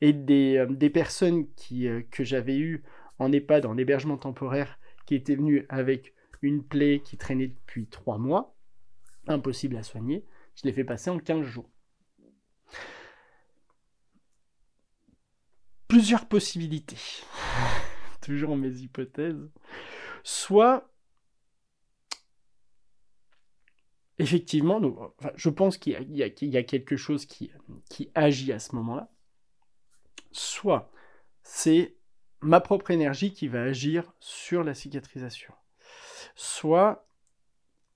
Et 0.01 0.12
des, 0.12 0.57
euh, 0.57 0.91
personnes 0.91 1.53
qui, 1.55 1.87
euh, 1.87 2.03
que 2.11 2.25
j'avais 2.25 2.59
eues 2.59 2.83
en 3.19 3.33
EHPAD, 3.33 3.66
en 3.66 3.77
hébergement 3.77 4.16
temporaire, 4.16 4.79
qui 5.07 5.14
étaient 5.14 5.37
venues 5.37 5.66
avec 5.69 6.14
une 6.43 6.62
plaie 6.62 7.01
qui 7.05 7.16
traînait 7.16 7.49
depuis 7.49 7.87
trois 7.87 8.19
mois, 8.19 8.57
impossible 9.27 9.77
à 9.77 9.83
soigner, 9.83 10.25
je 10.55 10.62
l'ai 10.64 10.73
fait 10.73 10.85
passer 10.85 11.11
en 11.11 11.19
15 11.19 11.45
jours. 11.45 11.71
Plusieurs 15.89 16.27
possibilités, 16.27 16.99
toujours 18.21 18.57
mes 18.57 18.77
hypothèses. 18.79 19.51
Soit, 20.23 20.91
effectivement, 24.19 24.81
je 25.37 25.49
pense 25.49 25.79
qu'il 25.79 25.95
y, 26.11 26.57
a 26.57 26.62
quelque 26.62 26.97
chose 26.97 27.27
qui, 27.27 27.51
agit 28.14 28.53
à 28.53 28.59
ce 28.59 28.75
moment-là. 28.77 29.11
Soit, 30.33 30.91
c'est 31.43 31.95
ma 32.41 32.61
propre 32.61 32.91
énergie 32.91 33.33
qui 33.33 33.49
va 33.49 33.62
agir 33.62 34.12
sur 34.21 34.62
la 34.62 34.75
cicatrisation 34.75 35.55
soit 36.35 37.07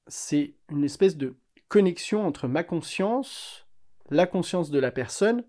c'est 0.07 0.55
une 0.71 0.85
espèce 0.85 1.17
de 1.17 1.37
connexion 1.69 2.27
entre 2.27 2.49
ma 2.49 2.65
conscience, 2.65 3.67
la 4.11 4.27
conscience 4.27 4.71
de 4.71 4.79
la 4.79 4.91
personne, 4.91 5.45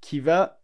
qui 0.00 0.20
va 0.20 0.60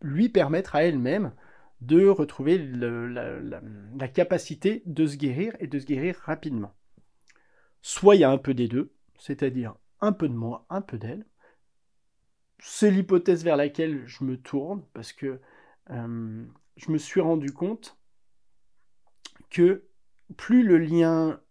lui 0.00 0.28
permettre 0.28 0.74
à 0.74 0.84
elle-même 0.84 1.32
de 1.80 2.06
retrouver 2.06 2.58
la, 2.58 4.08
capacité 4.08 4.82
de 4.86 5.06
se 5.06 5.16
guérir 5.16 5.54
et 5.60 5.66
de 5.66 5.78
se 5.78 5.84
guérir 5.84 6.16
rapidement. 6.24 6.72
Soit 7.86 8.14
il 8.14 8.22
y 8.22 8.24
a 8.24 8.30
un 8.30 8.38
peu 8.38 8.54
des 8.54 8.66
deux, 8.66 8.94
c'est-à-dire 9.18 9.74
un 10.00 10.12
peu 10.12 10.26
de 10.26 10.32
moi, 10.32 10.64
un 10.70 10.80
peu 10.80 10.96
d'elle. 10.96 11.26
C'est 12.58 12.90
l'hypothèse 12.90 13.44
vers 13.44 13.58
laquelle 13.58 14.06
je 14.06 14.24
me 14.24 14.38
tourne 14.38 14.82
parce 14.94 15.12
que 15.12 15.38
euh, 15.90 16.46
je 16.78 16.90
me 16.90 16.96
suis 16.96 17.20
rendu 17.20 17.52
compte 17.52 17.98
que 19.50 19.84
plus 20.38 20.62
le 20.62 20.78
lien 20.78 21.42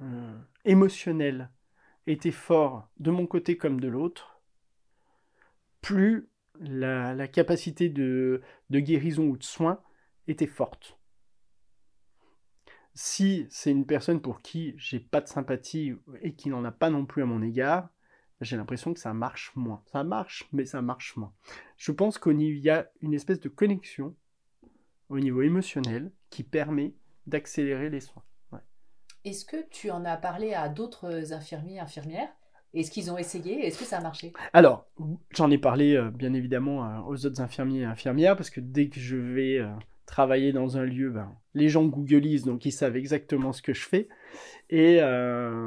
euh, 0.00 0.38
émotionnel 0.64 1.50
était 2.06 2.30
fort 2.30 2.88
de 2.98 3.10
mon 3.10 3.26
côté 3.26 3.58
comme 3.58 3.78
de 3.78 3.88
l'autre, 3.88 4.40
plus 5.82 6.30
la, 6.60 7.28
capacité 7.28 7.90
de, 7.90 8.40
guérison 8.70 9.24
ou 9.24 9.36
de 9.36 9.44
soin 9.44 9.82
était 10.28 10.46
forte. 10.46 10.97
Si 13.00 13.46
c'est 13.48 13.70
une 13.70 13.86
personne 13.86 14.20
pour 14.20 14.42
qui 14.42 14.74
j'ai 14.76 14.98
pas 14.98 15.20
de 15.20 15.28
sympathie 15.28 15.94
et 16.20 16.32
qui 16.32 16.48
n'en 16.48 16.64
a 16.64 16.72
pas 16.72 16.90
non 16.90 17.06
plus 17.06 17.22
à 17.22 17.26
mon 17.26 17.42
égard, 17.42 17.90
j'ai 18.40 18.56
l'impression 18.56 18.92
que 18.92 18.98
ça 18.98 19.14
marche 19.14 19.52
moins. 19.54 19.84
Ça 19.86 20.02
marche, 20.02 20.48
mais 20.52 20.64
ça 20.66 20.82
marche 20.82 21.16
moins. 21.16 21.32
Je 21.76 21.92
pense 21.92 22.18
qu'il 22.18 22.58
y 22.58 22.70
a 22.70 22.90
une 23.00 23.14
espèce 23.14 23.38
de 23.38 23.48
connexion 23.48 24.16
au 25.10 25.20
niveau 25.20 25.42
émotionnel 25.42 26.10
qui 26.28 26.42
permet 26.42 26.92
d'accélérer 27.28 27.88
les 27.88 28.00
soins. 28.00 28.24
Est-ce 29.24 29.44
que 29.44 29.68
tu 29.70 29.92
en 29.92 30.04
as 30.04 30.16
parlé 30.16 30.54
à 30.54 30.68
d'autres 30.68 31.32
infirmiers, 31.32 31.78
infirmières? 31.78 32.30
Est-ce 32.74 32.90
qu'ils 32.90 33.12
ont 33.12 33.16
essayé? 33.16 33.64
Est-ce 33.64 33.78
que 33.78 33.84
ça 33.84 33.98
a 33.98 34.00
marché? 34.00 34.32
Alors, 34.52 34.88
j'en 35.30 35.52
ai 35.52 35.58
parlé 35.58 35.94
euh, 35.94 36.10
bien 36.10 36.34
évidemment 36.34 36.84
euh, 36.84 36.98
aux 37.06 37.26
autres 37.26 37.40
infirmiers 37.40 37.82
et 37.82 37.84
infirmières 37.84 38.36
parce 38.36 38.50
que 38.50 38.60
dès 38.60 38.88
que 38.88 38.98
je 38.98 39.14
vais 39.16 39.58
euh, 39.58 39.70
travailler 40.08 40.52
dans 40.52 40.76
un 40.76 40.84
lieu, 40.84 41.10
ben, 41.10 41.36
les 41.54 41.68
gens 41.68 41.84
googlisent, 41.84 42.44
donc 42.44 42.64
ils 42.64 42.72
savent 42.72 42.96
exactement 42.96 43.52
ce 43.52 43.62
que 43.62 43.74
je 43.74 43.86
fais. 43.86 44.08
Et 44.70 45.00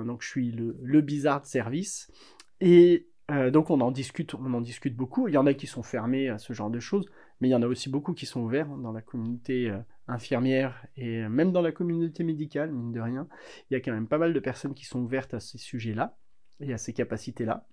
donc 0.05 0.21
je 0.21 0.27
suis 0.27 0.51
le, 0.51 1.01
bizarre 1.01 1.41
de 1.41 1.45
service. 1.45 2.11
Et 2.59 3.07
donc 3.29 3.69
on 3.69 3.79
en 3.81 3.91
discute, 3.91 4.33
on 4.35 4.53
en 4.53 4.61
discute 4.61 4.95
beaucoup. 4.95 5.27
Il 5.27 5.33
y 5.33 5.37
en 5.37 5.45
a 5.45 5.53
qui 5.53 5.67
sont 5.67 5.83
fermés 5.83 6.29
à 6.29 6.37
ce 6.37 6.53
genre 6.53 6.69
de 6.69 6.79
choses, 6.79 7.05
mais 7.39 7.47
il 7.47 7.51
y 7.51 7.55
en 7.55 7.61
a 7.61 7.67
aussi 7.67 7.89
beaucoup 7.89 8.13
qui 8.13 8.25
sont 8.25 8.41
ouverts 8.41 8.67
dans 8.67 8.91
la 8.91 9.01
communauté 9.01 9.71
infirmières 10.07 10.85
et 10.95 11.27
même 11.29 11.51
dans 11.51 11.61
la 11.61 11.71
communauté 11.71 12.23
médicale, 12.23 12.71
mine 12.71 12.91
de 12.91 12.99
rien, 12.99 13.27
il 13.69 13.73
y 13.73 13.77
a 13.77 13.79
quand 13.79 13.93
même 13.93 14.07
pas 14.07 14.17
mal 14.17 14.33
de 14.33 14.39
personnes 14.39 14.73
qui 14.73 14.85
sont 14.85 14.99
ouvertes 14.99 15.33
à 15.33 15.39
ces 15.39 15.57
sujets-là 15.57 16.17
et 16.59 16.73
à 16.73 16.77
ces 16.77 16.93
capacités-là. 16.93 17.65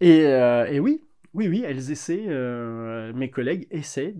Et, 0.00 0.26
euh, 0.26 0.78
oui, 0.78 1.02
oui, 1.34 1.48
oui, 1.48 1.62
elles 1.66 1.90
essaient, 1.90 2.26
euh, 2.28 3.12
mes 3.14 3.30
collègues 3.30 3.66
essaient 3.70 4.14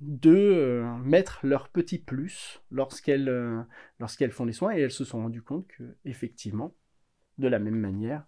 de 0.00 0.34
euh, 0.34 0.96
mettre 0.98 1.40
leur 1.42 1.68
petit 1.68 1.98
plus 1.98 2.60
lorsqu'elles 2.70 3.66
lorsqu'elles 3.98 4.32
font 4.32 4.44
les 4.44 4.52
soins 4.52 4.74
et 4.74 4.80
elles 4.80 4.90
se 4.90 5.04
sont 5.04 5.18
rendues 5.18 5.42
compte 5.42 5.66
que 5.66 5.96
effectivement, 6.04 6.74
de 7.38 7.48
la 7.48 7.58
même 7.58 7.78
manière, 7.78 8.24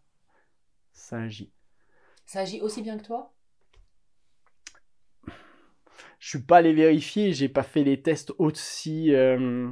ça 0.92 1.18
agit. 1.18 1.52
Ça 2.24 2.40
agit 2.40 2.60
aussi 2.60 2.82
bien 2.82 2.96
que 2.96 3.04
toi? 3.04 3.32
Je 6.18 6.28
suis 6.28 6.42
pas 6.42 6.58
allé 6.58 6.72
vérifier, 6.72 7.32
j'ai 7.32 7.48
pas 7.48 7.62
fait 7.62 7.82
les 7.82 8.02
tests 8.02 8.32
aussi, 8.38 9.14
euh, 9.14 9.70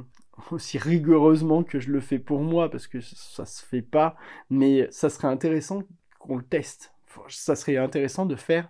aussi 0.51 0.77
rigoureusement 0.77 1.63
que 1.63 1.79
je 1.79 1.91
le 1.91 1.99
fais 1.99 2.19
pour 2.19 2.41
moi, 2.41 2.71
parce 2.71 2.87
que 2.87 2.99
ça 3.01 3.45
se 3.45 3.63
fait 3.63 3.83
pas, 3.83 4.17
mais 4.49 4.87
ça 4.91 5.09
serait 5.09 5.27
intéressant 5.27 5.83
qu'on 6.19 6.37
le 6.37 6.43
teste. 6.43 6.91
Ça 7.27 7.55
serait 7.55 7.77
intéressant 7.77 8.25
de 8.25 8.35
faire 8.35 8.69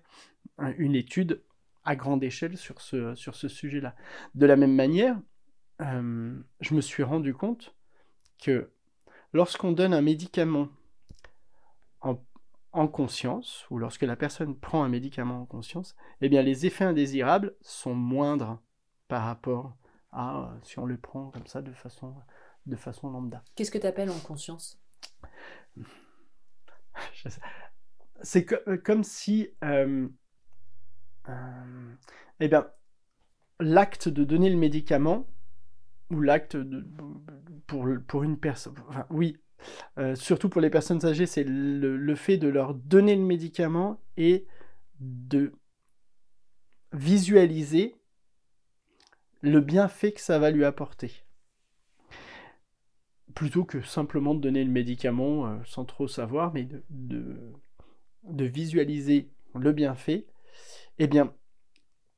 une 0.77 0.95
étude 0.95 1.41
à 1.83 1.95
grande 1.95 2.23
échelle 2.23 2.57
sur 2.57 2.81
ce, 2.81 3.15
sur 3.15 3.35
ce 3.35 3.47
sujet-là. 3.47 3.95
De 4.35 4.45
la 4.45 4.55
même 4.55 4.75
manière, 4.75 5.19
euh, 5.81 6.37
je 6.59 6.73
me 6.73 6.81
suis 6.81 7.03
rendu 7.03 7.33
compte 7.33 7.75
que 8.41 8.71
lorsqu'on 9.33 9.71
donne 9.71 9.93
un 9.93 10.01
médicament 10.01 10.69
en 12.01 12.17
en 12.71 12.87
conscience, 12.87 13.65
ou 13.69 13.77
lorsque 13.79 14.03
la 14.03 14.15
personne 14.15 14.55
prend 14.55 14.83
un 14.83 14.89
médicament 14.89 15.41
en 15.41 15.45
conscience, 15.45 15.95
eh 16.21 16.29
bien 16.29 16.41
les 16.41 16.65
effets 16.65 16.85
indésirables 16.85 17.55
sont 17.61 17.95
moindres 17.95 18.61
par 19.07 19.23
rapport 19.23 19.75
à 20.11 20.43
euh, 20.43 20.59
si 20.63 20.77
on 20.79 20.85
le 20.85 20.97
prend 20.97 21.31
comme 21.31 21.47
ça 21.47 21.61
de 21.61 21.73
façon, 21.73 22.15
de 22.65 22.75
façon 22.75 23.09
lambda. 23.09 23.43
Qu'est-ce 23.55 23.71
que 23.71 23.77
tu 23.77 23.87
appelles 23.87 24.11
en 24.11 24.19
conscience? 24.19 24.79
C'est 28.21 28.51
euh, 28.67 28.77
comme 28.77 29.03
si 29.03 29.49
euh, 29.63 30.07
eh 32.39 32.47
bien, 32.47 32.67
l'acte 33.59 34.09
de 34.09 34.23
donner 34.23 34.49
le 34.49 34.57
médicament, 34.57 35.27
ou 36.09 36.21
l'acte 36.21 36.57
pour, 37.67 37.87
pour 38.07 38.23
une 38.23 38.37
personne, 38.37 38.75
oui, 39.09 39.37
euh, 39.97 40.15
surtout 40.15 40.49
pour 40.49 40.61
les 40.61 40.69
personnes 40.69 41.05
âgées, 41.05 41.25
c'est 41.25 41.43
le, 41.43 42.15
fait 42.15 42.37
de 42.37 42.47
leur 42.47 42.73
donner 42.73 43.15
le 43.15 43.23
médicament 43.23 43.99
et 44.17 44.45
de 44.99 45.53
visualiser 46.93 47.95
le 49.41 49.61
bienfait 49.61 50.11
que 50.11 50.21
ça 50.21 50.39
va 50.39 50.51
lui 50.51 50.65
apporter. 50.65 51.11
Plutôt 53.35 53.63
que 53.63 53.81
simplement 53.81 54.33
de 54.33 54.41
donner 54.41 54.63
le 54.63 54.71
médicament 54.71 55.47
euh, 55.47 55.57
sans 55.65 55.85
trop 55.85 56.07
savoir, 56.07 56.53
mais 56.53 56.67
de, 56.89 57.53
visualiser 58.45 59.29
le 59.55 59.71
bienfait, 59.71 60.25
eh 60.99 61.07
bien, 61.07 61.33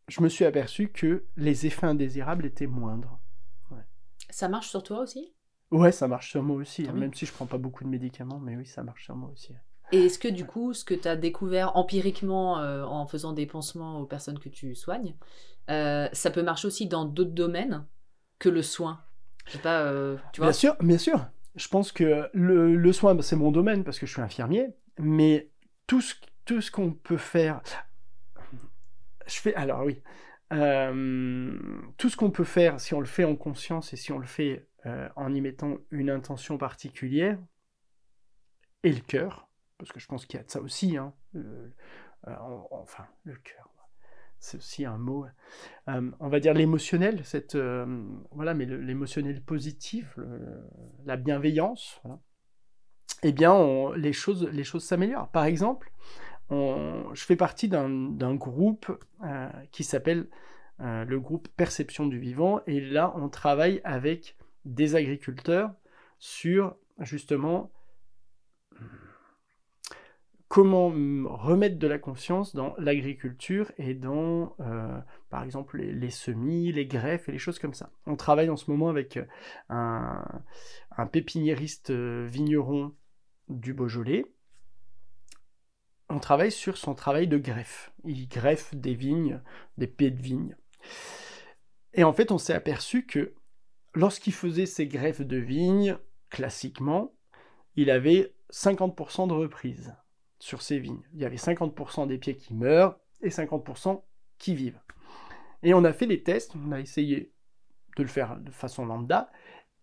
je 0.09 0.21
me 0.21 0.29
suis 0.29 0.45
aperçu 0.45 0.89
que 0.89 1.25
les 1.37 1.65
effets 1.67 1.87
indésirables 1.87 2.45
étaient 2.45 2.67
moindres. 2.67 3.19
Ça 4.29 4.47
marche 4.47 4.69
sur 4.69 4.81
toi 4.81 4.99
aussi? 4.99 5.33
Ouais, 5.71 5.91
ça 5.91 6.07
marche 6.07 6.29
sur 6.29 6.43
moi 6.43 6.57
aussi, 6.57 6.85
Ah 6.87 6.89
hein, 6.89 6.93
oui. 6.93 6.99
même 6.99 7.13
si 7.13 7.25
je 7.25 7.31
prends 7.31 7.45
pas 7.45 7.57
beaucoup 7.57 7.83
de 7.83 7.89
médicaments, 7.89 8.39
mais 8.39 8.57
oui, 8.57 8.65
ça 8.65 8.83
marche 8.83 9.05
sur 9.05 9.15
moi 9.15 9.29
aussi. 9.31 9.53
Et 9.93 10.05
est-ce 10.05 10.19
que 10.19 10.27
du 10.27 10.45
coup, 10.45 10.73
ce 10.73 10.85
que 10.85 10.93
tu 10.93 11.07
as 11.07 11.15
découvert 11.15 11.75
empiriquement 11.75 12.59
euh, 12.59 12.83
en 12.83 13.05
faisant 13.07 13.33
des 13.33 13.45
pansements 13.45 13.99
aux 13.99 14.05
personnes 14.05 14.39
que 14.39 14.49
tu 14.49 14.75
soignes, 14.75 15.15
euh, 15.69 16.07
ça 16.13 16.31
peut 16.31 16.43
marcher 16.43 16.67
aussi 16.67 16.87
dans 16.87 17.05
d'autres 17.05 17.31
domaines 17.31 17.85
que 18.39 18.49
le 18.49 18.61
soin? 18.61 19.01
Je 19.45 19.53
sais 19.53 19.59
pas, 19.59 19.81
euh, 19.81 20.17
tu 20.33 20.41
vois? 20.41 20.51
Bien 20.51 20.53
sûr, 20.53 20.75
bien 20.81 20.97
sûr. 20.97 21.25
Je 21.55 21.67
pense 21.67 21.91
que 21.91 22.29
le, 22.33 22.75
le 22.75 22.93
soin, 22.93 23.15
bah, 23.15 23.23
c'est 23.23 23.35
mon 23.35 23.51
domaine 23.51 23.83
parce 23.83 23.99
que 23.99 24.05
je 24.05 24.13
suis 24.13 24.21
infirmier, 24.21 24.67
mais 24.97 25.49
tout 25.87 25.99
ce, 26.01 26.15
tout 26.45 26.61
ce 26.61 26.71
qu'on 26.71 26.93
peut 26.93 27.17
faire. 27.17 27.61
Je 29.27 29.35
fais. 29.39 29.55
Alors 29.55 29.83
oui. 29.83 30.01
Euh, 30.53 31.57
tout 31.97 32.09
ce 32.09 32.17
qu'on 32.17 32.29
peut 32.31 32.43
faire, 32.43 32.79
si 32.81 32.93
on 32.93 32.99
le 32.99 33.05
fait 33.05 33.23
en 33.23 33.35
conscience 33.37 33.93
et 33.93 33.95
si 33.95 34.11
on 34.11 34.19
le 34.19 34.25
fait 34.27 34.67
euh, 34.85 35.07
en 35.15 35.33
y 35.33 35.39
mettant 35.39 35.77
une 35.91 36.09
intention 36.09 36.57
particulière, 36.57 37.37
et 38.83 38.91
le 38.91 38.99
cœur, 38.99 39.47
parce 39.77 39.91
que 39.91 39.99
je 39.99 40.07
pense 40.07 40.25
qu'il 40.25 40.37
y 40.37 40.41
a 40.41 40.43
de 40.43 40.51
ça 40.51 40.59
aussi, 40.59 40.97
hein, 40.97 41.13
euh, 41.35 41.69
en- 42.25 42.67
enfin, 42.71 43.05
le 43.23 43.35
cœur, 43.35 43.69
c'est 44.39 44.57
aussi 44.57 44.85
un 44.85 44.97
mot, 44.97 45.25
on 45.87 46.27
va 46.29 46.39
dire 46.39 46.53
l'émotionnel, 46.53 47.23
cette, 47.23 47.55
voilà, 48.31 48.53
mais 48.53 48.65
l'émotionnel 48.65 49.41
positif, 49.41 50.13
le- 50.17 50.67
la 51.05 51.15
bienveillance, 51.15 52.01
voilà. 52.03 52.19
eh 53.23 53.31
bien, 53.31 53.55
les 53.95 54.13
choses, 54.13 54.49
les 54.51 54.63
choses 54.63 54.83
s'améliorent. 54.83 55.29
Par 55.31 55.45
exemple, 55.45 55.91
je 56.51 57.23
fais 57.23 57.35
partie 57.35 57.69
d'un 57.69 58.35
groupe 58.35 58.91
euh, 59.23 59.49
qui 59.71 59.83
s'appelle 59.83 60.27
euh, 60.81 61.05
le 61.05 61.19
groupe 61.19 61.47
Perception 61.55 62.07
du 62.07 62.19
Vivant, 62.19 62.61
et 62.67 62.81
là, 62.81 63.13
on 63.15 63.29
travaille 63.29 63.81
avec 63.83 64.35
des 64.65 64.95
agriculteurs 64.95 65.71
sur 66.19 66.75
justement 66.99 67.71
comment 70.49 70.89
remettre 70.89 71.79
de 71.79 71.87
la 71.87 71.97
conscience 71.97 72.53
dans 72.53 72.75
l'agriculture 72.77 73.71
et 73.77 73.93
dans, 73.93 74.53
euh, 74.59 74.99
par 75.29 75.43
exemple, 75.43 75.77
les, 75.77 76.09
semis, 76.09 76.73
les 76.73 76.85
greffes 76.85 77.29
et 77.29 77.31
les 77.31 77.37
choses 77.37 77.57
comme 77.57 77.73
ça. 77.73 77.89
On 78.05 78.17
travaille 78.17 78.49
en 78.49 78.57
ce 78.57 78.69
moment 78.69 78.89
avec 78.89 79.17
un, 79.69 80.25
pépiniériste 81.13 81.91
vigneron 81.91 82.93
du 83.47 83.73
Beaujolais. 83.73 84.25
On 86.13 86.19
travaille 86.19 86.51
sur 86.51 86.75
son 86.75 86.93
travail 86.93 87.29
de 87.29 87.37
greffe. 87.37 87.93
Il 88.03 88.27
greffe 88.27 88.75
des 88.75 88.95
vignes, 88.95 89.39
des 89.77 89.87
pieds 89.87 90.11
de 90.11 90.21
vigne. 90.21 90.57
Et 91.93 92.03
en 92.03 92.11
fait, 92.11 92.33
on 92.33 92.37
s'est 92.37 92.53
aperçu 92.53 93.05
que 93.05 93.33
lorsqu'il 93.93 94.33
faisait 94.33 94.65
ses 94.65 94.87
greffes 94.87 95.21
de 95.21 95.37
vignes, 95.37 95.97
classiquement, 96.29 97.13
il 97.77 97.89
avait 97.89 98.33
50% 98.51 99.29
de 99.29 99.33
reprise 99.33 99.95
sur 100.39 100.61
ses 100.61 100.79
vignes. 100.79 101.01
Il 101.13 101.21
y 101.21 101.25
avait 101.25 101.37
50% 101.37 102.07
des 102.07 102.17
pieds 102.17 102.35
qui 102.35 102.53
meurent 102.53 102.99
et 103.21 103.29
50% 103.29 104.03
qui 104.37 104.53
vivent. 104.53 104.81
Et 105.63 105.73
on 105.73 105.85
a 105.85 105.93
fait 105.93 106.07
les 106.07 106.23
tests, 106.23 106.53
on 106.57 106.73
a 106.73 106.81
essayé 106.81 107.31
de 107.95 108.03
le 108.03 108.09
faire 108.09 108.37
de 108.37 108.51
façon 108.51 108.85
lambda, 108.85 109.31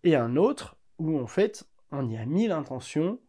et 0.03 0.15
un 0.15 0.35
autre 0.35 0.77
où 0.99 1.19
en 1.19 1.27
fait 1.27 1.67
on 1.91 2.07
y 2.07 2.17
a 2.17 2.25
mis 2.25 2.47
l'intention 2.47 3.19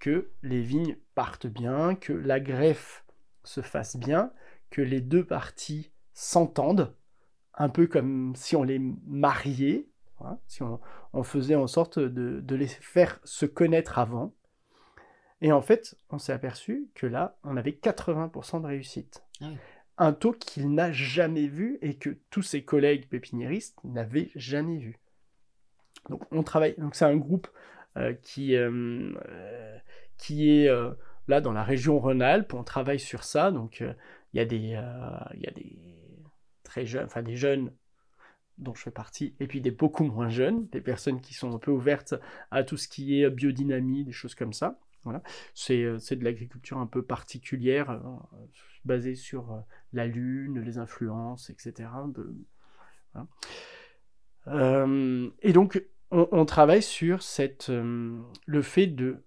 que 0.00 0.30
les 0.42 0.62
vignes 0.62 0.96
partent 1.14 1.46
bien, 1.46 1.94
que 1.94 2.12
la 2.12 2.40
greffe 2.40 3.04
se 3.44 3.60
fasse 3.60 3.96
bien, 3.96 4.32
que 4.70 4.82
les 4.82 5.00
deux 5.00 5.24
parties 5.24 5.92
s'entendent, 6.14 6.94
un 7.54 7.68
peu 7.68 7.86
comme 7.86 8.34
si 8.34 8.56
on 8.56 8.62
les 8.62 8.80
mariait, 9.06 9.86
voilà, 10.18 10.38
si 10.46 10.62
on, 10.62 10.80
on 11.12 11.22
faisait 11.22 11.54
en 11.54 11.66
sorte 11.66 11.98
de, 11.98 12.40
de 12.40 12.54
les 12.54 12.66
faire 12.66 13.20
se 13.24 13.46
connaître 13.46 13.98
avant. 13.98 14.34
Et 15.42 15.52
en 15.52 15.62
fait, 15.62 15.96
on 16.10 16.18
s'est 16.18 16.32
aperçu 16.32 16.88
que 16.94 17.06
là, 17.06 17.38
on 17.44 17.56
avait 17.56 17.70
80% 17.70 18.62
de 18.62 18.66
réussite. 18.66 19.22
Ah. 19.40 19.50
Un 19.98 20.12
taux 20.12 20.32
qu'il 20.32 20.72
n'a 20.74 20.92
jamais 20.92 21.46
vu 21.46 21.78
et 21.82 21.96
que 21.96 22.18
tous 22.30 22.42
ses 22.42 22.62
collègues 22.62 23.08
pépiniéristes 23.08 23.78
n'avaient 23.84 24.30
jamais 24.34 24.78
vu. 24.78 24.98
Donc 26.08 26.22
on 26.30 26.42
travaille. 26.42 26.74
Donc 26.78 26.94
c'est 26.94 27.04
un 27.04 27.16
groupe 27.16 27.48
qui, 28.22 28.56
euh, 28.56 29.12
euh, 29.28 29.78
qui 30.16 30.50
est 30.50 30.68
euh, 30.68 30.92
là 31.28 31.40
dans 31.40 31.52
la 31.52 31.64
région 31.64 31.98
Rhône-Alpes. 31.98 32.54
On 32.54 32.64
travaille 32.64 33.00
sur 33.00 33.24
ça. 33.24 33.50
Donc 33.50 33.80
euh, 33.80 33.92
il 34.32 34.38
y 34.38 34.40
a 34.40 34.44
des, 34.44 34.74
euh, 34.74 35.38
y 35.38 35.46
a 35.46 35.52
des 35.52 35.78
très 36.62 36.86
jeunes, 36.86 37.04
enfin 37.04 37.22
des 37.22 37.36
jeunes 37.36 37.72
dont 38.58 38.74
je 38.74 38.82
fais 38.82 38.90
partie, 38.90 39.34
et 39.40 39.46
puis 39.46 39.62
des 39.62 39.70
beaucoup 39.70 40.04
moins 40.04 40.28
jeunes, 40.28 40.68
des 40.68 40.82
personnes 40.82 41.20
qui 41.22 41.32
sont 41.32 41.54
un 41.54 41.58
peu 41.58 41.70
ouvertes 41.70 42.14
à 42.50 42.62
tout 42.62 42.76
ce 42.76 42.88
qui 42.88 43.22
est 43.22 43.30
biodynamie, 43.30 44.04
des 44.04 44.12
choses 44.12 44.34
comme 44.34 44.52
ça. 44.52 44.78
Voilà. 45.04 45.22
C'est 45.54 45.82
euh, 45.82 45.96
de 45.98 46.24
l'agriculture 46.24 46.78
un 46.78 46.86
peu 46.86 47.02
particulière, 47.02 47.90
euh, 47.90 47.98
basée 48.84 49.14
sur 49.14 49.52
euh, 49.52 49.60
la 49.92 50.06
lune, 50.06 50.60
les 50.60 50.78
influences, 50.78 51.48
etc. 51.50 51.88
Euh, 54.46 55.30
et 55.42 55.52
donc, 55.52 55.82
on, 56.10 56.28
on 56.32 56.44
travaille 56.44 56.82
sur 56.82 57.22
cette, 57.22 57.70
euh, 57.70 58.20
le 58.46 58.62
fait 58.62 58.86
de 58.86 59.22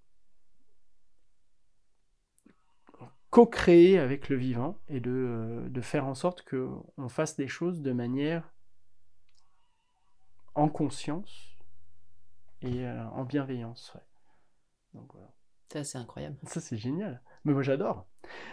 co-créer 3.29 3.97
avec 3.97 4.29
le 4.29 4.36
vivant 4.36 4.77
et 4.88 4.99
de, 4.99 5.11
euh, 5.11 5.69
de 5.69 5.81
faire 5.81 6.05
en 6.05 6.13
sorte 6.13 6.47
qu'on 6.47 7.09
fasse 7.09 7.36
des 7.36 7.47
choses 7.47 7.81
de 7.81 7.91
manière 7.91 8.53
en 10.55 10.69
conscience 10.69 11.57
et 12.61 12.86
euh, 12.86 13.03
en 13.07 13.23
bienveillance. 13.23 13.91
ouais. 13.95 14.01
Donc 14.93 15.11
voilà. 15.13 15.31
Ça, 15.71 15.84
c'est 15.84 15.97
incroyable. 15.97 16.38
Ça, 16.45 16.61
c'est 16.61 16.77
génial. 16.77 17.23
Mais 17.43 17.53
moi, 17.53 17.63
j'adore. 17.63 18.05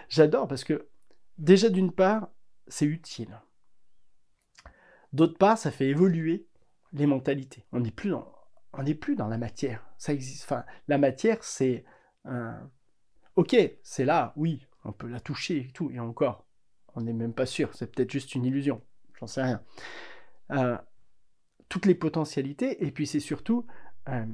J'adore 0.09 0.49
parce 0.49 0.65
que, 0.65 0.89
déjà, 1.37 1.69
d'une 1.69 1.93
part, 1.93 2.31
c'est 2.67 2.87
utile. 2.87 3.39
D'autre 5.13 5.37
part, 5.37 5.59
ça 5.59 5.71
fait 5.71 5.89
évoluer 5.89 6.47
les 6.93 7.07
mentalités. 7.07 7.65
On 7.73 7.81
n'est 7.81 7.91
plus 7.91 8.11
dans, 8.11 8.33
on 8.73 8.83
n'est 8.83 8.95
plus 8.95 9.17
dans 9.17 9.29
la 9.29 9.39
matière. 9.39 9.87
Ça 9.99 10.13
existe. 10.13 10.45
Enfin, 10.45 10.65
la 10.89 10.99
matière, 10.99 11.43
c'est 11.43 11.85
un... 12.25 12.71
Ok, 13.37 13.57
c'est 13.83 14.05
là, 14.05 14.33
oui, 14.37 14.67
on 14.85 14.93
peut 14.93 15.09
la 15.09 15.21
toucher 15.21 15.59
et 15.69 15.73
tout, 15.73 15.91
et 15.91 16.01
encore, 16.01 16.47
on 16.95 17.01
n'est 17.03 17.13
même 17.13 17.33
pas 17.33 17.47
sûr. 17.47 17.75
C'est 17.75 17.95
peut-être 17.95 18.11
juste 18.11 18.35
une 18.35 18.45
illusion. 18.45 18.83
J'en 19.19 19.27
sais 19.27 19.43
rien. 19.43 19.63
Euh, 20.51 20.77
toutes 21.69 21.87
les 21.87 21.95
potentialités, 21.95 22.85
et 22.85 22.91
puis 22.91 23.07
c'est 23.07 23.21
surtout 23.21 23.67
euh, 24.09 24.27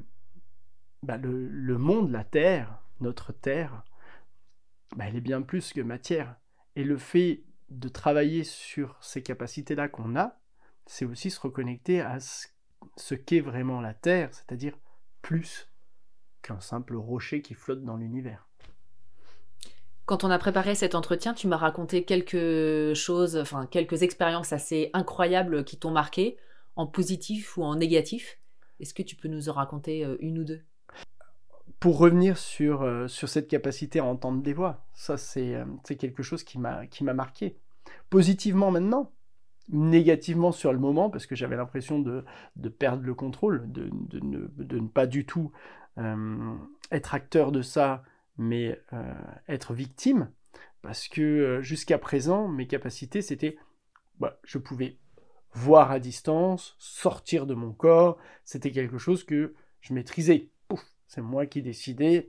bah, 1.03 1.19
le, 1.19 1.49
le 1.49 1.79
monde, 1.79 2.11
la 2.11 2.25
Terre, 2.25 2.83
notre 3.01 3.33
Terre, 3.33 3.85
bah, 4.97 5.05
elle 5.07 5.17
est 5.17 5.21
bien 5.21 5.43
plus 5.43 5.73
que 5.73 5.81
matière. 5.83 6.37
Et 6.75 6.85
le 6.85 6.97
fait 6.97 7.45
de 7.69 7.89
travailler 7.89 8.45
sur 8.45 8.97
ces 9.03 9.23
capacités-là 9.23 9.89
qu'on 9.89 10.17
a, 10.17 10.39
c'est 10.87 11.05
aussi 11.05 11.31
se 11.31 11.41
reconnecter 11.41 12.01
à 12.01 12.19
ce, 12.21 13.15
qu'est 13.15 13.41
vraiment 13.41 13.81
la 13.81 13.95
Terre, 13.95 14.31
c'est-à-dire 14.33 14.79
plus 15.21 15.69
qu'un 16.43 16.61
simple 16.61 16.97
rocher 16.97 17.43
qui 17.43 17.55
flotte 17.55 17.85
dans 17.85 17.97
l'univers. 17.97 18.49
Quand 20.07 20.23
on 20.23 20.31
a 20.31 20.39
préparé 20.39 20.77
cet 20.77 20.95
entretien, 20.95 21.35
tu 21.35 21.49
m'as 21.49 21.57
raconté 21.57 22.05
quelque 22.05 22.93
chose, 22.95 23.37
enfin 23.37 23.67
quelques 23.67 24.03
expériences 24.03 24.53
assez 24.53 24.91
incroyables 24.93 25.65
qui 25.65 25.77
t'ont 25.79 25.91
marqué, 25.91 26.37
en 26.77 26.87
positif 26.87 27.57
ou 27.57 27.65
en 27.65 27.75
négatif. 27.75 28.39
Est-ce 28.79 28.95
que 28.95 29.03
tu 29.03 29.17
peux 29.17 29.29
nous 29.29 29.49
en 29.49 29.53
raconter 29.55 30.05
euh, 30.05 30.17
une 30.21 30.39
ou 30.39 30.45
deux? 30.45 30.61
Pour 31.81 31.99
revenir 31.99 32.39
sur, 32.39 32.83
euh, 32.83 33.09
sur 33.09 33.29
cette 33.29 33.49
capacité 33.49 33.99
à 33.99 34.05
entendre 34.05 34.43
des 34.43 34.53
voix, 34.53 34.87
ça 34.95 35.17
c'est 35.17 35.57
euh, 35.57 35.65
quelque 35.99 36.23
chose 36.23 36.45
qui 36.45 36.59
m'a 36.59 37.15
marqué. 37.15 37.59
Positivement 38.09 38.71
maintenant, 38.71 39.13
négativement 39.69 40.53
sur 40.53 40.73
le 40.73 40.79
moment, 40.79 41.11
parce 41.11 41.27
que 41.27 41.35
j'avais 41.35 41.57
l'impression 41.57 41.99
de, 41.99 42.25
de 42.57 42.69
perdre 42.69 43.03
le 43.03 43.15
contrôle, 43.15 43.71
de, 43.71 43.91
de, 43.93 44.21
ne, 44.21 44.47
de 44.57 44.79
ne 44.79 44.89
pas 44.89 45.07
du 45.07 45.27
tout 45.27 45.51
euh, 45.99 46.55
être 46.93 47.15
acteur 47.15 47.53
de 47.53 47.63
ça, 47.63 48.05
mais 48.39 48.81
euh, 48.93 49.13
être 49.49 49.75
victime, 49.75 50.31
parce 50.83 51.09
que 51.09 51.21
euh, 51.21 51.63
jusqu'à 51.63 51.99
présent, 51.99 52.49
mes 52.49 52.67
capacités, 52.67 53.23
c'était, 53.23 53.57
bah, 54.21 54.39
je 54.45 54.59
pouvais 54.59 54.99
voir 55.53 55.91
à 55.91 55.99
distance, 55.99 56.77
sortir 56.79 57.47
de 57.47 57.55
mon 57.55 57.73
corps, 57.73 58.19
c'était 58.45 58.71
quelque 58.71 58.99
chose 58.99 59.25
que 59.25 59.55
je 59.81 59.95
maîtrisais. 59.95 60.51
Pouf, 60.69 60.85
c'est 61.07 61.23
moi 61.23 61.47
qui 61.47 61.63
décidais. 61.63 62.29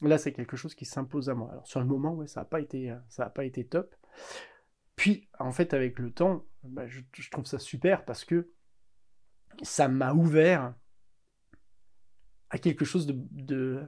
Là, 0.00 0.18
c'est 0.18 0.32
quelque 0.32 0.56
chose 0.56 0.74
qui 0.74 0.86
s'impose 0.86 1.28
à 1.28 1.34
moi. 1.34 1.50
Alors 1.52 1.66
sur 1.66 1.80
le 1.80 1.86
moment, 1.86 2.14
ouais, 2.14 2.26
ça 2.26 2.40
n'a 2.40 2.44
pas 2.46 2.60
été, 2.60 2.94
ça 3.08 3.26
a 3.26 3.30
pas 3.30 3.44
été 3.44 3.64
top. 3.64 3.94
Puis, 4.96 5.28
en 5.38 5.52
fait, 5.52 5.74
avec 5.74 5.98
le 5.98 6.10
temps, 6.12 6.44
bah, 6.62 6.86
je, 6.86 7.00
je 7.12 7.30
trouve 7.30 7.46
ça 7.46 7.58
super 7.58 8.04
parce 8.04 8.24
que 8.24 8.50
ça 9.62 9.88
m'a 9.88 10.12
ouvert 10.14 10.74
à 12.50 12.58
quelque 12.58 12.84
chose 12.84 13.06
de, 13.06 13.16
de 13.30 13.82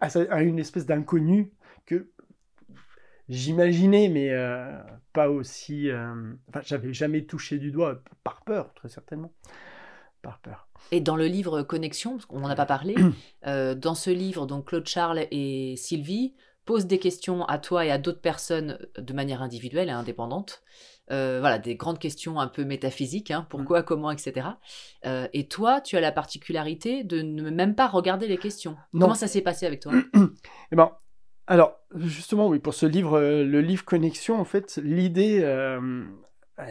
à, 0.00 0.06
à 0.30 0.42
une 0.42 0.58
espèce 0.58 0.86
d'inconnu 0.86 1.52
que 1.86 2.10
j'imaginais, 3.28 4.08
mais 4.08 4.30
euh, 4.30 4.78
pas 5.12 5.30
aussi. 5.30 5.90
euh, 5.90 6.34
Enfin, 6.48 6.60
j'avais 6.64 6.92
jamais 6.92 7.24
touché 7.24 7.58
du 7.58 7.70
doigt, 7.70 8.02
par 8.24 8.42
peur, 8.44 8.72
très 8.74 8.88
certainement. 8.88 9.32
Par 10.22 10.40
peur. 10.40 10.68
Et 10.90 11.00
dans 11.00 11.16
le 11.16 11.26
livre 11.26 11.62
Connexion, 11.62 12.12
parce 12.12 12.26
qu'on 12.26 12.40
n'en 12.40 12.48
a 12.48 12.54
pas 12.54 12.66
parlé, 12.66 12.94
euh, 13.46 13.74
dans 13.74 13.94
ce 13.94 14.10
livre, 14.10 14.46
donc 14.46 14.68
Claude 14.68 14.86
Charles 14.86 15.26
et 15.30 15.74
Sylvie 15.76 16.34
posent 16.64 16.86
des 16.86 16.98
questions 16.98 17.44
à 17.46 17.58
toi 17.58 17.84
et 17.84 17.90
à 17.90 17.98
d'autres 17.98 18.20
personnes 18.20 18.78
de 18.96 19.12
manière 19.12 19.42
individuelle 19.42 19.88
et 19.88 19.92
indépendante. 19.92 20.62
Euh, 21.10 21.38
voilà, 21.40 21.58
des 21.58 21.74
grandes 21.74 21.98
questions 21.98 22.38
un 22.38 22.46
peu 22.46 22.64
métaphysiques, 22.64 23.32
hein, 23.32 23.46
pourquoi, 23.50 23.82
comment, 23.82 24.10
etc. 24.10 24.46
Euh, 25.04 25.26
et 25.32 25.48
toi, 25.48 25.80
tu 25.80 25.96
as 25.96 26.00
la 26.00 26.12
particularité 26.12 27.02
de 27.04 27.22
ne 27.22 27.50
même 27.50 27.74
pas 27.74 27.88
regarder 27.88 28.28
les 28.28 28.38
questions. 28.38 28.76
Non. 28.92 29.00
Comment 29.00 29.14
ça 29.14 29.26
s'est 29.26 29.42
passé 29.42 29.66
avec 29.66 29.80
toi? 29.80 29.92
Eh 30.72 30.76
ben, 30.76 30.92
alors, 31.46 31.80
justement, 31.96 32.48
oui, 32.48 32.60
pour 32.60 32.74
ce 32.74 32.86
livre, 32.86 33.18
euh, 33.18 33.44
le 33.44 33.60
livre 33.60 33.84
Connexion, 33.84 34.40
en 34.40 34.44
fait, 34.44 34.80
l'idée, 34.82 35.40
euh, 35.42 36.04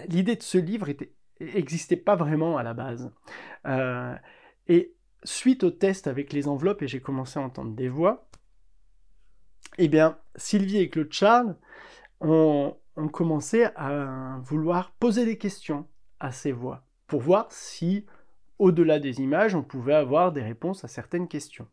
l'idée 0.07 0.35
de 0.35 0.41
ce 0.41 0.57
livre 0.57 0.89
était, 0.89 1.13
existait 1.39 1.97
pas 1.97 2.15
vraiment 2.15 2.57
à 2.57 2.63
la 2.63 2.73
base. 2.73 3.11
Euh, 3.67 4.15
et 4.67 4.95
suite 5.23 5.63
au 5.63 5.71
test 5.71 6.07
avec 6.07 6.33
les 6.33 6.47
enveloppes, 6.47 6.81
et 6.81 6.87
j'ai 6.87 7.01
commencé 7.01 7.39
à 7.39 7.43
entendre 7.43 7.75
des 7.75 7.89
voix, 7.89 8.27
eh 9.77 9.87
bien, 9.87 10.17
Sylvie 10.35 10.77
et 10.77 10.89
Claude 10.89 11.11
Charles 11.11 11.55
ont, 12.19 12.77
commencé 13.13 13.65
à 13.75 14.39
vouloir 14.43 14.91
poser 14.91 15.25
des 15.25 15.37
questions 15.37 15.87
à 16.19 16.31
ces 16.31 16.51
voix, 16.51 16.83
pour 17.07 17.21
voir 17.21 17.47
si, 17.51 18.05
au-delà 18.59 18.99
des 18.99 19.21
images, 19.21 19.55
on 19.55 19.63
pouvait 19.63 19.95
avoir 19.95 20.31
des 20.31 20.43
réponses 20.43 20.83
à 20.83 20.87
certaines 20.87 21.27
questions. 21.27 21.67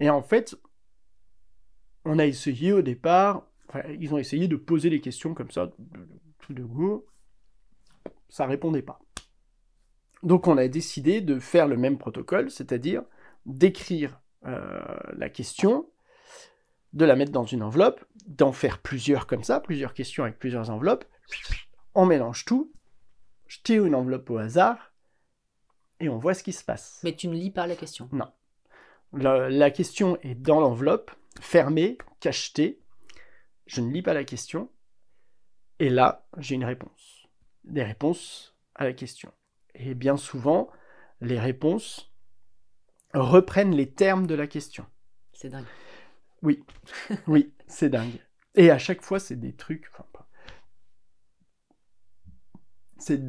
Et 0.00 0.10
en 0.10 0.22
fait, 0.22 0.54
on 2.04 2.18
a 2.18 2.26
essayé 2.26 2.72
au 2.72 2.82
départ, 2.82 3.46
ils 3.98 4.12
ont 4.12 4.18
essayé 4.18 4.48
de 4.48 4.56
poser 4.56 4.90
les 4.90 5.00
questions 5.00 5.34
comme 5.34 5.50
ça, 5.50 5.70
tout 6.40 6.52
de 6.52 6.62
go, 6.62 7.06
ça 8.28 8.46
répondait 8.46 8.82
pas. 8.82 9.00
Donc 10.22 10.46
on 10.46 10.56
a 10.56 10.68
décidé 10.68 11.20
de 11.20 11.38
faire 11.38 11.68
le 11.68 11.76
même 11.76 11.98
protocole, 11.98 12.50
c'est-à-dire 12.50 13.02
d'écrire 13.44 14.20
euh, 14.46 14.80
la 15.16 15.28
question, 15.30 15.88
de 16.92 17.04
la 17.04 17.16
mettre 17.16 17.32
dans 17.32 17.44
une 17.44 17.62
enveloppe, 17.62 18.04
d'en 18.26 18.52
faire 18.52 18.78
plusieurs 18.78 19.26
comme 19.26 19.44
ça, 19.44 19.60
plusieurs 19.60 19.94
questions 19.94 20.24
avec 20.24 20.38
plusieurs 20.38 20.70
enveloppes, 20.70 21.04
on 21.94 22.06
mélange 22.06 22.44
tout, 22.44 22.72
je 23.46 23.58
tire 23.62 23.84
une 23.84 23.94
enveloppe 23.94 24.30
au 24.30 24.38
hasard, 24.38 24.92
et 26.00 26.08
on 26.08 26.18
voit 26.18 26.34
ce 26.34 26.42
qui 26.42 26.52
se 26.52 26.64
passe. 26.64 27.00
Mais 27.04 27.14
tu 27.14 27.28
ne 27.28 27.34
lis 27.34 27.50
pas 27.50 27.66
la 27.66 27.76
question. 27.76 28.08
Non. 28.12 28.30
La, 29.12 29.48
la 29.48 29.70
question 29.70 30.18
est 30.22 30.34
dans 30.34 30.60
l'enveloppe, 30.60 31.10
fermée, 31.40 31.96
cachetée. 32.20 32.80
Je 33.66 33.80
ne 33.80 33.90
lis 33.90 34.02
pas 34.02 34.14
la 34.14 34.24
question. 34.24 34.70
Et 35.78 35.88
là, 35.88 36.26
j'ai 36.38 36.54
une 36.54 36.64
réponse. 36.64 37.26
Des 37.64 37.82
réponses 37.82 38.54
à 38.74 38.84
la 38.84 38.92
question. 38.92 39.32
Et 39.74 39.94
bien 39.94 40.16
souvent, 40.16 40.68
les 41.20 41.38
réponses 41.38 42.12
reprennent 43.14 43.74
les 43.74 43.90
termes 43.90 44.26
de 44.26 44.34
la 44.34 44.46
question. 44.46 44.86
C'est 45.32 45.48
dingue. 45.48 45.64
Oui, 46.46 46.64
oui, 47.28 47.52
c'est 47.68 47.90
dingue. 47.90 48.18
Et 48.54 48.70
à 48.70 48.78
chaque 48.78 49.02
fois, 49.02 49.20
c'est 49.20 49.36
des 49.36 49.52
trucs. 49.54 49.88
enfin, 49.92 50.06
C'est 52.98 53.20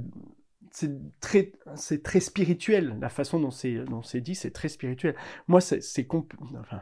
c'est 0.72 0.92
très, 1.22 1.54
c'est 1.76 2.04
très 2.04 2.20
spirituel. 2.20 2.98
La 3.02 3.10
façon 3.10 3.40
dont 3.40 3.52
c'est 3.52 3.76
dont 3.86 4.04
c'est 4.04 4.22
dit, 4.22 4.36
c'est 4.36 4.52
très 4.52 4.70
spirituel. 4.70 5.16
Moi, 5.48 5.62
c'est 5.62 5.82
c'est 5.82 6.04
compl- 6.04 6.36
enfin, 6.60 6.82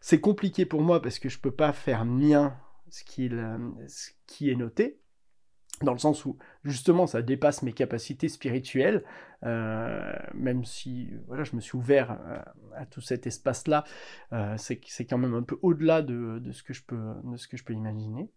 c'est 0.00 0.20
compliqué 0.20 0.66
pour 0.66 0.82
moi 0.82 1.02
parce 1.02 1.18
que 1.18 1.28
je 1.28 1.38
peux 1.38 1.50
pas 1.50 1.72
faire 1.72 2.04
mien 2.04 2.56
ce, 2.90 3.04
qu'il, 3.04 3.34
euh, 3.34 3.58
ce 3.88 4.10
qui 4.26 4.50
est 4.50 4.54
noté, 4.54 5.00
dans 5.82 5.92
le 5.92 5.98
sens 5.98 6.24
où 6.24 6.38
justement 6.64 7.06
ça 7.06 7.22
dépasse 7.22 7.62
mes 7.62 7.72
capacités 7.72 8.28
spirituelles, 8.28 9.04
euh, 9.44 10.12
même 10.34 10.64
si 10.64 11.10
voilà, 11.26 11.44
je 11.44 11.54
me 11.56 11.60
suis 11.60 11.76
ouvert 11.76 12.12
à, 12.12 12.54
à 12.76 12.86
tout 12.86 13.00
cet 13.00 13.26
espace-là, 13.26 13.84
euh, 14.32 14.56
c'est, 14.58 14.80
quand 15.04 15.18
même 15.18 15.34
un 15.34 15.42
peu 15.42 15.58
au-delà 15.62 16.02
de, 16.02 16.38
de 16.38 16.52
ce, 16.52 16.62
que 16.62 16.72
je 16.72 16.82
peux, 16.82 17.14
de 17.24 17.36
ce 17.36 17.48
que 17.48 17.56
je 17.56 17.64
peux 17.64 17.74
imaginer. 17.74 18.30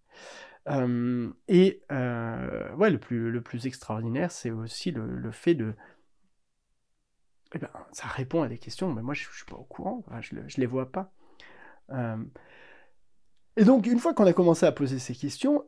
Euh, 0.67 1.31
et 1.47 1.81
euh, 1.91 2.73
ouais, 2.75 2.89
le 2.89 2.99
plus, 2.99 3.31
le 3.31 3.41
plus 3.41 3.65
extraordinaire, 3.65 4.31
c'est 4.31 4.51
aussi 4.51 4.91
le, 4.91 5.05
le 5.05 5.31
fait 5.31 5.55
de... 5.55 5.73
Eh 7.55 7.57
ben, 7.57 7.69
ça 7.91 8.07
répond 8.07 8.43
à 8.43 8.47
des 8.47 8.59
questions, 8.59 8.93
mais 8.93 9.01
moi 9.01 9.15
je, 9.15 9.23
je 9.31 9.37
suis 9.37 9.45
pas 9.45 9.55
au 9.55 9.63
courant, 9.63 10.03
je, 10.21 10.35
je 10.47 10.61
les 10.61 10.67
vois 10.67 10.91
pas. 10.91 11.11
Euh, 11.91 12.17
et 13.57 13.65
donc, 13.65 13.87
une 13.87 13.99
fois 13.99 14.13
qu'on 14.13 14.25
a 14.25 14.33
commencé 14.33 14.65
à 14.65 14.71
poser 14.71 14.99
ces 14.99 15.13
questions, 15.13 15.65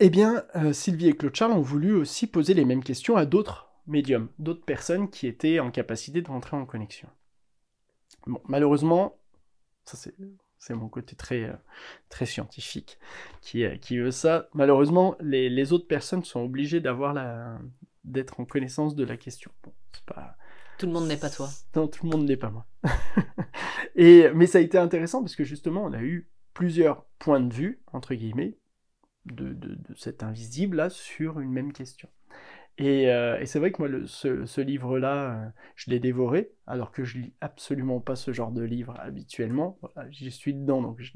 eh 0.00 0.10
bien, 0.10 0.44
euh, 0.56 0.72
Sylvie 0.72 1.08
et 1.08 1.16
Claude 1.16 1.34
Charles 1.34 1.52
ont 1.52 1.62
voulu 1.62 1.94
aussi 1.94 2.26
poser 2.26 2.54
les 2.54 2.64
mêmes 2.64 2.84
questions 2.84 3.16
à 3.16 3.24
d'autres 3.24 3.70
médiums, 3.86 4.28
d'autres 4.38 4.64
personnes 4.64 5.10
qui 5.10 5.26
étaient 5.26 5.60
en 5.60 5.70
capacité 5.70 6.22
de 6.22 6.28
rentrer 6.28 6.56
en 6.56 6.66
connexion. 6.66 7.08
Bon, 8.26 8.40
malheureusement, 8.46 9.18
ça 9.84 9.96
c'est, 9.96 10.14
c'est 10.58 10.74
mon 10.74 10.88
côté 10.88 11.16
très, 11.16 11.44
euh, 11.44 11.54
très 12.08 12.26
scientifique 12.26 12.98
qui, 13.40 13.64
euh, 13.64 13.76
qui 13.76 13.98
veut 13.98 14.10
ça. 14.10 14.48
Malheureusement, 14.52 15.16
les, 15.20 15.48
les 15.48 15.72
autres 15.72 15.86
personnes 15.86 16.24
sont 16.24 16.40
obligées 16.40 16.80
d'avoir 16.80 17.14
la, 17.14 17.58
d'être 18.04 18.40
en 18.40 18.44
connaissance 18.44 18.94
de 18.96 19.04
la 19.04 19.16
question. 19.16 19.50
Bon, 19.62 19.72
c'est 19.92 20.04
pas, 20.04 20.36
Tout 20.78 20.86
le 20.86 20.92
monde 20.92 21.06
n'est 21.06 21.16
pas 21.16 21.30
toi. 21.30 21.48
non, 21.74 21.88
tout 21.88 22.04
le 22.04 22.10
monde 22.10 22.26
n'est 22.26 22.36
pas 22.36 22.50
moi. 22.50 22.66
Et, 23.94 24.28
mais 24.34 24.46
ça 24.46 24.58
a 24.58 24.60
été 24.60 24.76
intéressant 24.76 25.22
parce 25.22 25.36
que 25.36 25.44
justement, 25.44 25.84
on 25.84 25.92
a 25.92 26.02
eu 26.02 26.28
plusieurs 26.52 27.04
points 27.18 27.40
de 27.40 27.52
vue, 27.52 27.80
entre 27.92 28.14
guillemets, 28.14 28.58
de, 29.32 29.52
de, 29.52 29.78
cet 29.96 30.22
invisible-là 30.22 30.90
sur 30.90 31.40
une 31.40 31.50
même 31.50 31.72
question. 31.72 32.08
Et, 32.78 33.10
euh, 33.10 33.38
et 33.40 33.46
c'est 33.46 33.58
vrai 33.58 33.72
que 33.72 33.80
moi, 33.80 33.88
le- 33.88 34.06
ce, 34.06 34.44
ce 34.46 34.60
livre-là, 34.60 35.46
euh, 35.46 35.48
je 35.76 35.90
l'ai 35.90 36.00
dévoré, 36.00 36.52
alors 36.66 36.92
que 36.92 37.04
je 37.04 37.18
lis 37.18 37.34
absolument 37.40 38.00
pas 38.00 38.16
ce 38.16 38.32
genre 38.32 38.52
de 38.52 38.62
livre 38.62 38.94
habituellement. 39.00 39.78
Voilà, 39.80 40.10
J'y 40.10 40.30
suis 40.30 40.54
dedans, 40.54 40.82
donc 40.82 41.00
je 41.00 41.12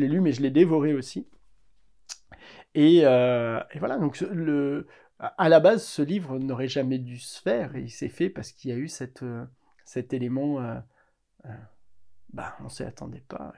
l'ai, 0.00 0.08
lu, 0.08 0.20
mais 0.20 0.32
je 0.32 0.42
l'ai 0.42 0.50
dévoré 0.50 0.94
aussi. 0.94 1.26
Et, 2.74 3.02
euh, 3.04 3.60
et 3.72 3.78
voilà, 3.78 3.98
donc 3.98 4.20
le, 4.20 4.86
à 5.18 5.48
la 5.48 5.60
base, 5.60 5.84
ce 5.84 6.02
livre 6.02 6.38
n'aurait 6.38 6.68
jamais 6.68 6.98
dû 6.98 7.18
se 7.18 7.40
faire, 7.40 7.76
et 7.76 7.82
il 7.82 7.90
s'est 7.90 8.08
fait 8.08 8.30
parce 8.30 8.52
qu'il 8.52 8.70
y 8.70 8.74
a 8.74 8.76
eu 8.76 8.88
cette, 8.88 9.24
cet 9.84 10.12
élément, 10.12 10.58
bah, 12.32 12.56
on 12.64 12.68
s'y 12.68 12.82
attendait 12.82 13.24
pas. 13.28 13.52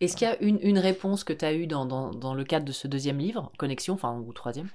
Est-ce 0.00 0.16
qu'il 0.16 0.28
y 0.28 0.30
a 0.30 0.40
une, 0.42 0.58
une 0.62 0.78
réponse 0.78 1.24
que 1.24 1.32
tu 1.32 1.44
as 1.44 1.54
eue 1.54 1.66
dans, 1.66 1.86
dans, 1.86 2.34
le 2.34 2.44
cadre 2.44 2.66
de 2.66 2.72
ce 2.72 2.86
deuxième 2.86 3.18
livre, 3.18 3.50
Connexion, 3.58 3.94
enfin, 3.94 4.18
ou 4.18 4.32
troisième, 4.32 4.68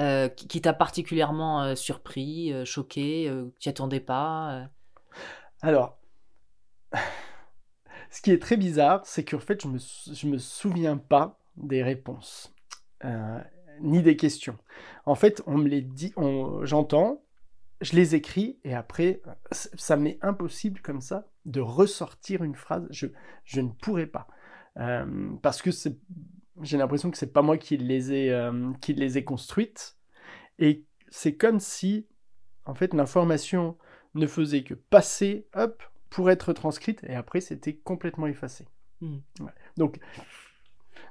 euh, 0.00 0.28
qui, 0.28 0.60
t'a 0.60 0.72
particulièrement 0.72 1.62
euh, 1.62 1.74
surpris, 1.74 2.52
euh, 2.52 2.64
choqué, 2.64 3.26
que 3.26 3.58
tu 3.60 3.68
n'y 3.68 3.70
attendais 3.70 4.00
pas 4.00 4.68
Alors, 5.62 5.96
ce 8.10 8.20
qui 8.20 8.32
est 8.32 8.40
très 8.42 8.56
bizarre, 8.56 9.02
c'est 9.04 9.24
qu'en 9.24 9.38
fait, 9.38 9.62
je 9.62 9.68
me, 9.68 9.78
sou- 9.78 10.14
je 10.14 10.26
me 10.26 10.38
souviens 10.38 10.96
pas 10.96 11.38
des 11.56 11.82
réponses, 11.82 12.52
ni 13.80 14.02
des 14.02 14.16
questions. 14.16 14.58
En 15.06 15.14
fait, 15.14 15.42
on 15.46 15.56
me 15.56 15.68
les 15.68 15.82
dit, 15.82 16.12
j'entends, 16.62 17.22
je 17.80 17.94
les 17.94 18.16
écris, 18.16 18.58
et 18.64 18.74
après, 18.74 19.22
ça 19.52 19.96
m'est 19.96 20.18
impossible 20.22 20.80
comme 20.80 21.00
ça 21.00 21.26
de 21.44 21.60
ressortir 21.60 22.42
une 22.42 22.54
phrase. 22.54 22.86
Je, 22.90 23.06
je 23.44 23.60
ne 23.60 23.68
pourrais 23.68 24.06
pas. 24.06 24.26
Euh, 24.78 25.30
parce 25.42 25.62
que 25.62 25.70
j'ai 26.62 26.76
l'impression 26.78 27.10
que 27.10 27.16
c'est 27.18 27.32
pas 27.32 27.42
moi 27.42 27.58
qui 27.58 27.76
les 27.76 28.12
ai, 28.12 28.30
euh, 28.32 28.72
qui 28.80 28.94
les 28.94 29.18
ai 29.18 29.24
construites. 29.24 29.96
Et 30.58 30.84
c'est 31.08 31.36
comme 31.36 31.60
si, 31.60 32.06
en 32.64 32.74
fait, 32.74 32.94
l'information 32.94 33.76
ne 34.14 34.26
faisait 34.26 34.62
que 34.62 34.74
passer, 34.74 35.46
hop, 35.54 35.82
pour 36.10 36.30
être 36.30 36.52
transcrite, 36.52 37.02
et 37.04 37.14
après 37.14 37.40
c'était 37.40 37.74
complètement 37.74 38.26
effacé. 38.28 38.68
Ouais. 39.02 39.50
Donc, 39.76 39.98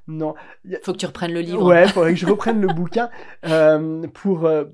non. 0.08 0.36
Faut 0.84 0.94
que 0.94 0.98
tu 0.98 1.06
reprennes 1.06 1.34
le 1.34 1.42
livre. 1.42 1.64
Ouais, 1.64 1.88
faudrait 1.90 2.14
que 2.14 2.20
je 2.20 2.26
reprenne 2.26 2.62
le 2.62 2.68
bouquin 2.68 3.10
euh, 3.46 4.08
pour, 4.08 4.46
euh, 4.46 4.66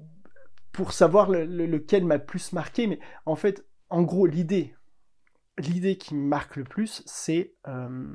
pour 0.72 0.94
savoir 0.94 1.30
le- 1.30 1.46
le- 1.46 1.66
lequel 1.66 2.06
m'a 2.06 2.20
plus 2.20 2.54
marqué, 2.54 2.88
mais 2.88 3.00
en 3.26 3.36
fait, 3.36 3.66
en 3.90 4.04
gros, 4.04 4.26
l'idée, 4.26 4.76
l'idée 5.58 5.98
qui 5.98 6.16
me 6.16 6.26
marque 6.28 6.56
le 6.56 6.64
plus, 6.64 7.02
c'est 7.06 7.54
euh, 7.68 8.08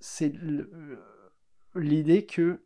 c'est 0.00 0.34
euh, 0.36 0.98
l'idée 1.74 2.26
que 2.26 2.60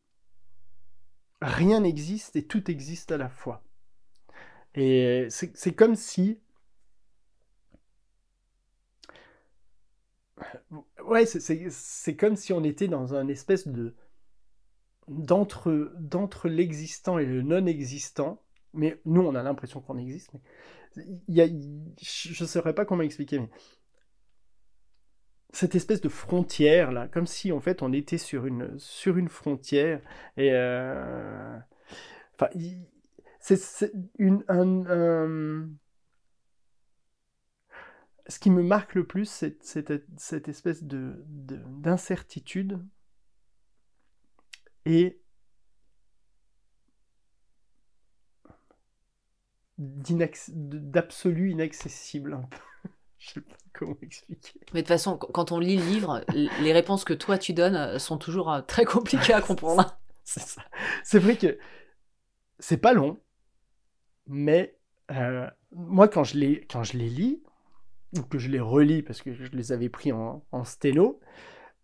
rien 1.43 1.81
n'existe 1.81 2.37
et 2.37 2.47
tout 2.47 2.70
existe 2.70 3.11
à 3.11 3.16
la 3.16 3.29
fois. 3.29 3.64
Et 4.74 5.26
c'est 5.31 5.74
comme 5.74 5.95
si. 5.97 6.39
Ouais, 11.05 11.26
c'est- 11.26 12.16
comme 12.16 12.37
si 12.37 12.53
on 12.53 12.62
était 12.64 12.89
dans 12.89 13.14
un 13.14 13.29
espèce 13.29 13.66
de. 13.68 13.95
d'entre 15.09 15.93
d'entre 15.99 16.49
l'existant 16.49 17.18
et 17.18 17.24
le 17.24 17.43
non-existant. 17.43 18.43
Mais 18.74 19.01
nous, 19.07 19.22
on 19.22 19.35
a 19.35 19.43
l'impression 19.43 19.81
qu'on 19.81 19.97
existe. 19.97 20.31
Mais 20.35 20.41
y 21.29 21.41
a, 21.43 21.47
je 21.47 22.45
ne 22.45 22.49
saurais 22.49 22.74
pas 22.74 22.85
comment 22.85 23.03
expliquer. 23.03 23.41
Cette 25.53 25.74
espèce 25.74 26.01
de 26.01 26.09
frontière 26.09 26.92
là, 26.92 27.09
comme 27.09 27.26
si 27.26 27.53
en 27.53 27.61
fait 27.61 27.82
on 27.82 27.92
était 27.92 28.18
sur 28.18 28.46
une, 28.46 28.78
sur 28.78 29.16
une 29.16 29.28
frontière 29.28 30.01
et 30.36 30.51
euh, 30.53 31.59
c'est 33.40 33.92
une 34.18 34.44
un, 34.49 35.68
ce 38.28 38.38
qui 38.38 38.51
me 38.51 38.62
marque 38.62 38.94
le 38.94 39.07
plus, 39.07 39.24
c'est 39.24 39.62
cette, 39.62 40.05
cette, 40.18 40.49
espèce 40.49 40.84
de 40.84 41.24
d'incertitude 41.26 42.78
et 44.84 45.20
d'absolu 49.78 51.51
inaccessible 51.53 52.34
un 52.34 52.42
peu. 52.42 52.67
Je 53.28 53.30
sais 53.32 53.40
pas 53.40 53.56
comment 53.72 53.96
expliquer. 54.00 54.60
Mais 54.72 54.82
de 54.82 54.86
toute 54.86 54.88
façon, 54.88 55.18
quand 55.18 55.52
on 55.52 55.58
lit 55.58 55.76
le 55.76 55.84
livre, 55.84 56.24
les 56.34 56.72
réponses 56.72 57.04
que 57.04 57.14
toi 57.14 57.36
tu 57.36 57.52
donnes 57.52 57.74
euh, 57.74 57.98
sont 57.98 58.16
toujours 58.16 58.52
euh, 58.52 58.60
très 58.62 58.84
compliquées 58.84 59.32
à 59.32 59.40
comprendre. 59.42 59.98
c'est 60.24 60.40
ça. 60.40 60.62
C'est 61.02 61.18
vrai 61.18 61.36
que 61.36 61.58
c'est 62.60 62.76
pas 62.76 62.92
long, 62.92 63.18
mais 64.26 64.78
euh, 65.10 65.48
moi 65.72 66.08
quand 66.08 66.24
je 66.24 66.38
les 66.38 66.64
quand 66.66 66.84
je 66.84 66.96
les 66.96 67.08
lis 67.08 67.42
ou 68.16 68.22
que 68.22 68.38
je 68.38 68.48
les 68.48 68.60
relis 68.60 69.02
parce 69.02 69.20
que 69.20 69.34
je 69.34 69.44
les 69.52 69.72
avais 69.72 69.88
pris 69.88 70.12
en, 70.12 70.44
en 70.52 70.64
sténo, 70.64 71.20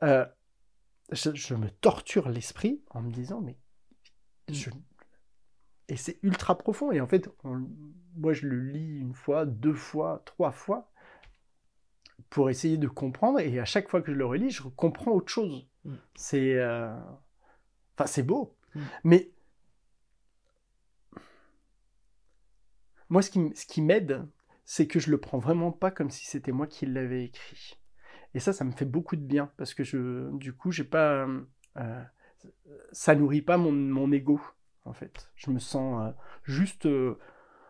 je, 0.03 1.55
me 1.55 1.69
torture 1.69 2.29
l'esprit 2.29 2.83
en 2.91 3.03
me 3.03 3.11
disant 3.11 3.41
mais 3.41 3.59
je... 4.49 4.71
et 5.89 5.97
c'est 5.97 6.19
ultra 6.23 6.57
profond 6.57 6.93
et 6.93 7.01
en 7.01 7.07
fait 7.07 7.29
moi 8.17 8.33
je 8.33 8.47
le 8.47 8.61
lis 8.61 8.99
une 8.99 9.15
fois, 9.15 9.45
deux 9.47 9.75
fois, 9.75 10.23
trois 10.25 10.51
fois 10.51 10.91
pour 12.35 12.51
essayer 12.51 12.79
de 12.79 12.89
comprendre, 12.89 13.39
et 13.39 13.61
à 13.61 13.65
chaque 13.65 13.89
fois 13.89 14.03
que 14.03 14.11
je 14.11 14.17
le 14.19 14.27
relis, 14.27 14.51
je 14.51 14.65
comprends 14.65 15.13
autre 15.13 15.29
chose. 15.29 15.69
Mm. 15.85 15.95
C'est... 16.17 16.55
Euh, 16.55 16.93
enfin, 17.97 18.07
c'est 18.07 18.25
beau. 18.25 18.57
Mm. 18.75 18.81
Mais... 19.05 19.31
Moi, 23.09 23.23
ce 23.23 23.31
qui, 23.31 23.53
ce 23.55 23.67
qui 23.67 23.83
m'aide, 23.83 24.27
c'est 24.65 24.89
que 24.89 24.99
je 24.99 25.13
le 25.13 25.21
prends 25.21 25.39
vraiment 25.39 25.71
pas 25.71 25.93
comme 25.93 26.11
si 26.11 26.27
c'était 26.27 26.51
moi 26.51 26.67
qui 26.67 26.87
l'avais 26.87 27.25
écrit. 27.27 27.79
Et 28.35 28.41
ça, 28.41 28.53
ça 28.53 28.65
me 28.65 28.73
fait 28.73 28.85
beaucoup 28.85 29.15
de 29.15 29.25
bien, 29.25 29.53
parce 29.57 29.73
que 29.73 29.85
je, 29.85 30.29
du 30.37 30.53
coup, 30.53 30.73
j'ai 30.73 30.83
pas... 30.83 31.29
Euh, 31.77 32.03
ça 32.91 33.15
nourrit 33.15 33.43
pas 33.43 33.59
mon, 33.59 33.71
mon 33.71 34.11
ego, 34.11 34.41
en 34.85 34.93
fait. 34.93 35.31
Je 35.37 35.53
me 35.53 35.61
sens 35.61 36.05
euh, 36.05 36.13
juste 36.43 36.89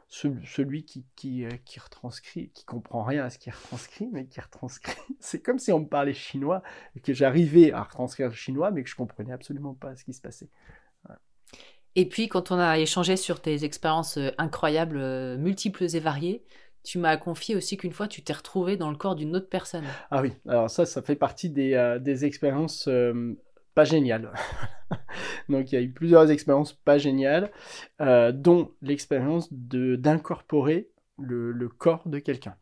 celui 0.08 0.84
qui, 0.84 1.04
qui, 1.16 1.44
euh, 1.44 1.50
qui, 1.64 1.80
retranscrit, 1.80 2.50
qui 2.50 2.64
comprend 2.64 3.02
rien 3.02 3.24
à 3.24 3.30
ce 3.30 3.38
qui 3.38 3.50
retranscrit, 3.50 4.08
mais 4.12 4.26
qui 4.26 4.40
retranscrit. 4.40 4.94
C'est 5.20 5.40
comme 5.40 5.58
si 5.58 5.72
on 5.72 5.80
me 5.80 5.86
parlait 5.86 6.14
chinois 6.14 6.62
et 6.96 7.00
que 7.00 7.12
j'arrivais 7.12 7.72
à 7.72 7.82
retranscrire 7.82 8.28
le 8.28 8.34
chinois, 8.34 8.70
mais 8.70 8.82
que 8.82 8.90
je 8.90 8.96
comprenais 8.96 9.32
absolument 9.32 9.74
pas 9.74 9.96
ce 9.96 10.04
qui 10.04 10.12
se 10.12 10.20
passait. 10.20 10.48
Et 11.96 12.08
puis, 12.08 12.28
quand 12.28 12.50
on 12.50 12.58
a 12.58 12.78
échangé 12.78 13.16
sur 13.16 13.40
tes 13.40 13.64
expériences 13.64 14.18
euh, 14.18 14.30
incroyables, 14.36 14.98
euh, 14.98 15.36
multiples 15.36 15.84
et 15.84 16.00
variées, 16.00 16.42
tu 16.82 16.98
m'as 16.98 17.16
confié 17.16 17.54
aussi 17.56 17.76
qu'une 17.76 17.92
fois, 17.92 18.08
tu 18.08 18.22
t'es 18.22 18.32
retrouvé 18.32 18.76
dans 18.76 18.90
le 18.90 18.96
corps 18.96 19.14
d'une 19.14 19.34
autre 19.36 19.48
personne. 19.48 19.84
Ah 20.10 20.20
oui, 20.20 20.32
alors 20.46 20.68
ça, 20.68 20.84
ça 20.84 21.02
fait 21.02 21.16
partie 21.16 21.48
des, 21.48 21.98
des 22.00 22.24
expériences 22.26 22.88
pas 23.74 23.84
géniales. 23.84 24.32
Donc 25.48 25.72
il 25.72 25.74
y 25.74 25.78
a 25.78 25.82
eu 25.82 25.90
plusieurs 25.90 26.30
expériences 26.30 26.72
pas 26.72 26.98
géniales, 26.98 27.50
euh, 28.00 28.32
dont 28.32 28.70
l'expérience 28.82 29.52
d'incorporer 29.52 30.88
le, 31.18 31.52
le, 31.52 31.68
corps 31.68 32.02
de 32.06 32.18
quelqu'un. 32.18 32.56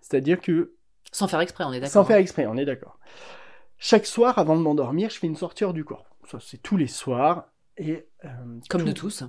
C'est-à-dire 0.00 0.40
que... 0.40 0.74
Sans 1.12 1.28
faire 1.28 1.40
exprès, 1.40 1.64
on 1.64 1.72
est 1.72 1.80
d'accord. 1.80 1.92
Sans 1.92 2.04
faire 2.04 2.16
hein. 2.16 2.20
exprès, 2.20 2.46
on 2.46 2.56
est 2.56 2.64
d'accord. 2.64 2.98
Chaque 3.78 4.06
soir, 4.06 4.38
avant 4.38 4.56
de 4.56 4.62
m'endormir, 4.62 5.10
je 5.10 5.18
fais 5.18 5.26
une 5.26 5.36
sortie 5.36 5.64
hors 5.64 5.72
du 5.72 5.84
corps. 5.84 6.06
Ça, 6.30 6.38
c'est 6.40 6.58
tous 6.58 6.76
les 6.76 6.86
soirs. 6.86 7.46
Et, 7.76 8.06
euh, 8.24 8.28
Comme 8.68 8.84
de 8.84 8.92
tous. 8.92 9.24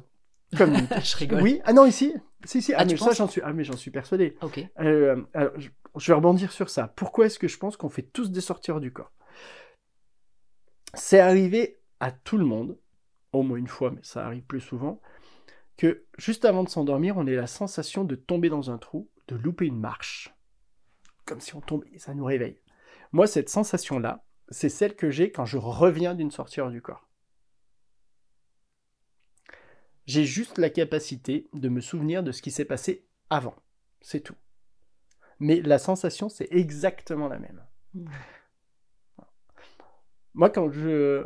Comme 0.57 0.75
je 1.03 1.17
rigole. 1.17 1.41
Oui, 1.41 1.61
ah 1.63 1.73
non, 1.73 1.85
ici. 1.85 2.13
Si, 2.43 2.61
si, 2.61 2.73
ah, 2.73 2.79
ah 2.81 2.85
mais 2.85 2.97
ça, 2.97 3.13
j'en 3.13 3.27
suis, 3.27 3.41
ah, 3.43 3.53
mais 3.53 3.63
j'en 3.63 3.77
suis 3.77 3.91
persuadé. 3.91 4.35
Ok. 4.41 4.59
Euh, 4.79 5.23
alors, 5.33 5.53
je, 5.57 5.69
je, 5.97 6.07
vais 6.07 6.15
rebondir 6.15 6.51
sur 6.51 6.69
ça. 6.69 6.91
Pourquoi 6.95 7.27
est-ce 7.27 7.39
que 7.39 7.47
je 7.47 7.57
pense 7.57 7.77
qu'on 7.77 7.89
fait 7.89 8.01
tous 8.01 8.31
des 8.31 8.41
sorties 8.41 8.71
hors 8.71 8.81
du 8.81 8.91
corps? 8.91 9.11
C'est 10.93 11.19
arrivé 11.19 11.79
à 11.99 12.11
tout 12.11 12.37
le 12.37 12.45
monde, 12.45 12.77
au 13.31 13.43
moins 13.43 13.57
une 13.57 13.67
fois, 13.67 13.91
mais 13.91 14.01
ça 14.03 14.25
arrive 14.25 14.43
plus 14.43 14.59
souvent, 14.59 15.01
que 15.77 16.05
juste 16.17 16.45
avant 16.45 16.63
de 16.63 16.69
s'endormir, 16.69 17.17
on 17.17 17.27
ait 17.27 17.35
la 17.35 17.47
sensation 17.47 18.03
de 18.03 18.15
tomber 18.15 18.49
dans 18.49 18.71
un 18.71 18.77
trou, 18.77 19.09
de 19.27 19.35
louper 19.35 19.65
une 19.65 19.79
marche. 19.79 20.35
Comme 21.25 21.39
si 21.39 21.55
on 21.55 21.61
tombait, 21.61 21.97
ça 21.97 22.13
nous 22.13 22.25
réveille. 22.25 22.59
Moi, 23.11 23.27
cette 23.27 23.49
sensation-là, 23.49 24.25
c'est 24.49 24.69
celle 24.69 24.95
que 24.95 25.09
j'ai 25.09 25.31
quand 25.31 25.45
je 25.45 25.57
reviens 25.57 26.13
d'une 26.13 26.31
sortie 26.31 26.61
hors 26.61 26.71
du 26.71 26.81
corps. 26.81 27.07
J'ai 30.07 30.25
juste 30.25 30.57
la 30.57 30.69
capacité 30.69 31.47
de 31.53 31.69
me 31.69 31.79
souvenir 31.79 32.23
de 32.23 32.31
ce 32.31 32.41
qui 32.41 32.51
s'est 32.51 32.65
passé 32.65 33.05
avant. 33.29 33.55
C'est 34.01 34.21
tout. 34.21 34.35
Mais 35.39 35.61
la 35.61 35.79
sensation, 35.79 36.27
c'est 36.27 36.47
exactement 36.51 37.27
la 37.27 37.39
même. 37.39 37.63
Mmh. 37.93 38.05
Moi, 40.33 40.49
quand 40.49 40.71
je, 40.71 41.25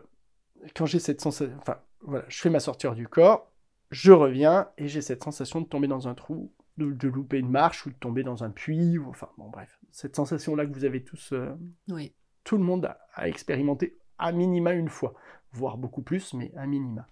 quand 0.76 0.86
j'ai 0.86 1.00
cette 1.00 1.22
sensation, 1.22 1.56
enfin 1.60 1.80
voilà, 2.02 2.26
je 2.28 2.40
fais 2.40 2.50
ma 2.50 2.60
sortie 2.60 2.88
hors 2.88 2.96
du 2.96 3.08
corps, 3.08 3.52
je 3.92 4.12
reviens 4.12 4.70
et 4.78 4.88
j'ai 4.88 5.02
cette 5.02 5.24
sensation 5.24 5.62
de 5.62 5.68
tomber 5.68 5.88
dans 5.88 6.08
un 6.08 6.16
trou, 6.16 6.52
de, 6.78 7.08
louper 7.08 7.38
une 7.40 7.50
marche 7.50 7.86
ou 7.86 7.90
de 7.90 7.96
tomber 7.96 8.24
dans 8.24 8.44
un 8.44 8.50
puits, 8.50 8.98
ou, 8.98 9.10
enfin 9.10 9.30
bon 9.38 9.50
bref, 9.50 9.80
cette 9.92 10.16
sensation-là 10.16 10.66
que 10.66 10.74
vous 10.74 10.86
avez 10.86 11.04
tous, 11.04 11.34
euh, 11.34 11.56
oui. 11.90 12.14
tout 12.44 12.58
le 12.58 12.64
monde 12.64 12.94
a, 13.14 13.28
expérimenté 13.28 13.98
à 14.18 14.32
minima 14.32 14.74
une 14.74 14.90
fois, 14.90 15.14
voire 15.52 15.78
beaucoup 15.78 16.02
plus, 16.02 16.34
mais 16.34 16.52
à 16.56 16.66
minima. 16.66 17.08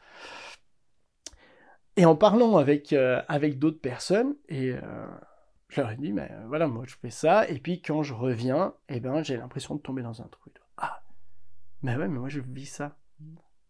Et 1.95 2.05
en 2.05 2.15
parlant 2.15 2.57
avec, 2.57 2.91
euh, 2.91 3.21
avec 3.27 3.59
d'autres 3.59 3.79
personnes, 3.79 4.35
et 4.49 4.71
euh, 4.71 5.07
je 5.69 5.79
leur 5.79 5.91
ai 5.91 5.95
dit, 5.95 6.11
mais 6.11 6.31
voilà, 6.47 6.67
moi 6.67 6.85
je 6.87 6.95
fais 6.95 7.11
ça, 7.11 7.47
et 7.47 7.59
puis 7.59 7.81
quand 7.81 8.01
je 8.01 8.13
reviens, 8.13 8.73
eh 8.89 8.99
ben, 8.99 9.21
j'ai 9.23 9.37
l'impression 9.37 9.75
de 9.75 9.81
tomber 9.81 10.01
dans 10.01 10.21
un 10.21 10.25
trou. 10.25 10.43
Mais 11.83 11.95
ouais, 11.95 12.07
mais 12.07 12.19
moi 12.19 12.29
je 12.29 12.39
vis 12.39 12.65
ça. 12.65 12.97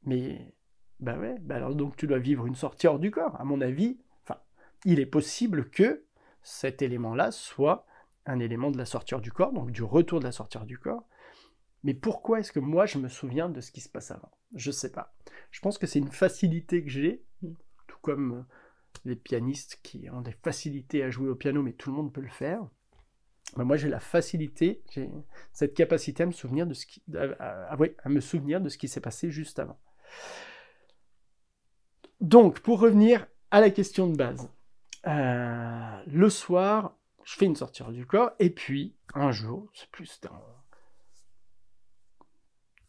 Mais, 0.04 0.56
bah 1.00 1.18
ouais, 1.18 1.38
bah 1.40 1.56
alors 1.56 1.76
donc 1.76 1.98
tu 1.98 2.08
dois 2.08 2.20
vivre 2.20 2.46
une 2.46 2.56
sortie 2.56 2.88
hors 2.88 3.00
du 3.00 3.12
corps. 3.12 3.40
À 3.40 3.44
mon 3.44 3.60
avis, 3.60 4.00
enfin, 4.24 4.40
il 4.86 5.00
est 5.00 5.06
possible 5.06 5.70
que 5.70 6.06
cet 6.42 6.82
élément-là 6.82 7.32
soit 7.32 7.86
un 8.26 8.40
élément 8.40 8.72
de 8.72 8.78
la 8.78 8.86
sortie 8.86 9.16
hors 9.16 9.22
du 9.22 9.32
corps, 9.32 9.52
donc 9.52 9.72
du 9.72 9.84
retour 9.84 10.20
de 10.20 10.26
la 10.26 10.32
sortie 10.32 10.58
hors 10.58 10.66
du 10.66 10.78
corps. 10.78 11.08
Mais 11.84 11.94
pourquoi 11.94 12.40
est-ce 12.40 12.52
que 12.52 12.60
moi 12.60 12.86
je 12.86 12.98
me 12.98 13.10
souviens 13.10 13.50
de 13.50 13.60
ce 13.60 13.72
qui 13.72 13.82
se 13.82 13.90
passe 13.90 14.12
avant? 14.12 14.32
Je 14.56 14.72
sais 14.72 14.92
pas. 14.92 15.14
Je 15.52 15.60
pense 15.60 15.78
que 15.78 15.88
c'est 15.88 16.00
une 16.00 16.12
facilité 16.12 16.84
que 16.84 16.90
j'ai, 16.90 17.24
tout 17.88 17.98
comme 18.02 18.46
les 19.06 19.16
pianistes 19.16 19.80
qui 19.84 20.10
ont 20.10 20.22
des 20.22 20.32
facilités 20.44 21.04
à 21.04 21.10
jouer 21.10 21.30
au 21.30 21.36
piano, 21.36 21.62
mais 21.62 21.74
tout 21.74 21.90
le 21.90 21.98
monde 21.98 22.14
peut 22.14 22.22
le 22.22 22.30
faire. 22.30 22.66
Moi 23.56 23.78
j'ai 23.78 23.90
la 23.90 24.00
facilité, 24.00 24.82
j'ai 24.92 25.10
cette 25.52 25.76
capacité 25.76 26.24
à 26.24 26.26
me 26.26 26.32
souvenir 26.32 26.66
de 26.66 26.74
ce 26.74 26.86
qui, 26.86 27.04
à 27.16 28.10
me 28.10 28.20
souvenir 28.20 28.62
de 28.62 28.70
ce 28.70 28.78
qui 28.78 28.88
s'est 28.88 29.02
passé 29.02 29.30
juste 29.30 29.60
avant. 29.60 29.80
Donc, 32.24 32.62
pour 32.62 32.80
revenir 32.80 33.28
à 33.52 33.60
la 33.60 33.70
question 33.70 34.08
de 34.08 34.16
base, 34.16 34.50
euh, 35.08 36.04
le 36.08 36.30
soir, 36.30 36.98
je 37.26 37.36
fais 37.36 37.46
une 37.46 37.58
sortie 37.58 37.84
du 37.92 38.06
corps, 38.06 38.32
et 38.40 38.50
puis, 38.50 38.96
un 39.14 39.34
jour, 39.34 39.70
c'est 39.74 39.90
plus 39.92 40.22
dans, 40.22 40.42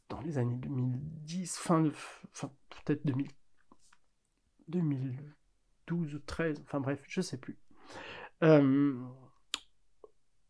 dans 0.08 0.20
les 0.20 0.38
années 0.38 0.54
2010, 0.54 1.58
fin, 1.58 1.80
de, 1.80 1.90
fin 2.32 2.48
peut-être 2.84 3.04
2012 4.68 6.14
ou 6.14 6.18
13, 6.20 6.62
enfin 6.62 6.78
bref, 6.78 7.02
je 7.08 7.20
sais 7.20 7.38
plus. 7.38 7.58
Euh, 8.44 8.96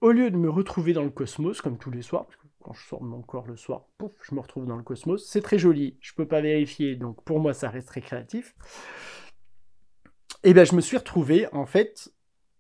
au 0.05 0.13
lieu 0.13 0.31
de 0.31 0.37
me 0.37 0.51
retrouver 0.51 0.93
dans 0.93 1.03
le 1.03 1.09
cosmos, 1.09 1.63
comme 1.63 1.79
tous 1.79 1.91
les 1.91 2.03
soirs, 2.03 2.27
parce 2.27 2.37
que 2.37 2.47
quand 2.63 2.75
je 2.75 2.87
sors 2.87 3.01
de 3.01 3.07
mon 3.07 3.23
corps 3.23 3.47
le 3.47 3.57
soir, 3.57 3.87
je 4.21 4.35
me 4.35 4.41
retrouve 4.41 4.67
dans 4.67 4.77
le 4.77 4.83
cosmos. 4.83 5.27
C'est 5.27 5.41
très 5.41 5.59
joli, 5.59 5.97
je 6.03 6.13
ne 6.13 6.17
peux 6.17 6.29
pas 6.29 6.43
vérifier, 6.43 6.95
donc 6.95 7.25
pour 7.25 7.41
moi 7.41 7.55
ça 7.55 7.71
reste 7.71 7.89
très 7.89 8.03
créatif. 8.03 8.55
Et 10.43 10.51
eh 10.51 10.53
bien 10.53 10.65
je 10.65 10.75
me 10.75 10.83
suis 10.83 10.99
retrouvé 10.99 11.49
en 11.55 11.65
fait 11.65 12.13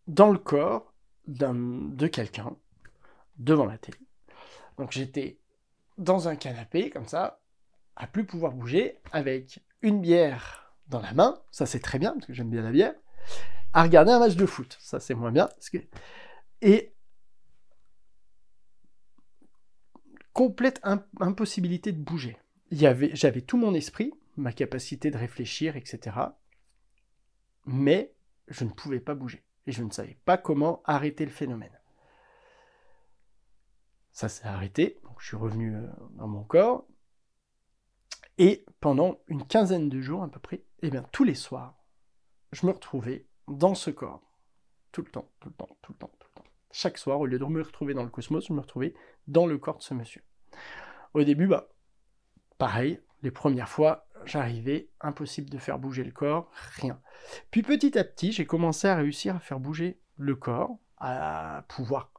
dans 0.06 0.32
le 0.32 0.38
corps 0.38 0.94
de 1.26 2.06
quelqu'un 2.06 2.56
devant 3.36 3.66
la 3.66 3.76
télé. 3.76 3.98
Donc 4.78 4.92
j'étais 4.92 5.38
dans 5.98 6.28
un 6.28 6.36
canapé 6.36 6.88
comme 6.88 7.06
ça, 7.06 7.42
à 7.96 8.06
plus 8.06 8.24
pouvoir 8.24 8.52
bouger, 8.52 9.02
avec 9.12 9.60
une 9.82 10.00
bière 10.00 10.74
dans 10.88 11.02
la 11.02 11.12
main, 11.12 11.42
ça 11.50 11.66
c'est 11.66 11.80
très 11.80 11.98
bien 11.98 12.12
parce 12.14 12.24
que 12.24 12.32
j'aime 12.32 12.48
bien 12.48 12.62
la 12.62 12.72
bière, 12.72 12.94
à 13.74 13.82
regarder 13.82 14.12
un 14.12 14.18
match 14.18 14.34
de 14.34 14.46
foot, 14.46 14.78
ça 14.80 14.98
c'est 14.98 15.14
moins 15.14 15.30
bien 15.30 15.46
parce 15.48 15.68
que 15.68 15.76
et 16.62 16.93
complète 20.34 20.82
impossibilité 21.20 21.92
de 21.92 22.02
bouger. 22.02 22.36
J'avais 22.70 23.40
tout 23.40 23.56
mon 23.56 23.72
esprit, 23.72 24.12
ma 24.36 24.52
capacité 24.52 25.10
de 25.10 25.16
réfléchir, 25.16 25.76
etc. 25.76 26.18
Mais 27.64 28.12
je 28.48 28.64
ne 28.64 28.70
pouvais 28.70 29.00
pas 29.00 29.14
bouger. 29.14 29.42
Et 29.66 29.72
je 29.72 29.82
ne 29.82 29.90
savais 29.90 30.18
pas 30.26 30.36
comment 30.36 30.82
arrêter 30.84 31.24
le 31.24 31.30
phénomène. 31.30 31.78
Ça 34.12 34.28
s'est 34.28 34.46
arrêté. 34.46 35.00
Je 35.18 35.28
suis 35.28 35.36
revenu 35.36 35.76
euh, 35.76 35.86
dans 36.10 36.28
mon 36.28 36.44
corps. 36.44 36.86
Et 38.36 38.66
pendant 38.80 39.20
une 39.28 39.46
quinzaine 39.46 39.88
de 39.88 40.00
jours 40.00 40.22
à 40.24 40.28
peu 40.30 40.40
près, 40.40 40.64
eh 40.82 40.90
bien, 40.90 41.04
tous 41.12 41.24
les 41.24 41.34
soirs, 41.34 41.78
je 42.52 42.66
me 42.66 42.72
retrouvais 42.72 43.26
dans 43.48 43.74
ce 43.74 43.90
corps. 43.90 44.22
Tout 44.92 45.02
le 45.02 45.10
temps, 45.10 45.30
tout 45.40 45.48
le 45.48 45.54
temps, 45.54 45.78
tout 45.80 45.92
le 45.92 45.98
temps. 45.98 46.10
Chaque 46.76 46.98
soir, 46.98 47.20
au 47.20 47.26
lieu 47.26 47.38
de 47.38 47.44
me 47.44 47.62
retrouver 47.62 47.94
dans 47.94 48.02
le 48.02 48.08
cosmos, 48.08 48.48
je 48.48 48.52
me 48.52 48.58
retrouvais 48.58 48.94
dans 49.28 49.46
le 49.46 49.58
corps 49.58 49.78
de 49.78 49.82
ce 49.84 49.94
monsieur. 49.94 50.22
Au 51.14 51.22
début, 51.22 51.46
bah, 51.46 51.68
pareil, 52.58 52.98
les 53.22 53.30
premières 53.30 53.68
fois, 53.68 54.08
j'arrivais, 54.24 54.88
impossible 55.00 55.48
de 55.48 55.58
faire 55.58 55.78
bouger 55.78 56.02
le 56.02 56.10
corps, 56.10 56.50
rien. 56.80 57.00
Puis 57.52 57.62
petit 57.62 57.96
à 57.96 58.02
petit, 58.02 58.32
j'ai 58.32 58.44
commencé 58.44 58.88
à 58.88 58.96
réussir 58.96 59.36
à 59.36 59.38
faire 59.38 59.60
bouger 59.60 60.00
le 60.16 60.34
corps, 60.34 60.76
à 60.98 61.64
pouvoir 61.68 62.10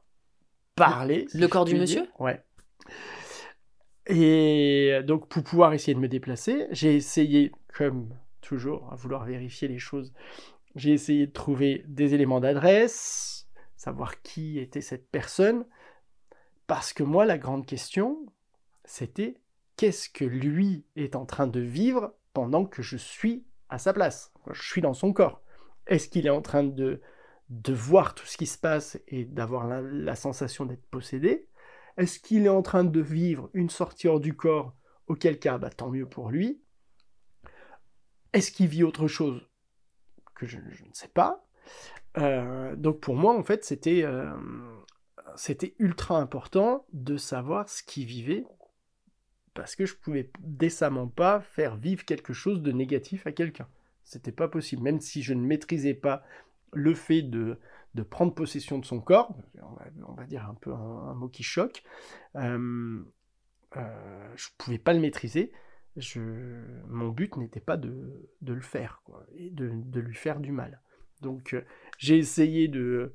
parler. 0.74 1.26
Le 1.34 1.48
corps 1.48 1.66
du 1.66 1.74
monsieur? 1.74 2.08
Ouais. 2.18 2.42
Et 4.06 5.00
donc, 5.04 5.28
pour 5.28 5.42
pouvoir 5.44 5.74
essayer 5.74 5.94
de 5.94 6.00
me 6.00 6.08
déplacer, 6.08 6.66
j'ai 6.70 6.96
essayé, 6.96 7.52
comme 7.74 8.08
toujours, 8.40 8.90
à 8.90 8.96
vouloir 8.96 9.26
vérifier 9.26 9.68
les 9.68 9.78
choses, 9.78 10.14
j'ai 10.76 10.92
essayé 10.92 11.26
de 11.26 11.32
trouver 11.32 11.84
des 11.88 12.14
éléments 12.14 12.40
d'adresse, 12.40 13.45
savoir 13.76 14.22
qui 14.22 14.58
était 14.58 14.80
cette 14.80 15.08
personne, 15.10 15.66
parce 16.66 16.92
que 16.92 17.02
moi, 17.02 17.24
la 17.24 17.38
grande 17.38 17.66
question, 17.66 18.26
c'était 18.84 19.40
qu'est-ce 19.76 20.08
que 20.08 20.24
lui 20.24 20.84
est 20.96 21.14
en 21.14 21.26
train 21.26 21.46
de 21.46 21.60
vivre 21.60 22.14
pendant 22.32 22.64
que 22.64 22.82
je 22.82 22.96
suis 22.96 23.46
à 23.68 23.78
sa 23.78 23.92
place, 23.92 24.32
je 24.52 24.62
suis 24.62 24.80
dans 24.80 24.94
son 24.94 25.12
corps. 25.12 25.42
Est-ce 25.86 26.08
qu'il 26.08 26.26
est 26.26 26.30
en 26.30 26.42
train 26.42 26.64
de, 26.64 27.00
de 27.50 27.72
voir 27.72 28.14
tout 28.14 28.26
ce 28.26 28.36
qui 28.36 28.46
se 28.46 28.58
passe 28.58 28.98
et 29.08 29.24
d'avoir 29.24 29.66
la, 29.66 30.16
sensation 30.16 30.66
d'être 30.66 30.86
possédé? 30.86 31.48
Est-ce 31.96 32.18
qu'il 32.20 32.46
est 32.46 32.50
en 32.50 32.62
train 32.62 32.84
de 32.84 33.00
vivre 33.00 33.50
une 33.54 33.70
sortie 33.70 34.08
hors 34.08 34.20
du 34.20 34.34
corps 34.34 34.74
Auquel 35.06 35.38
cas, 35.38 35.56
bah, 35.56 35.70
tant 35.70 35.90
mieux 35.90 36.08
pour 36.08 36.30
lui? 36.30 36.60
Est-ce 38.32 38.50
qu'il 38.50 38.66
vit 38.66 38.82
autre 38.82 39.06
chose 39.06 39.48
Que 40.34 40.46
je 40.46 40.58
ne 40.58 40.92
sais 40.92 41.08
pas? 41.08 41.46
Euh, 42.18 42.74
donc 42.76 43.00
pour 43.00 43.16
moi, 43.16 43.36
en 43.36 43.42
fait, 43.42 43.64
c'était 43.64 44.02
euh, 44.04 44.32
c'était 45.36 45.74
ultra 45.78 46.18
important 46.18 46.86
de 46.92 47.16
savoir 47.16 47.68
ce 47.68 47.82
qu'il 47.82 48.06
vivait 48.06 48.44
parce 49.54 49.74
que 49.74 49.86
je 49.86 49.96
pouvais 49.96 50.30
décemment 50.40 51.08
pas 51.08 51.40
faire 51.40 51.76
vivre 51.76 52.04
quelque 52.04 52.32
chose 52.32 52.62
de 52.62 52.72
négatif 52.72 53.26
à 53.26 53.32
quelqu'un. 53.32 53.66
C'était 54.04 54.32
pas 54.32 54.48
possible, 54.48 54.82
même 54.82 55.00
si 55.00 55.22
je 55.22 55.34
ne 55.34 55.40
maîtrisais 55.40 55.94
pas 55.94 56.22
le 56.72 56.94
fait 56.94 57.22
de, 57.22 57.58
de 57.94 58.02
prendre 58.02 58.34
possession 58.34 58.78
de 58.78 58.84
son 58.84 59.00
corps, 59.00 59.34
on 60.06 60.12
va, 60.12 60.24
dire 60.26 60.48
un 60.48 60.54
peu 60.54 60.72
un, 60.72 61.14
mot 61.14 61.28
qui 61.28 61.42
choque, 61.42 61.82
euh, 62.36 63.02
euh, 63.76 64.32
je 64.36 64.48
pouvais 64.58 64.78
pas 64.78 64.92
le 64.92 65.00
maîtriser. 65.00 65.52
Je, 65.96 66.20
mon 66.88 67.08
but 67.08 67.36
n'était 67.38 67.60
pas 67.60 67.78
de, 67.78 68.30
de, 68.42 68.52
le 68.52 68.60
faire, 68.60 69.02
et 69.34 69.50
de, 69.50 69.70
de, 69.72 70.00
lui 70.00 70.14
faire 70.14 70.40
du 70.40 70.52
mal. 70.52 70.82
Donc 71.22 71.54
euh, 71.54 71.64
j'ai 71.98 72.18
essayé 72.18 72.68
de, 72.68 73.14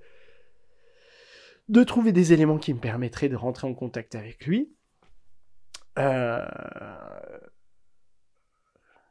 de 1.70 1.84
trouver 1.84 2.12
des 2.12 2.34
éléments 2.34 2.58
qui 2.58 2.74
me 2.74 2.80
permettraient 2.80 3.30
de 3.30 3.36
rentrer 3.36 3.68
en 3.68 3.74
contact 3.74 4.16
avec 4.16 4.46
lui. 4.46 4.74
Euh, 6.00 6.46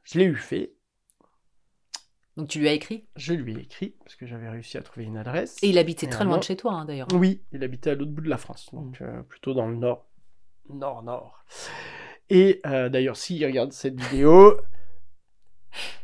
je 0.05 0.19
l'ai 0.19 0.25
eu 0.25 0.37
fait. 0.37 0.75
Donc 2.37 2.49
tu 2.49 2.59
lui 2.59 2.69
as 2.69 2.73
écrit? 2.73 3.07
Je 3.17 3.35
lui 3.35 3.55
ai 3.55 3.61
écrit, 3.61 3.97
parce 4.03 4.17
que 4.17 4.27
j'avais 4.27 4.49
réussi 4.49 4.79
à 4.79 4.83
trouver 4.83 5.05
une 5.05 5.19
adresse. 5.19 5.57
Et 5.63 5.69
il 5.69 5.79
habitait 5.79 6.07
très 6.07 6.25
loin 6.25 6.39
de 6.39 6.43
chez 6.43 6.57
toi, 6.57 6.73
hein, 6.73 6.85
d'ailleurs. 6.85 7.09
Oui, 7.13 7.43
il 7.53 7.63
habitait 7.63 7.91
à 7.91 7.95
l'autre 7.95 8.13
bout 8.13 8.23
de 8.23 8.31
la 8.31 8.39
France, 8.39 8.71
donc 8.73 9.01
mmh. 9.01 9.05
euh, 9.05 9.23
plutôt 9.23 9.53
dans 9.53 9.69
le 9.69 9.77
nord. 9.77 10.09
Nord-nord. 10.69 11.45
Et 12.29 12.61
euh, 12.65 12.89
d'ailleurs, 12.89 13.17
s'il 13.17 13.45
regarde 13.45 13.73
cette 13.73 14.01
vidéo, 14.01 14.61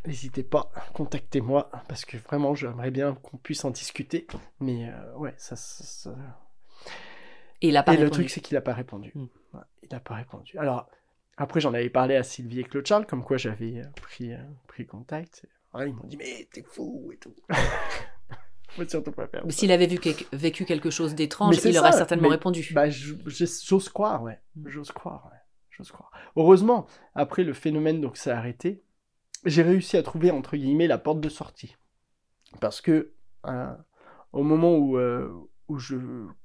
n'hésitez 0.07 0.43
pas, 0.43 0.71
contactez-moi, 0.95 1.71
parce 1.89 2.05
que 2.05 2.17
vraiment, 2.17 2.55
j'aimerais 2.55 2.91
bien 2.91 3.15
qu'on 3.15 3.37
puisse 3.37 3.65
en 3.65 3.71
discuter. 3.71 4.27
Mais 4.61 4.89
euh, 4.89 5.15
ouais, 5.17 5.35
ça... 5.37 5.57
ça, 5.57 5.85
ça... 5.85 6.17
Et, 7.63 7.69
il 7.69 7.77
a 7.77 7.83
pas 7.83 7.95
et 7.95 7.97
le 7.97 8.11
truc, 8.11 8.29
c'est 8.31 8.41
qu'il 8.41 8.55
n'a 8.55 8.61
pas 8.61 8.75
répondu. 8.75 9.13
Mmh. 9.15 9.27
Ouais, 9.55 9.61
il 9.83 9.89
n'a 9.91 10.01
pas 10.01 10.15
répondu. 10.15 10.59
Alors, 10.59 10.89
après, 11.37 11.61
j'en 11.61 11.75
avais 11.75 11.91
parlé 11.91 12.17
à 12.17 12.23
Sylvie 12.23 12.61
et 12.61 12.65
Claude 12.65 12.87
Charles, 12.87 13.07
comme 13.07 13.25
quoi 13.25 13.37
j'avais 13.37 13.83
pris, 13.97 14.33
pris 14.67 14.87
contact. 14.87 15.47
Ouais, 15.75 15.89
ils 15.89 15.95
m'ont 15.95 16.07
dit, 16.07 16.17
mais 16.17 16.49
t'es 16.53 16.63
fou 16.63 17.11
et 17.13 17.17
tout. 17.17 17.35
Faut 18.71 18.87
surtout 18.87 19.13
pas 19.13 19.27
faire 19.27 19.45
Mais 19.45 19.53
s'il 19.53 19.73
avait 19.73 19.87
vu 19.87 19.99
quelque, 19.99 20.25
vécu 20.37 20.65
quelque 20.65 20.91
chose 20.91 21.15
d'étrange, 21.15 21.57
il 21.65 21.73
ça, 21.73 21.81
aurait 21.81 21.93
certainement 21.93 22.29
répondu. 22.29 22.67
Bah, 22.75 22.89
j'ose 22.91 23.89
croire, 23.89 24.23
ouais. 24.23 24.39
J'ose 24.65 24.91
croire, 24.91 25.27
ouais. 25.27 25.39
J'ose 25.71 25.91
croire. 25.91 26.11
Heureusement, 26.37 26.87
après 27.15 27.45
le 27.45 27.53
phénomène 27.53 28.01
donc 28.01 28.17
s'est 28.17 28.31
arrêté, 28.31 28.83
j'ai 29.47 29.63
réussi 29.63 29.97
à 29.97 30.03
trouver 30.03 30.31
entre 30.31 30.57
guillemets 30.57 30.89
la 30.89 30.99
porte 30.99 31.21
de 31.21 31.29
sortie. 31.29 31.77
Parce 32.61 32.81
que 32.81 33.13
euh, 33.47 33.75
au 34.33 34.43
moment 34.43 34.77
où, 34.77 34.99
euh, 34.99 35.33
où 35.69 35.79
je 35.79 35.97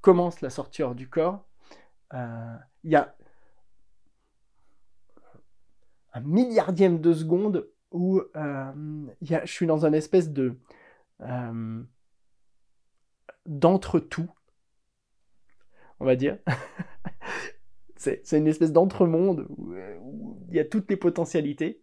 commence 0.01 0.41
la 0.41 0.49
sortie 0.49 0.83
hors 0.83 0.95
du 0.95 1.09
corps, 1.09 1.45
il 2.13 2.17
euh, 2.17 2.55
y 2.83 2.95
a 2.95 3.15
un 6.13 6.21
milliardième 6.21 6.99
de 6.99 7.13
seconde 7.13 7.69
où 7.91 8.21
je 8.35 9.45
suis 9.45 9.67
dans 9.67 9.85
une 9.85 9.93
espèce 9.93 10.29
de 10.29 10.57
d'entre-tout, 13.45 14.29
on 15.99 16.05
va 16.05 16.15
dire. 16.15 16.37
c'est 17.95 18.31
une 18.33 18.47
espèce 18.47 18.71
d'entre-monde 18.71 19.45
où, 19.49 19.73
il 20.49 20.55
y 20.55 20.59
a 20.59 20.65
toutes 20.65 20.89
les 20.89 20.97
potentialités. 20.97 21.81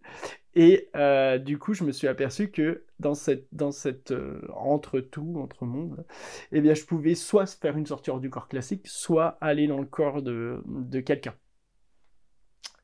Et 0.55 0.88
euh, 0.96 1.38
du 1.38 1.59
coup, 1.59 1.74
je 1.74 1.84
me 1.84 1.92
suis 1.92 2.09
aperçu 2.09 2.51
que 2.51 2.84
dans 2.99 3.14
cette, 3.14 3.46
dans 3.53 3.70
cette 3.70 4.11
euh, 4.11 4.40
entre-tout, 4.55 5.36
entre-monde, 5.38 6.05
eh 6.53 6.61
bien, 6.61 6.74
je 6.74 6.84
pouvais 6.84 7.14
soit 7.14 7.46
faire 7.46 7.76
une 7.76 7.86
sortie 7.86 8.11
hors 8.11 8.20
du 8.20 8.30
corps 8.30 8.49
classique, 8.49 8.86
soit 8.86 9.38
aller 9.40 9.66
dans 9.66 9.78
le 9.78 9.86
corps 9.86 10.22
de, 10.22 10.62
de 10.66 11.01
quelqu'un. 11.01 11.34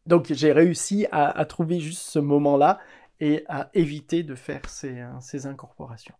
Donc, 0.06 0.32
j'ai 0.32 0.52
réussi 0.52 1.06
à, 1.10 1.30
à 1.30 1.44
trouver 1.46 1.80
juste 1.80 2.02
ce 2.02 2.18
moment-là 2.18 2.78
et 3.20 3.44
à 3.48 3.70
éviter 3.74 4.22
de 4.22 4.34
faire 4.34 4.68
ces, 4.68 5.00
euh, 5.00 5.20
ces, 5.20 5.46
incorporations 5.46 6.14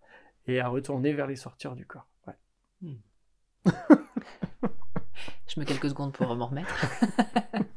et 0.47 0.61
à 0.61 0.68
retourner 0.68 1.12
vers 1.12 1.26
les 1.26 1.36
sortir 1.36 1.76
du 1.76 1.86
corps. 1.86 2.07
Ouais. 2.26 2.34
Hmm. 2.80 2.97
Je 5.47 5.61
mets 5.61 5.66
quelques 5.66 5.90
secondes 5.90 6.12
pour 6.12 6.34
m'en 6.34 6.47
remettre. 6.47 6.74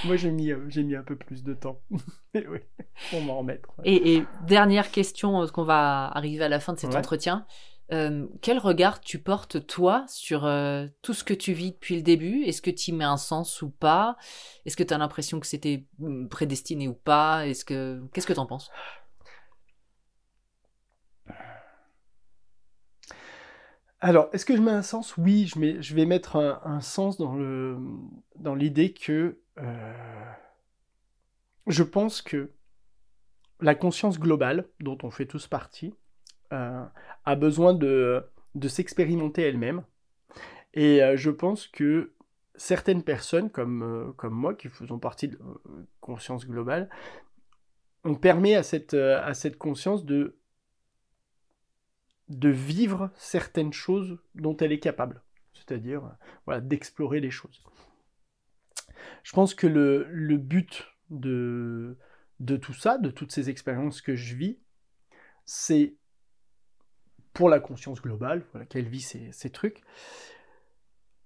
Moi, 0.04 0.16
j'ai 0.16 0.30
mis, 0.30 0.50
euh, 0.50 0.64
j'ai 0.68 0.82
mis 0.82 0.94
un 0.94 1.02
peu 1.02 1.16
plus 1.16 1.42
de 1.44 1.54
temps 1.54 1.80
Mais 2.34 2.46
oui, 2.46 2.58
pour 3.10 3.20
m'en 3.22 3.38
remettre. 3.38 3.68
Ouais. 3.78 3.88
Et, 3.88 4.16
et, 4.16 4.22
dernière 4.46 4.90
question, 4.90 5.32
parce 5.32 5.50
qu'on 5.50 5.64
va 5.64 6.06
arriver 6.08 6.44
à 6.44 6.48
la 6.48 6.60
fin 6.60 6.72
de 6.72 6.78
cet 6.78 6.90
Ouais. 6.90 6.96
entretien. 6.96 7.46
Euh, 7.92 8.28
quel 8.40 8.58
regard 8.58 9.00
tu 9.00 9.18
portes, 9.18 9.66
toi, 9.66 10.04
sur 10.06 10.44
euh, 10.44 10.86
tout 11.02 11.12
ce 11.12 11.24
que 11.24 11.34
tu 11.34 11.52
vis 11.52 11.72
depuis 11.72 11.96
le 11.96 12.02
début? 12.02 12.44
Est-ce 12.44 12.62
que 12.62 12.70
tu 12.70 12.90
y 12.90 12.94
mets 12.94 13.04
un 13.04 13.16
sens 13.16 13.62
ou 13.62 13.70
pas? 13.70 14.16
Est-ce 14.64 14.76
que 14.76 14.84
tu 14.84 14.94
as 14.94 14.98
l'impression 14.98 15.40
que 15.40 15.46
c'était 15.46 15.86
mm, 15.98 16.28
prédestiné 16.28 16.86
ou 16.86 16.94
pas? 16.94 17.46
Est-ce 17.48 17.64
que 17.64 18.00
Qu'est-ce 18.12 18.28
que 18.28 18.32
tu 18.32 18.38
en 18.38 18.46
penses? 18.46 18.70
Alors, 24.00 24.28
est-ce 24.32 24.46
que 24.46 24.56
je 24.56 24.62
mets 24.62 24.70
un 24.70 24.82
sens? 24.82 25.16
Oui, 25.18 25.46
je, 25.46 25.58
mets, 25.58 25.82
je 25.82 25.94
vais 25.94 26.06
mettre 26.06 26.36
un, 26.36 26.60
un 26.64 26.80
sens 26.80 27.18
dans 27.18 27.34
le 27.34 27.76
dans 28.36 28.54
l'idée 28.54 28.94
que 28.94 29.38
euh, 29.60 30.32
je 31.66 31.82
pense 31.82 32.22
que 32.22 32.50
la 33.60 33.74
conscience 33.74 34.18
globale, 34.18 34.68
dont 34.80 34.98
on 35.02 35.10
fait 35.10 35.26
tous 35.26 35.46
partie, 35.46 35.94
euh, 36.52 36.84
a 37.24 37.36
besoin 37.36 37.74
de, 37.74 38.24
de 38.54 38.68
s'expérimenter 38.68 39.42
elle-même. 39.42 39.84
Et 40.72 41.02
euh, 41.02 41.16
je 41.16 41.30
pense 41.30 41.66
que 41.66 42.12
certaines 42.56 43.02
personnes, 43.02 43.50
comme, 43.50 44.14
comme 44.16 44.34
moi, 44.34 44.54
qui 44.54 44.68
faisons 44.68 44.98
partie 44.98 45.28
de 45.28 45.38
conscience 46.00 46.46
globale, 46.46 46.88
on 48.04 48.14
permet 48.14 48.54
à 48.54 48.62
cette, 48.62 48.94
à 48.94 49.34
cette 49.34 49.58
conscience 49.58 50.04
de, 50.04 50.38
de 52.28 52.48
vivre 52.48 53.10
certaines 53.14 53.72
choses 53.72 54.18
dont 54.34 54.56
elle 54.56 54.72
est 54.72 54.78
capable. 54.78 55.22
C'est-à-dire 55.52 56.16
voilà, 56.46 56.60
d'explorer 56.60 57.20
les 57.20 57.30
choses. 57.30 57.62
Je 59.22 59.32
pense 59.32 59.54
que 59.54 59.66
le, 59.66 60.06
le 60.10 60.36
but 60.36 60.86
de, 61.10 61.96
de 62.40 62.56
tout 62.56 62.74
ça, 62.74 62.98
de 62.98 63.10
toutes 63.10 63.32
ces 63.32 63.50
expériences 63.50 64.00
que 64.02 64.16
je 64.16 64.34
vis, 64.34 64.58
c'est 65.44 65.96
pour 67.32 67.48
la 67.48 67.60
conscience 67.60 68.00
globale, 68.02 68.44
voilà, 68.52 68.66
qu'elle 68.66 68.88
vit 68.88 69.00
ces, 69.00 69.30
ces, 69.32 69.50
trucs. 69.50 69.82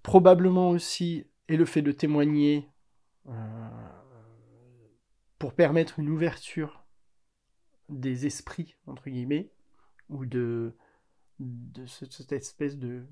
Probablement 0.03 0.71
aussi, 0.71 1.27
et 1.49 1.57
le 1.57 1.65
fait 1.65 1.83
de 1.83 1.93
témoigner 1.93 2.69
euh, 3.29 3.69
pour 5.39 5.55
permettre 5.55 5.99
une 5.99 6.09
ouverture 6.09 6.85
des 7.89 8.27
esprits, 8.27 8.77
entre 8.87 9.11
guillemets, 9.11 9.51
ou 10.09 10.27
de, 10.27 10.77
de 11.39 11.87
cette, 11.87 12.33
espèce 12.33 12.79
de 12.79 13.05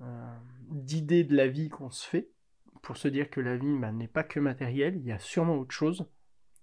euh, 0.00 0.36
d'idée 0.68 1.24
de 1.24 1.36
la 1.36 1.46
vie 1.46 1.68
qu'on 1.68 1.90
se 1.90 2.06
fait, 2.06 2.30
pour 2.82 2.96
se 2.96 3.08
dire 3.08 3.30
que 3.30 3.40
la 3.40 3.56
vie 3.56 3.78
bah, 3.78 3.92
n'est 3.92 4.08
pas 4.08 4.24
que 4.24 4.40
matérielle, 4.40 4.96
il 4.96 5.06
y 5.06 5.12
a 5.12 5.18
sûrement 5.18 5.56
autre 5.56 5.74
chose. 5.74 6.06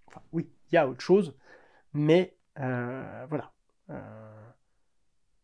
Enfin, 0.08 0.22
oui, 0.32 0.50
il 0.72 0.76
y 0.76 0.78
a 0.78 0.88
autre 0.88 1.02
chose, 1.02 1.36
mais 1.94 2.38
euh, 2.60 3.26
voilà. 3.30 3.54
Euh, 3.90 4.50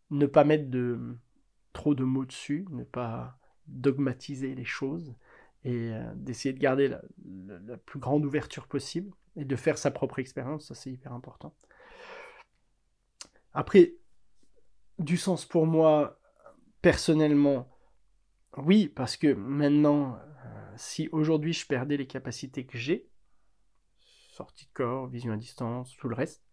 ne 0.09 0.25
pas 0.25 0.43
mettre 0.43 0.69
de, 0.69 1.17
trop 1.73 1.95
de 1.95 2.03
mots 2.03 2.25
dessus, 2.25 2.65
ne 2.69 2.83
pas 2.83 3.37
dogmatiser 3.67 4.53
les 4.55 4.65
choses 4.65 5.15
et 5.63 5.91
euh, 5.91 6.13
d'essayer 6.15 6.53
de 6.53 6.59
garder 6.59 6.87
la, 6.89 7.01
plus 7.77 7.99
grande 7.99 8.25
ouverture 8.25 8.67
possible 8.67 9.11
et 9.35 9.45
de 9.45 9.55
faire 9.55 9.77
sa 9.77 9.91
propre 9.91 10.19
expérience, 10.19 10.67
ça 10.67 10.75
c'est 10.75 10.91
hyper 10.91 11.13
important. 11.13 11.55
Après, 13.53 13.95
du 14.99 15.17
sens 15.17 15.45
pour 15.45 15.65
moi, 15.65 16.19
personnellement, 16.81 17.69
oui, 18.57 18.87
parce 18.87 19.17
que 19.17 19.33
maintenant, 19.33 20.19
si 20.77 21.09
aujourd'hui 21.11 21.53
je 21.53 21.65
perdais 21.65 21.97
les 21.97 22.07
capacités 22.07 22.65
que 22.65 22.77
j'ai, 22.77 23.07
sortie 24.31 24.67
corps, 24.73 25.07
vision 25.07 25.33
à 25.33 25.37
distance, 25.37 25.95
tout 25.97 26.09
le 26.09 26.15
reste, 26.15 26.43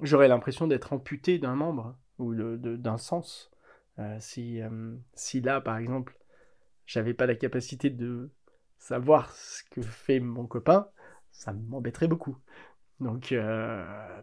j'aurais 0.00 0.28
l'impression 0.28 0.66
d'être 0.66 0.92
amputé 0.92 1.38
d'un 1.38 1.54
membre 1.54 1.96
ou 2.18 2.34
d'un 2.34 2.98
sens. 2.98 3.50
Euh, 3.98 4.16
si, 4.20 4.60
euh, 4.60 4.96
si 5.14 5.40
là, 5.40 5.60
par 5.60 5.76
exemple, 5.76 6.18
j'avais 6.86 7.14
pas 7.14 7.26
la 7.26 7.34
capacité 7.34 7.90
de 7.90 8.30
savoir 8.78 9.32
ce 9.32 9.62
que 9.70 9.82
fait 9.82 10.18
mon 10.18 10.46
copain, 10.46 10.88
ça 11.30 11.52
m'embêterait 11.52 12.08
beaucoup. 12.08 12.36
Donc, 13.00 13.34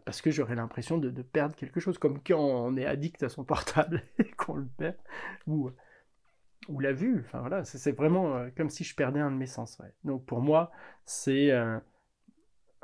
parce 0.05 0.21
que 0.21 0.31
j'aurais 0.31 0.55
l'impression 0.55 0.97
de, 0.97 1.09
de, 1.09 1.21
perdre 1.21 1.53
quelque 1.55 1.81
chose, 1.81 1.97
comme 1.97 2.21
quand 2.23 2.39
on 2.39 2.77
est 2.77 2.85
addict 2.85 3.21
à 3.23 3.29
son 3.29 3.43
portable 3.45 4.03
et 4.19 4.31
qu'on 4.31 4.55
le 4.55 4.67
perd, 4.77 4.95
ou 5.47 5.69
ou 6.69 6.79
la 6.79 6.93
vue. 6.93 7.23
Enfin 7.25 7.39
voilà, 7.39 7.65
c'est 7.65 7.91
vraiment 7.91 8.35
euh, 8.35 8.49
comme 8.55 8.69
si 8.69 8.83
je 8.83 8.95
perdais 8.95 9.19
un 9.19 9.31
de 9.31 9.35
mes 9.35 9.47
sens. 9.47 9.81
Donc 10.05 10.25
pour 10.25 10.41
moi, 10.41 10.71
c'est 11.05 11.51
euh, 11.51 11.79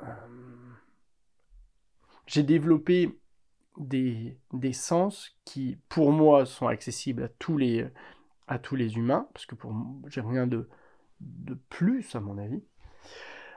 euh, 0.03 0.05
j'ai 2.25 2.43
développé 2.43 3.17
des, 3.77 4.37
des, 4.53 4.73
sens 4.73 5.37
qui, 5.45 5.77
pour 5.89 6.11
moi, 6.11 6.45
sont 6.45 6.67
accessibles 6.67 7.23
à 7.23 7.29
tous 7.29 7.57
les 7.57 7.87
à 8.47 8.59
tous 8.59 8.75
les 8.75 8.97
humains, 8.97 9.27
parce 9.33 9.45
que 9.45 9.55
pour 9.55 9.73
j'ai 10.07 10.21
rien 10.21 10.47
de, 10.47 10.69
de 11.19 11.53
plus 11.69 12.15
à 12.15 12.19
mon 12.19 12.37
avis. 12.37 12.63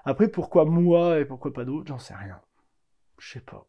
Après, 0.05 0.29
pourquoi 0.29 0.64
moi 0.64 1.18
et 1.20 1.24
pourquoi 1.24 1.53
pas 1.53 1.64
d'autres, 1.64 1.89
j'en 1.89 1.99
sais 1.99 2.14
rien. 2.14 2.41
Je 3.18 3.33
sais 3.33 3.41
pas. 3.41 3.66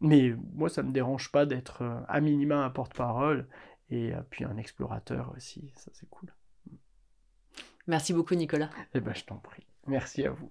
Mais 0.00 0.34
moi, 0.54 0.68
ça 0.68 0.82
me 0.82 0.92
dérange 0.92 1.30
pas 1.32 1.46
d'être 1.46 1.82
à 2.08 2.20
minima 2.20 2.64
un 2.64 2.70
porte-parole 2.70 3.48
et 3.90 4.14
euh, 4.14 4.20
puis 4.30 4.44
un 4.44 4.56
explorateur 4.56 5.32
aussi, 5.36 5.72
ça 5.76 5.90
c'est 5.94 6.08
cool. 6.08 6.32
Merci 7.86 8.12
beaucoup 8.12 8.34
Nicolas. 8.34 8.70
Eh 8.94 9.00
ben 9.00 9.14
je 9.14 9.24
t'en 9.24 9.36
prie. 9.36 9.66
Merci 9.86 10.24
à 10.24 10.30
vous. 10.30 10.50